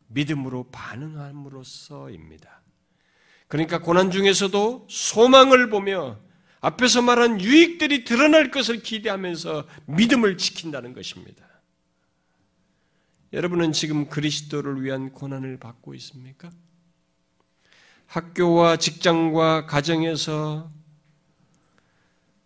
믿음으로 0.07 0.71
반응함으로써입니다. 0.73 2.61
그러니까 3.47 3.79
고난 3.79 4.11
중에서도 4.11 4.87
소망을 4.89 5.69
보며 5.69 6.19
앞에서 6.59 7.01
말한 7.01 7.39
유익들이 7.39 8.03
드러날 8.03 8.51
것을 8.51 8.83
기대하면서 8.83 9.67
믿음을 9.85 10.37
지킨다는 10.37 10.93
것입니다. 10.93 11.45
여러분은 13.31 13.71
지금 13.71 14.09
그리스도를 14.09 14.83
위한 14.83 15.13
고난을 15.13 15.59
받고 15.59 15.93
있습니까? 15.95 16.51
학교와 18.13 18.77
직장과 18.77 19.65
가정에서 19.65 20.69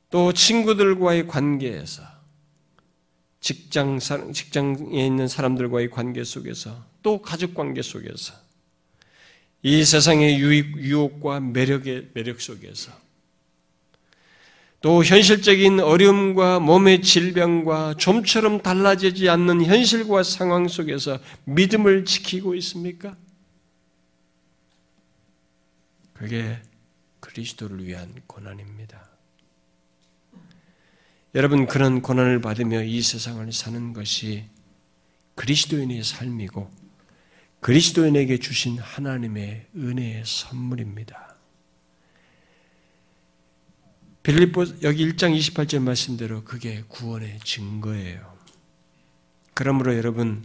또 0.10 0.32
친구들과의 0.32 1.28
관계에서 1.28 2.04
직장, 3.42 4.00
직장에 4.00 5.06
있는 5.06 5.28
사람들과의 5.28 5.90
관계 5.90 6.24
속에서 6.24 6.86
또 7.04 7.22
가족 7.22 7.54
관계 7.54 7.82
속에서 7.82 8.34
이 9.62 9.84
세상의 9.84 10.40
유혹과 10.40 11.42
매력의 11.42 12.12
매력 12.14 12.40
속에서 12.40 12.94
또 14.80 15.04
현실적인 15.04 15.82
어려움과 15.82 16.62
몸의 16.62 17.02
질병과 17.02 17.96
좀처럼 17.98 18.62
달라지지 18.62 19.28
않는 19.28 19.66
현실과 19.66 20.24
상황 20.24 20.70
속에서 20.70 21.20
믿음을 21.44 22.06
지키고 22.06 22.56
있습니까? 22.56 23.18
그게 26.18 26.60
그리스도를 27.20 27.86
위한 27.86 28.14
고난입니다. 28.26 29.08
여러분 31.36 31.68
그런 31.68 32.02
고난을 32.02 32.42
받으며 32.42 32.82
이 32.84 33.02
세상을 33.02 33.52
사는 33.52 33.94
것이 33.94 34.46
그리스도인의 35.36 36.04
삶이고 36.04 36.72
그리스도인에게 37.60 38.40
주신 38.40 38.80
하나님의 38.80 39.68
은혜의 39.76 40.24
선물입니다. 40.26 41.36
빌립보 44.24 44.66
여기 44.84 45.08
1장 45.10 45.38
28절 45.38 45.80
말씀대로 45.82 46.44
그게 46.44 46.84
구원의 46.88 47.40
증거예요. 47.44 48.38
그러므로 49.54 49.96
여러분 49.96 50.44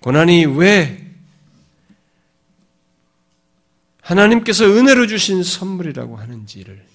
고난이 0.00 0.46
왜 0.46 1.15
하나님께서 4.06 4.64
은혜로 4.66 5.08
주신 5.08 5.42
선물이라고 5.42 6.16
하는지를 6.16 6.86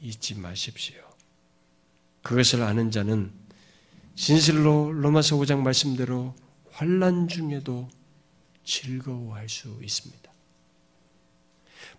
잊지 0.00 0.34
마십시오. 0.34 0.96
그것을 2.22 2.62
아는 2.62 2.90
자는 2.90 3.32
진실로 4.14 4.92
로마서 4.92 5.36
5장 5.36 5.60
말씀대로 5.60 6.34
환란 6.72 7.28
중에도 7.28 7.88
즐거워할 8.64 9.48
수 9.48 9.78
있습니다. 9.82 10.30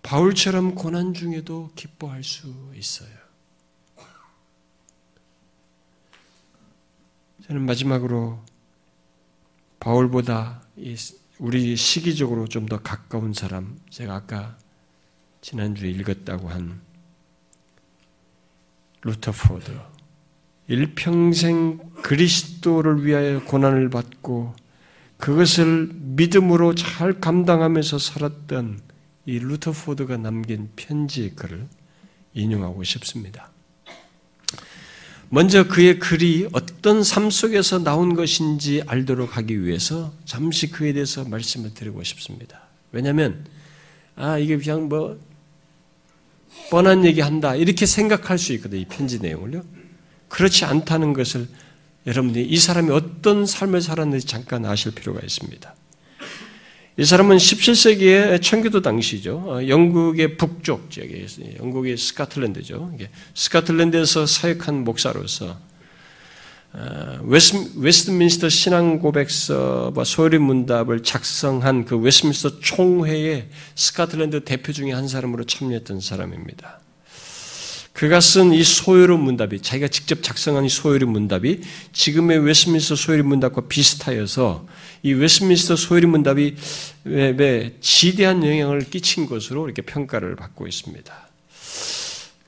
바울처럼 0.04 0.76
고난 0.76 1.16
중에도 1.16 1.72
기뻐할 1.76 2.24
수 2.24 2.54
있어요. 2.76 3.10
저는 7.48 7.66
마지막으로 7.66 8.46
바울보다 9.80 10.62
우리 11.40 11.76
시기적으로 11.76 12.48
좀 12.48 12.68
더 12.68 12.80
가까운 12.82 13.34
사람, 13.34 13.80
제가 13.90 14.14
아까 14.16 14.58
지난주에 15.42 15.90
읽었다고 15.90 16.50
한 16.50 16.82
루터포드, 19.02 19.72
일평생 20.68 21.80
그리스도를 22.04 23.06
위하여 23.06 23.44
고난을 23.46 23.90
받고 23.90 24.54
그것을 25.18 25.90
믿음으로 25.94 26.76
잘 26.76 27.20
감당하면서 27.20 27.98
살았던 27.98 28.82
이 29.26 29.40
루터포드가 29.40 30.18
남긴 30.18 30.70
편지의 30.76 31.36
글을 31.36 31.68
인용하고 32.34 32.84
싶습니다. 32.84 33.50
먼저 35.32 35.68
그의 35.68 36.00
글이 36.00 36.50
어떤 36.54 37.04
삶 37.04 37.30
속에서 37.30 37.80
나온 37.84 38.16
것인지 38.16 38.82
알도록 38.88 39.38
하기 39.38 39.64
위해서 39.64 40.12
잠시 40.26 40.72
그에 40.72 40.92
대해서 40.94 41.24
말씀을 41.24 41.74
드리고 41.76 42.04
싶습니다. 42.04 42.62
왜냐하면 42.92 43.46
아 44.16 44.40
이게 44.40 44.58
그냥 44.58 44.90
뭐 44.90 45.20
뻔한 46.72 47.06
얘기 47.06 47.22
한다 47.22 47.56
이렇게 47.56 47.86
생각할 47.86 48.40
수 48.40 48.54
있거든요. 48.54 48.82
이 48.82 48.86
편지 48.86 49.20
내용을요. 49.20 49.64
그렇지 50.30 50.66
않다는 50.66 51.14
것을 51.14 51.48
여러분들이 52.08 52.46
이 52.48 52.58
사람이 52.58 52.90
어떤 52.90 53.46
삶을 53.46 53.82
살았는지 53.82 54.26
잠깐 54.26 54.66
아실 54.66 54.94
필요가 54.94 55.20
있습니다. 55.22 55.76
이 57.00 57.06
사람은 57.06 57.38
17세기의 57.38 58.42
청교도 58.42 58.82
당시죠. 58.82 59.42
어, 59.46 59.66
영국의 59.66 60.36
북쪽 60.36 60.92
지역에 60.92 61.26
영국의 61.58 61.96
스카틀랜드죠. 61.96 62.92
스카틀랜드에서 63.36 64.26
사역한 64.26 64.84
목사로서 64.84 65.58
어, 66.74 67.20
웨스, 67.24 67.72
웨스트민스터 67.78 68.50
신앙 68.50 69.00
고백서와 69.00 70.04
소요리 70.04 70.40
문답을 70.40 71.02
작성한 71.02 71.86
그 71.86 71.96
웨스트민스터 71.96 72.60
총회의 72.60 73.48
스코틀랜드 73.76 74.44
대표 74.44 74.74
중에 74.74 74.92
한 74.92 75.08
사람으로 75.08 75.46
참여했던 75.46 76.02
사람입니다. 76.02 76.82
그가 78.00 78.22
쓴 78.22 78.54
이 78.54 78.64
소요리 78.64 79.18
문답이 79.18 79.60
자기가 79.60 79.90
직접 79.90 80.24
작성한 80.24 80.64
이 80.64 80.70
소요리 80.70 81.04
문답이 81.04 81.60
지금의 81.92 82.40
웨스트민스터 82.46 82.96
소요리 82.96 83.24
문답과 83.24 83.68
비슷하여서 83.68 84.66
이 85.04 85.12
웨스트민스터 85.12 85.76
소요리 85.76 86.06
문답이 86.06 86.56
왜 87.04 87.76
지대한 87.82 88.42
영향을 88.42 88.90
끼친 88.90 89.26
것으로 89.26 89.66
이렇게 89.66 89.82
평가를 89.82 90.38
받고 90.38 90.66
있습니다. 90.66 91.14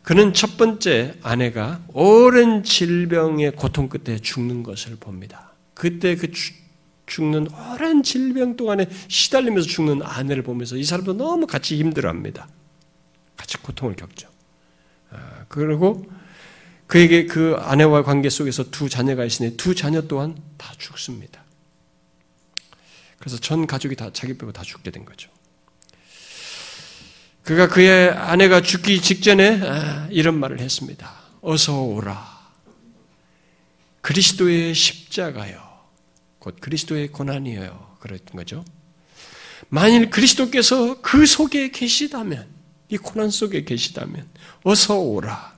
그는 0.03 0.31
첫 0.31 0.55
번째 0.55 1.15
아내가 1.21 1.81
오랜 1.91 2.63
질병의 2.63 3.51
고통 3.57 3.89
끝에 3.89 4.19
죽는 4.19 4.63
것을 4.63 4.95
봅니다. 5.01 5.51
그때 5.73 6.15
그 6.15 6.31
죽는 7.07 7.49
오랜 7.73 8.03
질병 8.03 8.55
동안에 8.55 8.87
시달리면서 9.09 9.67
죽는 9.67 10.01
아내를 10.01 10.43
보면서 10.43 10.77
이 10.77 10.85
사람도 10.85 11.11
너무 11.11 11.45
같이 11.45 11.75
힘들어합니다. 11.75 12.47
같이 13.35 13.57
고통을 13.57 13.97
겪죠. 13.97 14.30
아, 15.11 15.45
그리고 15.47 16.09
그에게 16.87 17.25
그 17.25 17.55
아내와 17.59 18.03
관계 18.03 18.29
속에서 18.29 18.69
두 18.71 18.89
자녀가 18.89 19.23
있으니 19.23 19.55
두 19.55 19.75
자녀 19.75 20.01
또한 20.01 20.35
다 20.57 20.73
죽습니다. 20.77 21.43
그래서 23.19 23.37
전 23.37 23.67
가족이 23.67 23.95
다 23.95 24.09
자기 24.11 24.37
빼고 24.37 24.51
다 24.51 24.63
죽게 24.63 24.91
된 24.91 25.05
거죠. 25.05 25.29
그가 27.43 27.67
그의 27.67 28.09
아내가 28.09 28.61
죽기 28.61 29.01
직전에 29.01 29.61
아, 29.63 30.07
이런 30.11 30.39
말을 30.39 30.59
했습니다. 30.59 31.11
어서 31.41 31.81
오라. 31.81 32.41
그리스도의 34.01 34.73
십자가요. 34.73 35.61
곧 36.39 36.57
그리스도의 36.59 37.09
고난이에요. 37.09 37.97
그런 37.99 38.19
거죠. 38.35 38.65
만일 39.69 40.09
그리스도께서 40.09 41.01
그 41.01 41.25
속에 41.25 41.69
계시다면, 41.69 42.47
이 42.91 42.97
고난 42.97 43.29
속에 43.29 43.63
계시다면, 43.63 44.27
어서 44.63 44.99
오라. 44.99 45.55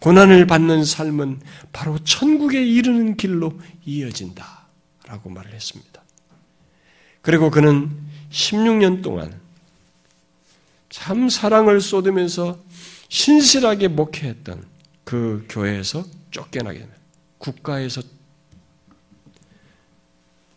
고난을 0.00 0.46
받는 0.46 0.84
삶은 0.84 1.40
바로 1.72 1.98
천국에 2.00 2.62
이르는 2.62 3.16
길로 3.16 3.58
이어진다. 3.86 4.66
라고 5.06 5.30
말을 5.30 5.52
했습니다. 5.54 6.02
그리고 7.22 7.50
그는 7.50 7.90
16년 8.30 9.02
동안 9.02 9.40
참 10.90 11.28
사랑을 11.28 11.80
쏟으면서 11.80 12.58
신실하게 13.08 13.88
목회했던 13.88 14.66
그 15.04 15.46
교회에서 15.48 16.04
쫓겨나게 16.30 16.80
됩니다. 16.80 17.00
국가에서 17.38 18.02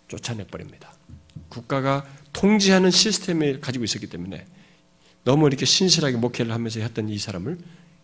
쫓아내버립니다. 0.07 0.93
국가가 1.49 2.05
통제하는 2.33 2.91
시스템을 2.91 3.61
가지고 3.61 3.85
있었기 3.85 4.07
때문에 4.07 4.45
너무 5.27 5.47
이렇게 5.47 5.65
신실하게 5.65 6.15
목회를 6.15 6.53
하면서 6.53 6.79
했던 6.79 7.09
이 7.09 7.17
사람을 7.17 7.57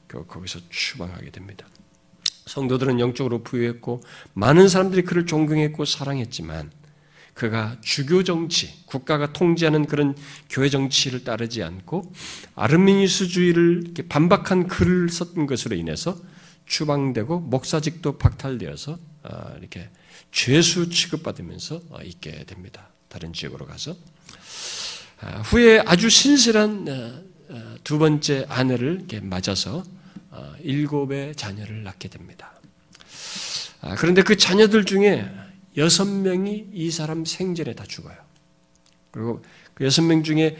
거기서 0.09 0.59
추방하게 0.69 1.32
됩니다. 1.32 1.65
성도들은 2.47 2.99
영적으로 2.99 3.43
부유했고 3.43 4.01
많은 4.34 4.67
사람들이 4.67 5.03
그를 5.03 5.26
존경했고 5.26 5.86
사랑했지만 5.86 6.69
그가 7.34 7.78
주교 7.80 8.26
정치, 8.26 8.86
국가가 8.88 9.32
통제하는 9.32 9.86
그런 9.86 10.17
교회 10.49 10.67
정치를 10.67 11.24
따르지 11.24 11.63
않고 11.63 12.11
아르미니스주의를 12.55 13.93
반박한 14.09 14.67
글을 14.67 15.07
썼던 15.07 15.47
것으로 15.47 15.78
인해서 15.78 16.17
추방되고 16.65 17.39
목사직도 17.39 18.17
박탈되어서 18.17 18.99
아, 19.24 19.55
이렇게 19.59 19.89
죄수 20.34 20.89
취급받으면서 20.89 21.84
어, 21.89 22.01
있게 22.03 22.43
됩니다. 22.43 22.89
다른 23.07 23.32
지역으로 23.32 23.65
가서 23.65 23.91
아, 23.91 24.12
후에 25.43 25.80
아주 25.86 26.09
신실한 26.09 26.88
어, 26.88 27.53
어, 27.53 27.76
두 27.84 27.97
번째 27.97 28.45
아내를 28.49 29.05
맞아서 29.24 29.84
일곱의 30.61 31.36
자녀를 31.36 31.84
낳게 31.84 32.07
됩니다. 32.07 32.59
아, 33.82 33.95
그런데 33.95 34.24
그 34.24 34.38
자녀들 34.38 34.86
중에 34.86 35.30
여섯 35.78 36.05
명이 36.05 36.69
이 36.74 36.89
사람 36.89 37.26
생전에 37.26 37.74
다 37.74 37.84
죽어요. 37.86 38.15
그리고 39.11 39.43
그 39.74 39.84
여섯 39.84 40.01
명 40.01 40.24
중에 40.24 40.57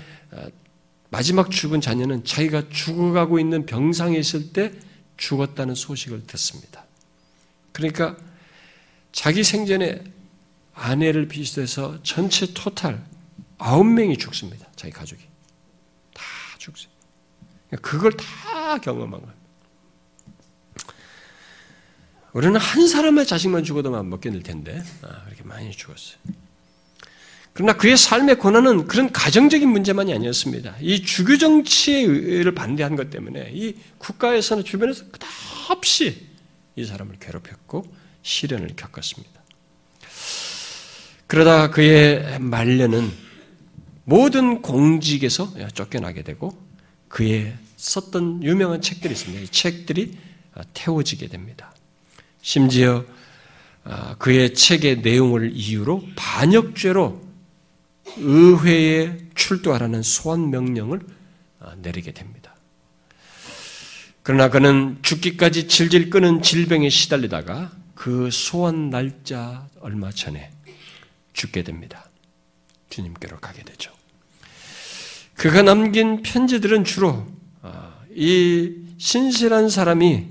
마지막 1.09 1.49
죽은 1.49 1.80
자녀는 1.80 2.26
자기가 2.26 2.70
죽어가고 2.70 3.39
있는 3.39 3.66
병상에 3.66 4.18
있을 4.18 4.51
때 4.51 4.74
죽었다는 5.18 5.76
소식을 5.76 6.28
듣습니다. 6.28 6.86
그러니까 7.72 8.18
자기 9.11 9.43
생전에 9.43 10.03
아내를 10.74 11.28
비롯해서 11.28 12.01
전체 12.03 12.53
토탈 12.53 13.03
아홉 13.64 13.86
명이 13.86 14.18
죽습니다. 14.18 14.68
자기 14.76 14.91
가족이. 14.91 15.24
다 16.14 16.24
죽어요. 16.57 16.88
그러니까 17.70 17.89
그걸 17.89 18.11
다 18.11 18.78
경험한 18.80 19.22
겁니다. 19.22 19.34
우리는 22.34 22.59
한 22.59 22.88
사람의 22.88 23.26
자식만 23.26 23.64
죽어도만 23.64 24.09
못 24.09 24.20
견딜 24.20 24.43
텐데, 24.43 24.84
아, 25.03 25.24
그렇게 25.24 25.43
많이 25.43 25.72
죽었어요. 25.72 26.18
그러나 27.53 27.74
그의 27.78 27.95
삶의 27.95 28.39
고난은 28.39 28.86
그런 28.88 29.14
가정적인 29.14 29.70
문제만이 29.70 30.14
아니었습니다. 30.14 30.76
이 30.82 31.01
주교 31.03 31.38
정치를 31.38 32.53
반대한 32.53 32.97
것 32.97 33.11
때문에 33.11 33.51
이 33.53 33.78
국가에서는 33.99 34.66
주변에서 34.66 35.05
끝없이 35.09 36.28
이 36.76 36.84
사람을 36.84 37.18
괴롭혔고 37.20 37.86
시련을 38.24 38.76
겪었습니다. 38.76 39.41
그러다 41.28 41.70
그의 41.70 42.39
말년은 42.39 43.22
모든 44.04 44.62
공직에서 44.62 45.70
쫓겨나게 45.74 46.24
되고 46.24 46.58
그의 47.08 47.54
썼던 47.78 48.43
유명한 48.43 48.82
책들이 48.82 49.14
있습니다. 49.14 49.43
이 49.43 49.47
책들이 49.47 50.18
태워지게 50.74 51.28
됩니다. 51.28 51.74
심지어 52.41 53.06
아, 53.86 54.16
그의 54.18 54.54
책의 54.54 55.01
내용을 55.01 55.51
이유로 55.54 56.04
반역죄로 56.16 57.22
의회에 58.18 59.18
출두하라는 59.36 60.01
소환 60.04 60.49
명령을 60.49 61.01
아, 61.60 61.76
내리게 61.82 62.12
됩니다. 62.12 62.56
그러나 64.22 64.49
그는 64.49 64.99
죽기까지 65.01 65.68
질질 65.68 66.10
끄는 66.10 66.41
질병에 66.41 66.89
시달리다가 66.89 67.72
그 67.93 68.30
소원 68.32 68.89
날짜 68.89 69.68
얼마 69.82 70.12
전에 70.12 70.49
죽게 71.34 71.64
됩니다. 71.64 72.06
주님께로 72.94 73.39
가게 73.39 73.64
되죠. 73.64 73.91
그가 75.36 75.64
남긴 75.64 76.22
편지들은 76.22 76.84
주로 76.84 77.26
아, 77.62 77.96
이 78.14 78.76
신실한 78.98 79.70
사람이 79.70 80.28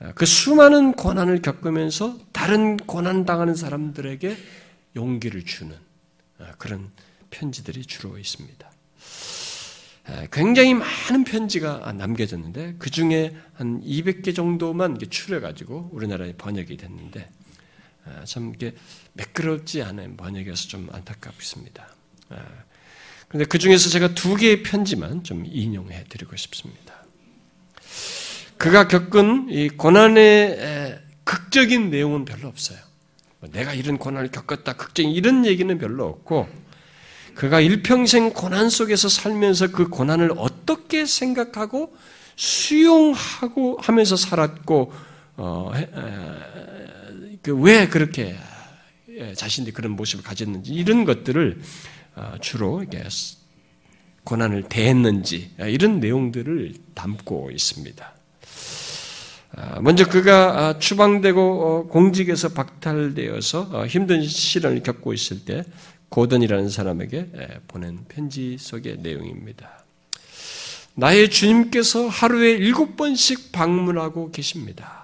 아, 0.00 0.12
그 0.14 0.24
수많은 0.24 0.92
고난을 0.92 1.42
겪으면서 1.42 2.18
다른 2.32 2.76
고난 2.78 3.26
당하는 3.26 3.54
사람들에게 3.54 4.36
용기를 4.96 5.44
주는 5.44 5.76
아, 6.38 6.52
그런 6.58 6.90
편지들이 7.30 7.84
주로 7.86 8.18
있습니다. 8.18 8.70
굉장히 10.32 10.74
많은 10.74 11.22
편지가 11.22 11.92
남겨졌는데 11.96 12.74
그 12.80 12.90
중에 12.90 13.36
한 13.54 13.80
200개 13.82 14.34
정도만 14.34 14.98
추려가지고 14.98 15.90
우리나라에 15.92 16.32
번역이 16.32 16.76
됐는데 16.76 17.30
참 18.24 18.52
이게 18.54 18.74
매끄럽지 19.14 19.82
않은 19.82 20.16
번역이어서 20.16 20.68
좀 20.68 20.88
안타깝습니다. 20.92 21.88
그런데 23.28 23.48
그 23.48 23.58
중에서 23.58 23.88
제가 23.88 24.14
두 24.14 24.36
개의 24.36 24.62
편지만 24.62 25.24
좀 25.24 25.44
인용해 25.46 26.04
드리고 26.08 26.36
싶습니다. 26.36 27.04
그가 28.58 28.88
겪은 28.88 29.48
이 29.50 29.68
고난의 29.70 31.00
극적인 31.24 31.90
내용은 31.90 32.24
별로 32.24 32.48
없어요. 32.48 32.78
뭐 33.40 33.50
내가 33.50 33.74
이런 33.74 33.98
고난을 33.98 34.30
겪었다, 34.30 34.74
극적인 34.74 35.10
이런 35.10 35.46
얘기는 35.46 35.76
별로 35.78 36.06
없고, 36.06 36.48
그가 37.34 37.60
일평생 37.60 38.32
고난 38.32 38.68
속에서 38.68 39.08
살면서 39.08 39.72
그 39.72 39.88
고난을 39.88 40.32
어떻게 40.36 41.06
생각하고 41.06 41.96
수용하고 42.36 43.78
하면서 43.80 44.16
살았고 44.16 44.92
어, 45.36 45.72
그 47.42 47.50
왜 47.50 47.88
그렇게 47.88 48.36
자신들이 49.34 49.74
그런 49.74 49.92
모습을 49.92 50.24
가졌는지 50.24 50.72
이런 50.72 51.04
것들을 51.04 51.60
어, 52.14 52.34
주로 52.40 52.82
이게 52.82 53.02
고난을 54.24 54.64
대했는지 54.68 55.50
이런 55.58 56.00
내용들을 56.00 56.74
담고 56.94 57.50
있습니다. 57.50 58.12
아, 59.54 59.80
먼저 59.80 60.08
그가 60.08 60.58
아, 60.58 60.78
추방되고 60.78 61.40
어, 61.40 61.88
공직에서 61.88 62.50
박탈되어서 62.50 63.70
어, 63.72 63.86
힘든 63.86 64.26
시련을 64.26 64.82
겪고 64.82 65.12
있을 65.12 65.44
때 65.44 65.64
고든이라는 66.08 66.68
사람에게 66.68 67.30
보낸 67.68 68.04
편지 68.06 68.56
속의 68.58 68.98
내용입니다. 68.98 69.84
나의 70.94 71.30
주님께서 71.30 72.06
하루에 72.06 72.50
일곱 72.50 72.96
번씩 72.96 73.50
방문하고 73.50 74.30
계십니다. 74.30 75.01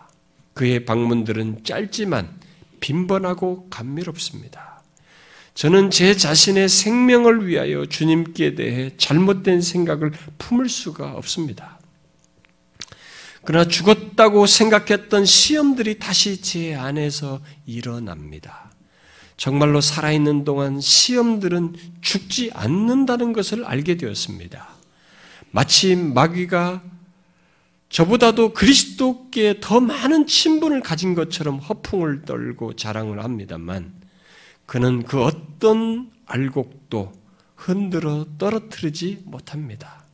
그의 0.59 0.85
방문들은 0.85 1.63
짧지만 1.63 2.29
빈번하고 2.81 3.69
감미롭습니다. 3.71 4.83
저는 5.55 5.93
제 5.93 6.17
자신의 6.17 6.69
생명을 6.69 7.47
위하여 7.47 7.87
주님께 7.87 8.57
대해 8.57 8.91
잘못된 8.97 9.61
생각을 9.61 10.11
품을 10.39 10.69
수가 10.69 11.13
없습니다. 11.13 11.79
그러나 13.45 13.69
죽었다고 13.69 14.47
생각했던 14.47 15.25
시험들이 15.25 16.01
다시 16.01 16.43
제 16.43 16.75
안에서 16.75 17.41
일어납니다. 17.65 18.73
정말로 19.37 19.81
살아있는 19.81 20.43
동안 20.43 20.81
시험들은 20.81 21.77
죽지 22.01 22.51
않는다는 22.53 23.33
것을 23.33 23.65
알게 23.65 23.97
되었습니다. 23.97 24.69
마치 25.53 25.95
마귀가 25.95 26.83
저보다도 27.89 28.53
그리스도께 28.53 29.61
더 29.61 29.81
많은 29.81 30.27
친분을 30.27 30.83
가진 30.83 31.15
것처럼 31.15 31.59
허풍을 31.59 32.23
떨고 32.23 32.75
자랑을 32.75 33.25
합니다만 33.25 33.93
그는 34.67 35.05
그 35.05 35.23
어떤 35.23 36.11
알곡도 36.27 37.13
흔들어 37.57 38.27
떨어뜨리지 38.37 39.23
못합니다. 39.25 40.05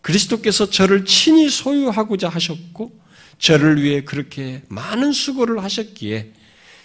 그리스도께서 0.00 0.70
저를 0.70 1.04
친히 1.04 1.50
소유하고자 1.50 2.28
하셨고 2.28 2.98
저를 3.38 3.82
위해 3.82 4.04
그렇게 4.04 4.62
많은 4.68 5.12
수고를 5.12 5.62
하셨기에 5.62 6.32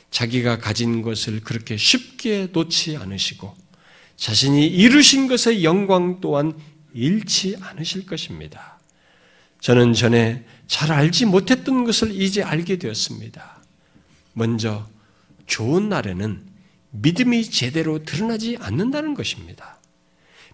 자기가 0.10 0.58
가진 0.58 1.02
것을 1.02 1.42
그렇게 1.42 1.78
쉽게 1.78 2.50
놓지 2.52 2.98
않으시고 2.98 3.56
자신이 4.16 4.68
이루신 4.68 5.28
것의 5.28 5.64
영광 5.64 6.20
또한 6.22 6.54
잃지 6.94 7.58
않으실 7.60 8.06
것입니다. 8.06 8.72
저는 9.64 9.93
전에 9.93 10.43
잘 10.68 10.91
알지 10.91 11.26
못했던 11.26 11.86
것을 11.86 12.11
이제 12.22 12.43
알게 12.43 12.80
되었습니다. 12.80 13.64
먼저 14.34 14.86
좋은 15.47 15.88
날에는 15.88 16.41
믿음이 16.91 17.49
제대로 17.49 18.03
드러나지 18.03 18.57
않는다는 18.59 19.14
것입니다. 19.14 19.80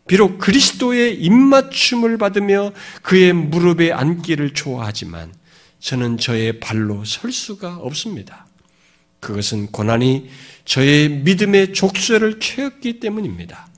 비록 0.07 0.37
그리스도의 0.37 1.19
입맞춤을 1.23 2.19
받으며 2.19 2.71
그의 3.01 3.33
무릎에 3.33 3.91
앉기를 3.91 4.53
좋아하지만 4.53 5.33
저는 5.79 6.19
저의 6.19 6.59
발로 6.59 7.03
설 7.03 7.31
수가 7.31 7.77
없습니다. 7.77 8.45
그것은 9.21 9.71
고난이 9.71 10.29
저의 10.65 11.09
믿음의 11.09 11.73
족쇄를 11.73 12.39
채웠기 12.39 12.99
때문입니다. 12.99 13.69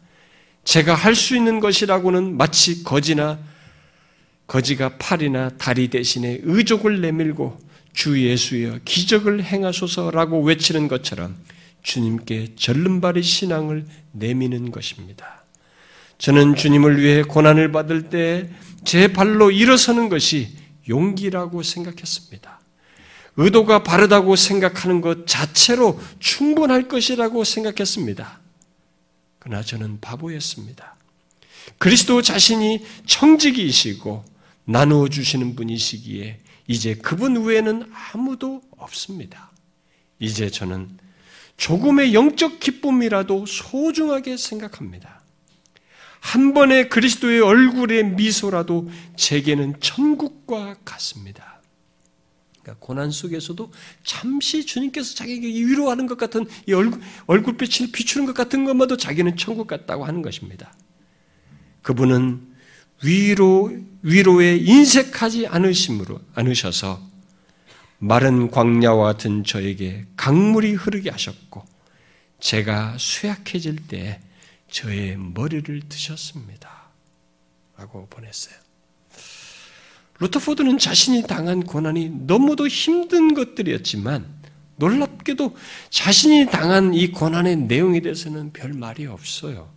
제가 0.66 0.94
할 0.94 1.16
수 1.16 1.38
있는 1.38 1.62
것이라고는 1.62 2.36
마치 2.36 2.84
거지나 2.84 3.40
거지가 4.52 4.98
팔이나 4.98 5.50
다리 5.58 5.88
대신에 5.88 6.40
의족을 6.44 7.00
내밀고 7.00 7.58
주 7.94 8.22
예수여 8.22 8.80
기적을 8.84 9.44
행하소서라고 9.44 10.42
외치는 10.44 10.90
것처럼 10.90 11.38
주님께 11.84 12.56
절름발이 12.56 13.24
신앙을 13.24 13.86
내미는 14.12 14.72
것입니다. 14.72 15.46
저는 16.18 16.56
주님을 16.56 17.02
위해 17.02 17.24
고난을 17.24 17.72
받을 17.72 18.10
때 18.10 18.50
제 18.84 19.14
발로 19.14 19.52
일어서는 19.52 20.10
것이 20.10 20.50
용기라고 20.90 21.64
생각했습니다. 21.64 22.60
의도가 23.38 23.84
바르다고 23.84 24.36
생각하는 24.36 25.02
것 25.02 25.28
자체로 25.28 26.00
충분할 26.20 26.88
것이라고 26.88 27.44
생각했습니다. 27.44 28.40
그러나 29.40 29.64
저는 29.64 30.02
바보였습니다. 30.02 30.96
그리스도 31.78 32.22
자신이 32.22 32.84
청직이시고 33.06 34.26
나누어 34.66 35.08
주시는 35.08 35.56
분이시기에 35.56 36.40
이제 36.68 36.96
그분 36.96 37.44
외에는 37.46 37.92
아무도 38.14 38.62
없습니다. 38.78 39.52
이제 40.20 40.50
저는 40.50 40.98
조금의 41.58 42.14
영적 42.14 42.60
기쁨이라도 42.60 43.46
소중하게 43.46 44.38
생각합니다. 44.38 45.22
한 46.20 46.54
번의 46.54 46.90
그리스도의 46.90 47.42
얼굴의 47.42 48.12
미소라도 48.12 48.90
제게는 49.16 49.80
천국과 49.80 50.78
같습니다. 50.86 51.62
그러니까 52.62 52.86
고난 52.86 53.10
속에서도 53.10 53.72
잠시 54.04 54.66
주님께서 54.66 55.16
자기에게 55.16 55.48
위로하는 55.48 56.06
것 56.06 56.18
같은 56.18 56.46
이 56.68 56.74
얼굴, 56.74 57.02
얼굴빛을 57.26 57.92
비추는 57.92 58.28
것 58.28 58.34
같은 58.34 58.66
것마도 58.66 58.98
자기는 58.98 59.36
천국 59.36 59.68
같다고 59.68 60.06
하는 60.06 60.22
것입니다. 60.22 60.74
그분은 61.82 62.51
위로, 63.04 63.72
위로에 64.02 64.58
인색하지 64.58 65.48
않으심으로, 65.48 66.22
않으셔서 66.36 67.02
마른 68.00 68.50
광야와 68.50 69.14
같은 69.14 69.44
저에게 69.44 70.06
강물이 70.16 70.74
흐르게 70.74 71.10
하셨고, 71.10 71.64
제가 72.40 72.98
쇠약해질 73.00 73.88
때 73.88 74.20
저의 74.70 75.18
머리를 75.18 75.82
드셨습니다. 75.88 76.70
라고 77.78 78.08
보냈어요. 78.10 78.56
루터포드는 80.20 80.78
자신이 80.78 81.24
당한 81.24 81.64
고난이 81.64 82.10
너무도 82.28 82.68
힘든 82.68 83.34
것들이었지만 83.34 84.26
놀랍게도 84.76 85.56
자신이 85.90 86.48
당한 86.48 86.94
이 86.94 87.08
고난의 87.08 87.58
내용에 87.58 88.02
대해서는 88.02 88.54
별 88.54 88.74
말이 88.74 89.08
없어요. 89.08 89.70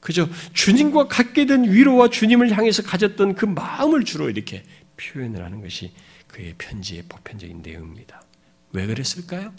그저 0.00 0.28
주님과 0.52 1.08
갖게 1.08 1.46
된 1.46 1.64
위로와 1.64 2.08
주님을 2.08 2.56
향해서 2.56 2.82
가졌던 2.82 3.34
그 3.34 3.44
마음을 3.44 4.04
주로 4.04 4.30
이렇게 4.30 4.64
표현을 4.96 5.44
하는 5.44 5.60
것이 5.60 5.92
그의 6.28 6.54
편지의 6.58 7.04
보편적인 7.08 7.62
내용입니다. 7.62 8.22
왜 8.72 8.86
그랬을까요? 8.86 9.52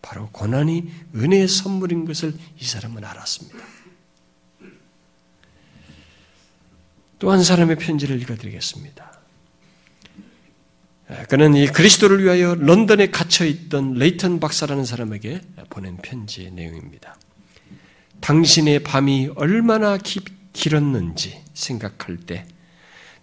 바로 0.00 0.28
고난이 0.30 0.90
은혜의 1.14 1.48
선물인 1.48 2.04
것을 2.04 2.32
이 2.58 2.64
사람은 2.64 3.04
알았습니다. 3.04 3.58
또 7.18 7.30
한 7.30 7.42
사람의 7.42 7.76
편지를 7.76 8.20
읽어드리겠습니다. 8.22 9.16
그는 11.28 11.54
이 11.54 11.66
그리스도를 11.66 12.22
위하여 12.22 12.54
런던에 12.54 13.10
갇혀 13.10 13.46
있던 13.46 13.94
레이턴 13.94 14.38
박사라는 14.38 14.84
사람에게 14.84 15.40
보낸 15.70 15.96
편지의 15.96 16.50
내용입니다. 16.50 17.16
당신의 18.20 18.80
밤이 18.80 19.30
얼마나 19.36 19.96
기, 19.98 20.20
길었는지 20.52 21.40
생각할 21.54 22.16
때 22.18 22.46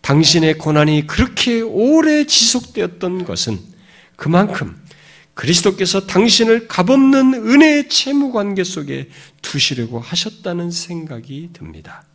당신의 0.02 0.58
고난이 0.58 1.08
그렇게 1.08 1.62
오래 1.62 2.26
지속되었던 2.26 3.26
것은 3.26 3.60
그만큼 4.16 4.82
그리스도께서 5.34 6.06
당신을 6.06 6.68
값없는 6.68 7.34
은혜의 7.34 7.90
채무 7.90 8.32
관계 8.32 8.64
속에 8.64 9.10
두시려고 9.42 10.00
하셨다는 10.00 10.72
생각이 10.72 11.50
듭니다. 11.54 12.06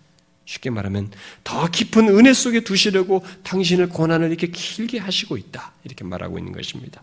쉽게 0.45 0.71
말하면 0.71 1.11
더 1.45 1.69
깊은 1.69 2.09
은혜 2.09 2.33
속에 2.33 2.61
두시려고 2.61 3.23
당신을 3.43 3.89
고난을 3.89 4.29
이렇게 4.29 4.47
길게 4.47 4.99
하시고 4.99 5.37
있다. 5.37 5.73
이렇게 5.85 6.05
말하고 6.05 6.39
있는 6.39 6.53
것입니다. 6.53 7.03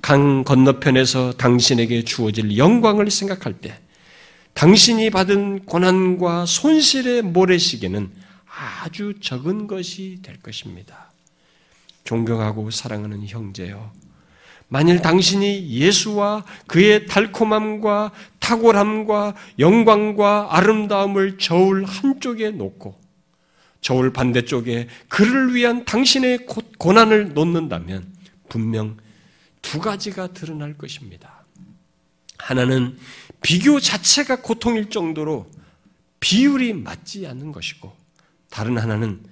강 0.00 0.44
건너편에서 0.44 1.32
당신에게 1.32 2.04
주어질 2.04 2.56
영광을 2.56 3.10
생각할 3.10 3.54
때 3.54 3.78
당신이 4.58 5.10
받은 5.10 5.66
고난과 5.66 6.44
손실의 6.44 7.22
모래시계는 7.22 8.10
아주 8.82 9.14
적은 9.20 9.68
것이 9.68 10.18
될 10.20 10.42
것입니다. 10.42 11.12
존경하고 12.02 12.72
사랑하는 12.72 13.24
형제여, 13.24 13.92
만일 14.66 15.00
당신이 15.00 15.70
예수와 15.70 16.44
그의 16.66 17.06
달콤함과 17.06 18.10
탁월함과 18.40 19.36
영광과 19.60 20.48
아름다움을 20.50 21.38
저울 21.38 21.84
한쪽에 21.84 22.50
놓고 22.50 22.98
저울 23.80 24.12
반대쪽에 24.12 24.88
그를 25.06 25.54
위한 25.54 25.84
당신의 25.84 26.46
고난을 26.78 27.32
놓는다면 27.32 28.12
분명 28.48 28.96
두 29.62 29.78
가지가 29.78 30.32
드러날 30.32 30.76
것입니다. 30.76 31.44
하나는 32.38 32.96
비교 33.40 33.80
자체가 33.80 34.42
고통일 34.42 34.90
정도로 34.90 35.50
비율이 36.20 36.72
맞지 36.72 37.26
않는 37.26 37.52
것이고 37.52 37.94
다른 38.50 38.78
하나는 38.78 39.22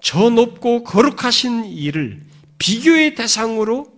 저 0.00 0.30
높고 0.30 0.84
거룩하신 0.84 1.64
일을 1.64 2.22
비교의 2.58 3.14
대상으로 3.14 3.92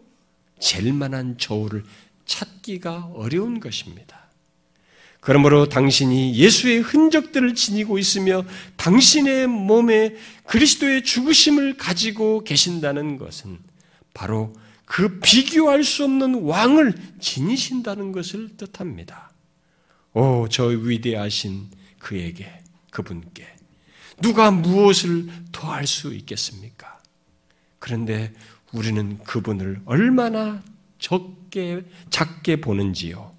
잴 0.59 0.93
만한 0.93 1.39
저울을 1.39 1.85
찾기가 2.25 3.11
어려운 3.15 3.61
것입니다. 3.61 4.27
그러므로 5.21 5.69
당신이 5.69 6.37
예수의 6.37 6.81
흔적들을 6.81 7.57
지니고 7.57 7.99
있으며 7.99 8.45
당신의 8.77 9.49
몸에 9.49 10.15
그리스도의 10.47 11.03
죽으심을 11.03 11.77
가지고 11.77 12.45
계신다는 12.45 13.19
것은 13.19 13.59
바로 14.15 14.55
그 14.85 15.19
비교할 15.19 15.83
수 15.83 16.05
없는 16.05 16.43
왕을 16.43 16.95
지니신다는 17.21 18.13
것을 18.13 18.57
뜻합니다. 18.57 19.26
오, 20.17 20.49
저 20.49 20.65
위대하신 20.65 21.67
그에게, 21.99 22.51
그분께 22.91 23.47
누가 24.23 24.51
무엇을 24.51 25.27
더할 25.53 25.87
수 25.87 26.15
있겠습니까? 26.15 27.03
그런데 27.79 28.33
우리는 28.73 29.19
그분을 29.25 29.83
얼마나 29.85 30.63
적게, 30.99 31.83
작게 32.09 32.63
보는지요. 32.63 33.31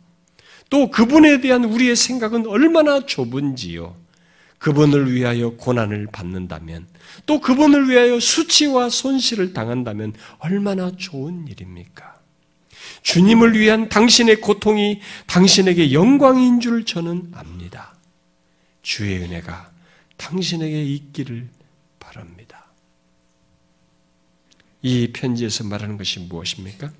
또 0.70 0.92
그분에 0.92 1.42
대한 1.42 1.64
우리의 1.64 1.96
생각은 1.96 2.46
얼마나 2.46 3.04
좁은지요. 3.04 3.96
그분을 4.60 5.12
위하여 5.12 5.50
고난을 5.52 6.10
받는다면, 6.12 6.88
또 7.26 7.42
그분을 7.42 7.90
위하여 7.90 8.20
수치와 8.20 8.90
손실을 8.90 9.52
당한다면 9.52 10.14
얼마나 10.38 10.92
좋은 10.96 11.48
일입니까? 11.48 12.17
주님을 13.02 13.58
위한 13.58 13.90
당신의 13.90 14.42
고통이 14.42 15.02
당신에게 15.28 15.94
영광인 15.94 16.60
줄 16.60 16.86
저는 16.86 17.32
압니다. 17.34 17.96
주의 18.82 19.18
은혜가 19.18 19.72
당신에게 20.18 20.84
있기를 20.84 21.50
바랍니다. 22.00 22.66
이 24.82 25.12
편지에서 25.14 25.64
말하는 25.64 25.98
것이 25.98 26.20
무엇입니까? 26.20 26.92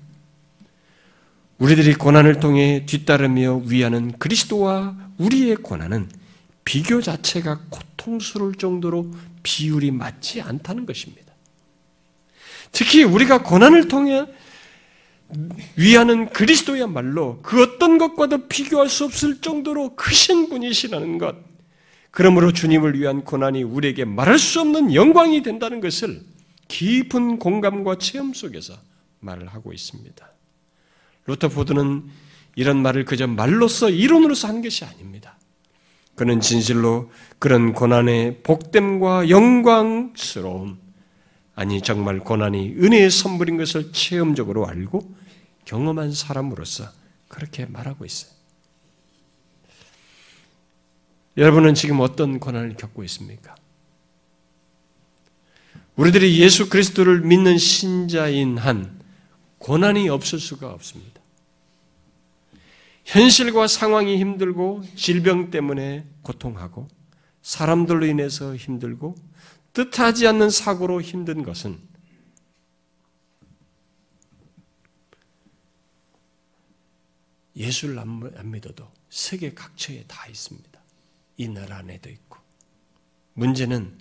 우리들이 1.58 1.94
고난을 1.94 2.40
통해 2.40 2.84
뒤따르며 2.86 3.62
위하는 3.66 4.16
그리스도와 4.18 4.96
우리의 5.18 5.56
고난은 5.56 6.08
비교 6.64 7.00
자체가 7.00 7.62
고통스러울 7.70 8.54
정도로 8.54 9.10
비율이 9.42 9.90
맞지 9.90 10.42
않다는 10.42 10.86
것입니다. 10.86 11.32
특히 12.70 13.02
우리가 13.02 13.42
고난을 13.42 13.88
통해 13.88 14.26
위하는 15.76 16.30
그리스도야말로 16.30 17.40
그 17.42 17.62
어떤 17.62 17.98
것과도 17.98 18.48
비교할 18.48 18.88
수 18.88 19.04
없을 19.04 19.40
정도로 19.40 19.94
크신 19.94 20.48
분이시라는 20.48 21.18
것. 21.18 21.36
그러므로 22.10 22.52
주님을 22.52 22.98
위한 22.98 23.22
고난이 23.24 23.62
우리에게 23.62 24.04
말할 24.04 24.38
수 24.38 24.60
없는 24.60 24.94
영광이 24.94 25.42
된다는 25.42 25.80
것을 25.80 26.22
깊은 26.68 27.38
공감과 27.38 27.96
체험 27.98 28.32
속에서 28.32 28.74
말을 29.20 29.48
하고 29.48 29.72
있습니다. 29.72 30.32
루터포드는 31.26 32.04
이런 32.56 32.82
말을 32.82 33.04
그저 33.04 33.26
말로서 33.26 33.90
이론으로서 33.90 34.48
한 34.48 34.62
것이 34.62 34.84
아닙니다. 34.84 35.38
그는 36.14 36.40
진실로 36.40 37.10
그런 37.38 37.72
고난의 37.72 38.42
복됨과 38.42 39.28
영광스러움, 39.28 40.78
아니 41.58 41.82
정말 41.82 42.20
고난이 42.20 42.76
은혜의 42.76 43.10
선물인 43.10 43.56
것을 43.56 43.92
체험적으로 43.92 44.68
알고 44.68 45.12
경험한 45.64 46.12
사람으로서 46.12 46.88
그렇게 47.26 47.66
말하고 47.66 48.04
있어요. 48.04 48.30
여러분은 51.36 51.74
지금 51.74 51.98
어떤 51.98 52.38
고난을 52.38 52.76
겪고 52.76 53.02
있습니까? 53.02 53.56
우리들이 55.96 56.38
예수 56.38 56.68
그리스도를 56.68 57.22
믿는 57.22 57.58
신자인 57.58 58.56
한 58.56 59.00
고난이 59.58 60.08
없을 60.10 60.38
수가 60.38 60.70
없습니다. 60.70 61.20
현실과 63.04 63.66
상황이 63.66 64.16
힘들고 64.18 64.84
질병 64.94 65.50
때문에 65.50 66.06
고통하고 66.22 66.86
사람들로 67.42 68.06
인해서 68.06 68.54
힘들고 68.54 69.16
뜻하지 69.72 70.26
않는 70.26 70.50
사고로 70.50 71.00
힘든 71.02 71.42
것은 71.42 71.78
예수를 77.56 77.98
안 77.98 78.50
믿어도 78.50 78.88
세계 79.10 79.52
각처에 79.52 80.04
다 80.06 80.26
있습니다. 80.28 80.80
이 81.38 81.48
나라 81.48 81.78
안에도 81.78 82.08
있고. 82.08 82.38
문제는 83.34 83.98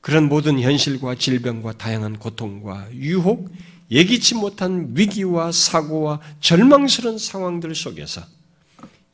그런 0.00 0.28
모든 0.28 0.60
현실과 0.60 1.14
질병과 1.14 1.78
다양한 1.78 2.18
고통과 2.18 2.92
유혹, 2.92 3.52
예기치 3.90 4.34
못한 4.34 4.90
위기와 4.96 5.52
사고와 5.52 6.20
절망스러운 6.40 7.18
상황들 7.18 7.74
속에서 7.74 8.22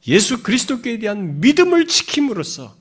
예수 0.07 0.42
그리스도께 0.42 0.99
대한 0.99 1.40
믿음을 1.40 1.86
지킴으로써 1.86 2.78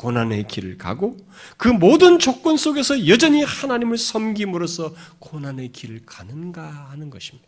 고난의 0.00 0.48
길을 0.48 0.78
가고 0.78 1.14
그 1.58 1.68
모든 1.68 2.18
조건 2.18 2.56
속에서 2.56 3.06
여전히 3.06 3.42
하나님을 3.44 3.98
섬김으로써 3.98 4.94
고난의 5.18 5.72
길을 5.72 6.06
가는가 6.06 6.66
하는 6.90 7.10
것입니다. 7.10 7.46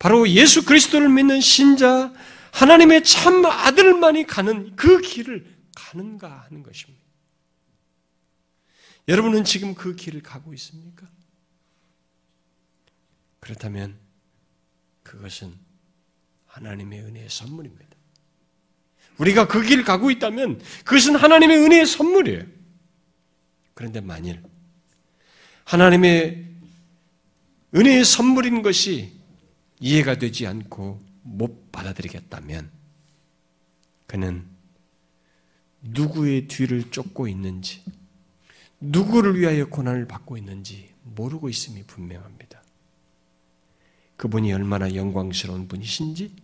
바로 0.00 0.28
예수 0.28 0.64
그리스도를 0.64 1.08
믿는 1.08 1.40
신자, 1.40 2.12
하나님의 2.50 3.04
참 3.04 3.46
아들만이 3.46 4.26
가는 4.26 4.74
그 4.74 5.00
길을 5.00 5.46
가는가 5.76 6.46
하는 6.48 6.64
것입니다. 6.64 7.00
여러분은 9.06 9.44
지금 9.44 9.76
그 9.76 9.94
길을 9.94 10.20
가고 10.20 10.52
있습니까? 10.54 11.06
그렇다면 13.38 13.96
그것은 15.04 15.56
하나님의 16.46 17.02
은혜의 17.02 17.30
선물입니다. 17.30 17.99
우리가 19.18 19.46
그 19.48 19.62
길을 19.62 19.84
가고 19.84 20.10
있다면 20.10 20.60
그것은 20.84 21.16
하나님의 21.16 21.58
은혜의 21.58 21.86
선물이에요. 21.86 22.44
그런데 23.74 24.00
만일 24.00 24.42
하나님의 25.64 26.46
은혜의 27.74 28.04
선물인 28.04 28.62
것이 28.62 29.12
이해가 29.78 30.18
되지 30.18 30.46
않고 30.46 31.00
못 31.22 31.70
받아들이겠다면 31.70 32.70
그는 34.06 34.44
누구의 35.82 36.48
뒤를 36.48 36.90
쫓고 36.90 37.28
있는지 37.28 37.82
누구를 38.80 39.38
위하여 39.38 39.68
고난을 39.68 40.06
받고 40.08 40.36
있는지 40.36 40.90
모르고 41.02 41.48
있음이 41.48 41.84
분명합니다. 41.84 42.62
그분이 44.16 44.52
얼마나 44.52 44.94
영광스러운 44.94 45.68
분이신지 45.68 46.34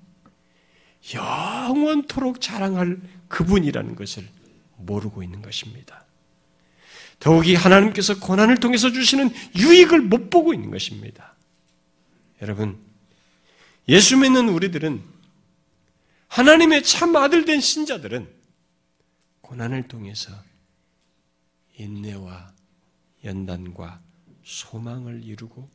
영원토록 1.15 2.41
자랑할 2.41 3.01
그분이라는 3.29 3.95
것을 3.95 4.29
모르고 4.77 5.23
있는 5.23 5.43
것입니다. 5.43 6.05
더욱이 7.19 7.55
하나님께서 7.55 8.21
고난을 8.21 8.59
통해서 8.59 8.91
주시는 8.91 9.31
유익을 9.57 10.01
못 10.03 10.31
보고 10.31 10.53
있는 10.53 10.71
것입니다. 10.71 11.35
여러분, 12.43 12.79
예수 13.89 14.17
믿는 14.17 14.49
우리들은 14.49 15.03
하나님의 16.29 16.83
참 16.83 17.17
아들 17.17 17.45
된 17.45 17.61
신자들은 17.61 18.29
고난을 19.41 19.89
통해서 19.89 20.33
인내와 21.79 22.53
연단과 23.25 24.01
소망을 24.45 25.23
이루고 25.25 25.69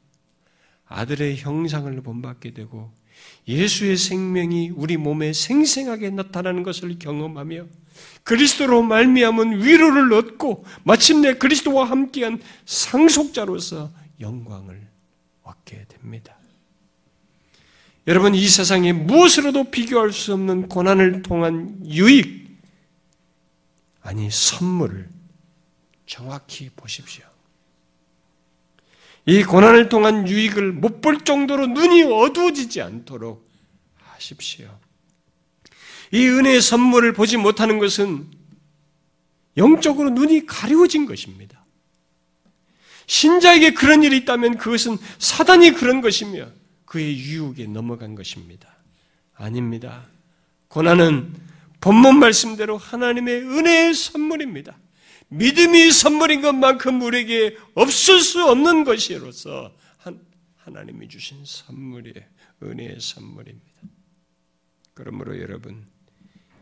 아들의 0.86 1.38
형상을 1.38 2.02
본받게 2.02 2.54
되고 2.54 2.94
예수의 3.48 3.98
생명이 3.98 4.72
우리 4.76 4.98
몸에 4.98 5.34
생생하게 5.34 6.12
나타나는 6.12 6.64
것을 6.64 7.00
경험하며 7.00 7.66
그리스도로 8.24 8.84
말미암은 8.84 9.64
위로를 9.64 10.14
얻고 10.14 10.66
마침내 10.84 11.34
그리스도와 11.36 11.90
함께한 11.90 12.42
상속자로서 12.66 13.92
영광을 14.20 14.88
얻게 15.44 15.86
됩니다. 15.88 16.38
여러분 18.08 18.34
이 18.34 18.48
세상에 18.48 18.94
무엇으로도 18.94 19.72
비교할 19.72 20.12
수 20.12 20.34
없는 20.34 20.70
고난을 20.70 21.22
통한 21.22 21.80
유익 21.86 22.42
아니 24.02 24.30
선물을 24.32 25.10
정확히 26.06 26.70
보십시오. 26.76 27.31
이 29.26 29.44
고난을 29.44 29.90
통한 29.90 30.28
유익을 30.28 30.72
못 30.72 31.02
볼 31.02 31.20
정도로 31.22 31.68
눈이 31.68 32.04
어두워지지 32.04 32.82
않도록 32.82 33.46
하십시오. 33.96 34.80
이 36.12 36.28
은혜의 36.28 36.62
선물을 36.62 37.14
보지 37.14 37.38
못하는 37.38 37.80
것은 37.80 38.28
영적으로 39.58 40.12
눈이 40.12 40.46
가려워진 40.46 41.06
것입니다. 41.06 41.64
신자에게 43.08 43.74
그런 43.74 44.04
일이 44.04 44.18
있다면 44.18 44.58
그것은 44.58 44.98
사단이 45.20 45.72
그런 45.72 46.02
것이며 46.02 46.48
그의 46.86 47.20
유혹에 47.20 47.66
넘어간 47.66 48.16
것입니다. 48.16 48.70
아닙니다. 49.36 50.06
고난은 50.68 51.34
본문 51.82 52.20
말씀대로 52.20 52.78
하나님의 52.78 53.42
은혜의 53.42 53.94
선물입니다. 53.94 54.78
믿음이 55.32 55.92
선물인 55.92 56.42
것만큼 56.42 57.02
우리에게 57.02 57.58
없을 57.74 58.20
수 58.20 58.44
없는 58.46 58.84
것이로서 58.84 59.74
하나님이 60.58 61.08
주신 61.08 61.44
선물이에요. 61.46 62.26
은혜의 62.62 63.00
선물입니다. 63.00 63.66
그러므로 64.94 65.40
여러분, 65.40 65.88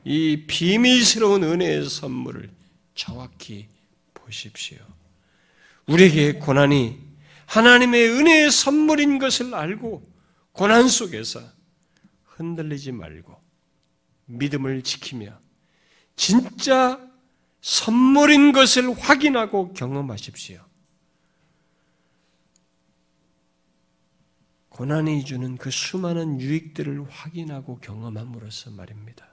이 0.06 0.46
비밀스러운 0.48 1.44
은혜의 1.44 1.90
선물을 1.90 2.50
정확히 2.94 3.68
보십시오. 4.14 4.78
우리에게 5.88 6.34
고난이 6.34 7.00
하나님의 7.48 8.08
은혜의 8.08 8.52
선물인 8.52 9.18
것을 9.18 9.56
알고 9.56 10.08
고난 10.52 10.88
속에서 10.88 11.42
흔들리지 12.26 12.92
말고 12.92 13.36
믿음을 14.26 14.84
지키며 14.84 15.40
진짜 16.16 17.09
선물인 17.62 18.52
것을 18.52 18.98
확인하고 18.98 19.74
경험하십시오. 19.74 20.64
고난이 24.70 25.26
주는 25.26 25.58
그 25.58 25.72
수많은 25.72 26.40
유익들을 26.40 27.10
확인하고 27.10 27.80
경험함으로써 27.80 28.72
말입니다. 28.72 29.28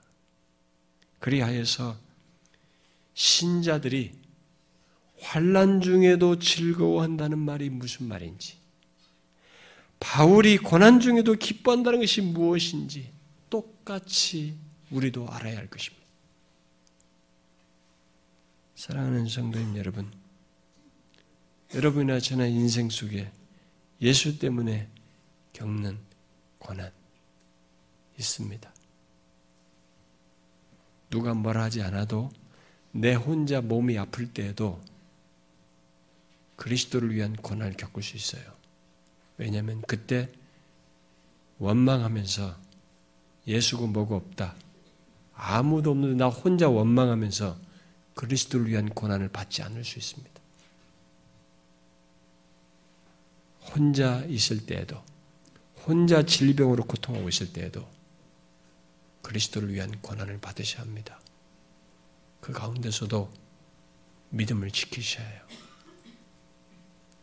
그리하여서 1.19 1.97
신자들이 3.13 4.11
환란 5.19 5.81
중에도 5.81 6.37
즐거워한다는 6.37 7.39
말이 7.39 7.69
무슨 7.69 8.07
말인지, 8.07 8.57
바울이 9.99 10.57
고난 10.57 10.99
중에도 10.99 11.33
기뻐한다는 11.33 12.01
것이 12.01 12.21
무엇인지 12.21 13.09
똑같이 13.49 14.55
우리도 14.91 15.27
알아야 15.29 15.57
할 15.57 15.67
것입니다. 15.67 15.96
사랑하는 18.77 19.27
성도님 19.27 19.75
여러분, 19.77 20.11
여러분이나 21.73 22.19
저나 22.19 22.45
인생 22.45 22.91
속에 22.91 23.31
예수 24.03 24.37
때문에 24.37 24.87
겪는 25.51 25.97
고난 26.59 26.91
있습니다. 28.19 28.71
누가 31.09 31.33
뭐라 31.33 31.63
하지 31.63 31.81
않아도 31.81 32.29
내 32.91 33.15
혼자 33.15 33.61
몸이 33.61 33.97
아플 33.97 34.31
때에도 34.31 34.79
그리스도를 36.55 37.15
위한 37.15 37.35
고난을 37.35 37.77
겪을 37.77 38.03
수 38.03 38.15
있어요. 38.15 38.43
왜냐하면 39.39 39.81
그때 39.87 40.29
원망하면서 41.57 42.55
예수고 43.47 43.87
뭐고 43.87 44.15
없다. 44.17 44.55
아무도 45.33 45.89
없는데 45.91 46.17
나 46.17 46.27
혼자 46.27 46.69
원망하면서 46.69 47.66
그리스도를 48.17 48.67
위한 48.67 48.89
고난을 48.89 49.29
받지 49.29 49.61
않을 49.61 49.85
수 49.85 49.99
있습니다. 49.99 50.41
혼자 53.61 54.25
있을 54.25 54.65
때에도, 54.65 55.01
혼자 55.85 56.23
질병으로 56.23 56.85
고통하고 56.85 57.29
있을 57.29 57.53
때에도 57.53 57.87
그리스도를 59.21 59.71
위한 59.73 60.01
고난을 60.01 60.39
받으셔야 60.39 60.81
합니다. 60.81 61.21
그 62.41 62.51
가운데서도 62.51 63.31
믿음을 64.31 64.71
지키셔야 64.71 65.25
해요. 65.25 65.41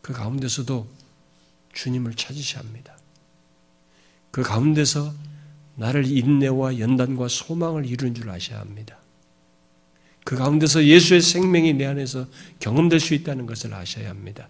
그 0.01 0.13
가운데서도 0.13 0.87
주님을 1.73 2.15
찾으셔야 2.15 2.63
합니다. 2.63 2.97
그 4.31 4.43
가운데서 4.43 5.13
나를 5.75 6.05
인내와 6.05 6.79
연단과 6.79 7.27
소망을 7.27 7.85
이루는 7.85 8.15
줄 8.15 8.29
아셔야 8.29 8.59
합니다. 8.59 8.99
그 10.25 10.35
가운데서 10.35 10.85
예수의 10.85 11.21
생명이 11.21 11.73
내 11.75 11.85
안에서 11.85 12.27
경험될 12.59 12.99
수 12.99 13.13
있다는 13.13 13.45
것을 13.45 13.73
아셔야 13.75 14.09
합니다. 14.09 14.49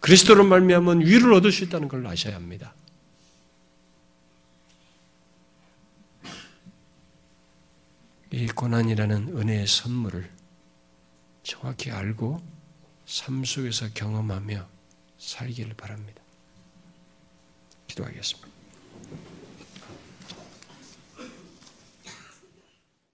그리스도로 0.00 0.44
말미암은 0.44 1.00
위를 1.00 1.34
얻을 1.34 1.50
수 1.50 1.64
있다는 1.64 1.88
걸 1.88 2.06
아셔야 2.06 2.36
합니다. 2.36 2.72
이 8.30 8.46
고난이라는 8.46 9.36
은혜의 9.36 9.66
선물을 9.66 10.30
정확히 11.42 11.90
알고 11.90 12.40
삶 13.04 13.44
속에서 13.44 13.88
경험하며 13.92 14.68
살기를 15.18 15.74
바랍니다. 15.74 16.22
기도하겠습니다. 17.88 18.49